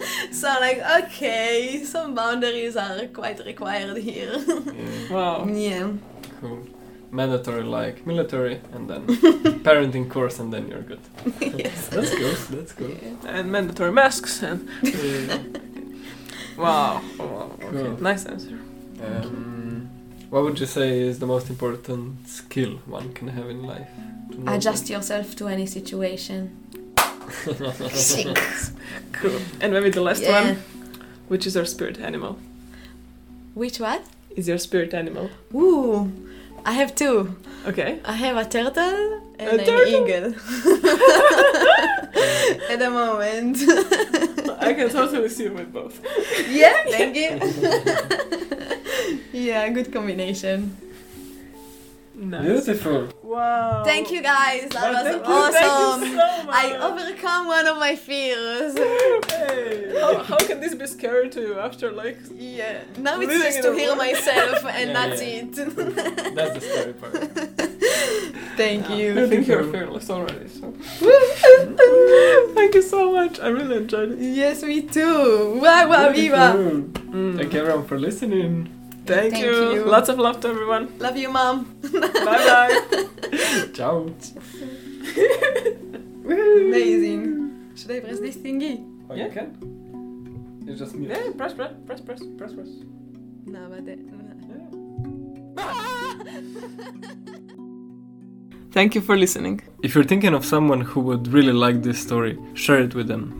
so 0.32 0.48
like 0.60 0.80
okay, 1.04 1.82
some 1.84 2.14
boundaries 2.14 2.76
are 2.76 3.06
quite 3.12 3.38
required 3.44 3.96
here. 3.98 4.36
Yeah, 4.46 5.12
Wow. 5.14 5.46
yeah. 5.48 5.90
cool. 6.40 6.60
Mandatory 7.10 7.62
like 7.62 8.06
military 8.06 8.60
and 8.74 8.90
then 8.90 9.06
parenting 9.64 10.10
course 10.10 10.38
and 10.40 10.52
then 10.52 10.68
you're 10.68 10.82
good. 10.82 11.00
yes. 11.40 11.88
That's 11.88 12.10
cool. 12.14 12.34
That's 12.56 12.72
cool. 12.72 12.96
And 13.26 13.50
mandatory 13.52 13.92
masks 13.92 14.42
and 14.42 14.68
Yeah. 14.82 15.38
wow. 16.56 17.00
wow. 17.18 17.50
Okay. 17.62 17.70
Cool. 17.70 17.96
Nice 18.02 18.26
answer. 18.26 18.58
Um, 19.04 19.88
what 20.30 20.42
would 20.42 20.58
you 20.58 20.66
say 20.66 21.00
is 21.00 21.18
the 21.18 21.26
most 21.26 21.48
important 21.48 22.28
skill 22.28 22.72
one 22.86 23.12
can 23.12 23.28
have 23.28 23.48
in 23.48 23.62
life? 23.62 23.88
to 24.32 24.40
know 24.40 24.54
Adjust 24.54 24.90
yourself 24.90 25.36
to 25.36 25.46
any 25.48 25.66
situation. 25.66 26.50
Cool. 29.12 29.40
And 29.60 29.72
maybe 29.72 29.90
the 29.90 30.00
last 30.02 30.22
Yeah. 30.22 30.42
one, 30.44 30.56
which 31.28 31.46
is 31.46 31.54
your 31.54 31.64
spirit 31.64 31.98
animal? 32.00 32.38
Which 33.54 33.80
what? 33.80 34.02
Is 34.36 34.46
your 34.48 34.58
spirit 34.58 34.92
animal? 34.94 35.30
Ooh, 35.54 36.12
I 36.64 36.72
have 36.72 36.94
two. 36.94 37.36
Okay. 37.66 38.00
I 38.04 38.12
have 38.12 38.36
a 38.36 38.44
turtle 38.44 39.20
and 39.38 39.48
A 39.48 39.52
an 39.60 39.64
turtle? 39.64 39.94
eagle. 40.08 40.34
At 42.70 42.78
the 42.78 42.90
moment. 42.90 43.56
I 44.60 44.72
can 44.74 44.88
totally 44.90 45.28
see 45.28 45.44
you 45.44 45.52
with 45.52 45.72
both. 45.72 46.00
yeah, 46.50 46.84
thank 46.88 47.16
you. 47.16 47.38
yeah, 49.32 49.68
good 49.70 49.92
combination. 49.92 50.76
Nice. 52.18 52.64
Beautiful. 52.64 53.08
Wow. 53.22 53.84
Thank 53.84 54.10
you 54.10 54.22
guys. 54.22 54.70
That 54.70 54.82
Well, 54.82 54.92
was 54.94 55.12
thank 55.12 55.26
you, 55.26 55.32
awesome. 55.34 56.00
Thank 56.00 56.12
you 56.12 56.18
so 56.18 56.44
much. 56.46 56.54
I 56.64 56.76
overcome 56.88 57.46
one 57.46 57.66
of 57.66 57.76
my 57.76 57.94
fears. 57.94 58.74
Hey, 59.30 60.00
how, 60.00 60.22
how 60.22 60.38
can 60.38 60.58
this 60.60 60.74
be 60.74 60.86
scary 60.86 61.28
to 61.30 61.40
you 61.42 61.58
after 61.58 61.92
like? 61.92 62.16
Yeah. 62.34 62.84
Now 62.98 63.20
it's 63.20 63.32
just 63.32 63.62
to 63.62 63.72
a 63.72 63.74
hear 63.78 63.88
world- 63.88 63.98
myself 63.98 64.64
and 64.78 64.88
Yeah, 64.90 65.06
that's 65.08 65.20
yeah. 65.22 65.28
it. 65.28 66.34
That's 66.34 66.54
the 66.54 66.60
scary 66.60 66.92
part. 66.94 67.12
Thank 68.56 68.88
I 68.88 68.94
you. 68.96 69.22
I 69.22 69.28
think 69.28 69.46
you're 69.46 69.64
fearless 69.70 70.08
already. 70.08 70.48
So. 70.48 70.72
Thank 72.54 72.74
you 72.74 72.82
so 72.82 73.12
much. 73.12 73.38
I 73.40 73.48
really 73.48 73.76
enjoyed 73.76 74.12
it. 74.12 74.18
Yes, 74.18 74.62
me 74.62 74.80
too. 74.80 75.58
Wow, 75.60 75.88
wow, 75.90 76.10
viva. 76.12 76.54
Beautiful. 76.56 77.12
Mm. 77.12 77.36
Thank 77.36 77.52
you 77.52 77.60
everyone 77.60 77.86
for 77.86 77.98
listening. 77.98 78.72
Thank, 79.06 79.32
Thank 79.34 79.44
you. 79.44 79.72
you. 79.74 79.84
Lots 79.84 80.08
of 80.08 80.18
love 80.18 80.40
to 80.40 80.48
everyone. 80.48 80.98
Love 80.98 81.16
you, 81.16 81.30
mom. 81.30 81.64
bye 81.92 82.00
bye. 82.50 82.80
Ciao. 83.72 84.06
Amazing. 86.24 87.72
Should 87.76 87.90
I 87.92 88.00
press 88.00 88.18
this 88.20 88.36
thingy? 88.36 88.84
Oh, 89.08 89.14
Yeah. 89.14 89.26
you 89.26 89.30
can. 89.32 90.64
It's 90.66 90.80
just 90.80 90.94
mute. 90.96 91.10
Yeah, 91.10 91.30
press, 91.36 91.54
press, 91.54 91.72
press, 91.86 92.00
press, 92.00 92.20
press, 92.38 92.52
press. 92.52 92.68
No, 93.46 93.68
but 93.70 93.86
it. 93.86 94.00
Thank 98.72 98.94
you 98.94 99.00
for 99.00 99.16
listening. 99.16 99.62
If 99.82 99.94
you're 99.94 100.04
thinking 100.04 100.34
of 100.34 100.44
someone 100.44 100.82
who 100.82 101.00
would 101.00 101.28
really 101.28 101.52
like 101.52 101.82
this 101.82 101.98
story, 101.98 102.38
share 102.54 102.80
it 102.80 102.94
with 102.94 103.08
them. 103.08 103.32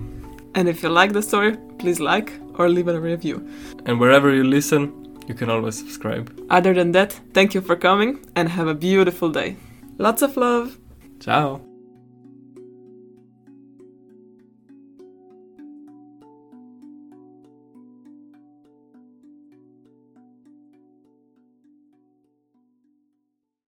And 0.54 0.68
if 0.68 0.82
you 0.82 0.88
like 0.88 1.12
the 1.12 1.20
story, 1.22 1.56
please 1.78 2.00
like 2.00 2.32
or 2.54 2.70
leave 2.70 2.88
a 2.88 2.98
review. 2.98 3.46
And 3.84 4.00
wherever 4.00 4.32
you 4.34 4.44
listen, 4.44 5.05
you 5.26 5.34
can 5.34 5.50
always 5.50 5.78
subscribe. 5.78 6.32
Other 6.50 6.74
than 6.74 6.92
that, 6.92 7.20
thank 7.34 7.54
you 7.54 7.60
for 7.60 7.76
coming 7.76 8.24
and 8.34 8.48
have 8.48 8.68
a 8.68 8.74
beautiful 8.74 9.30
day. 9.30 9.56
Lots 9.98 10.22
of 10.22 10.36
love. 10.36 10.78
Ciao. 11.20 11.65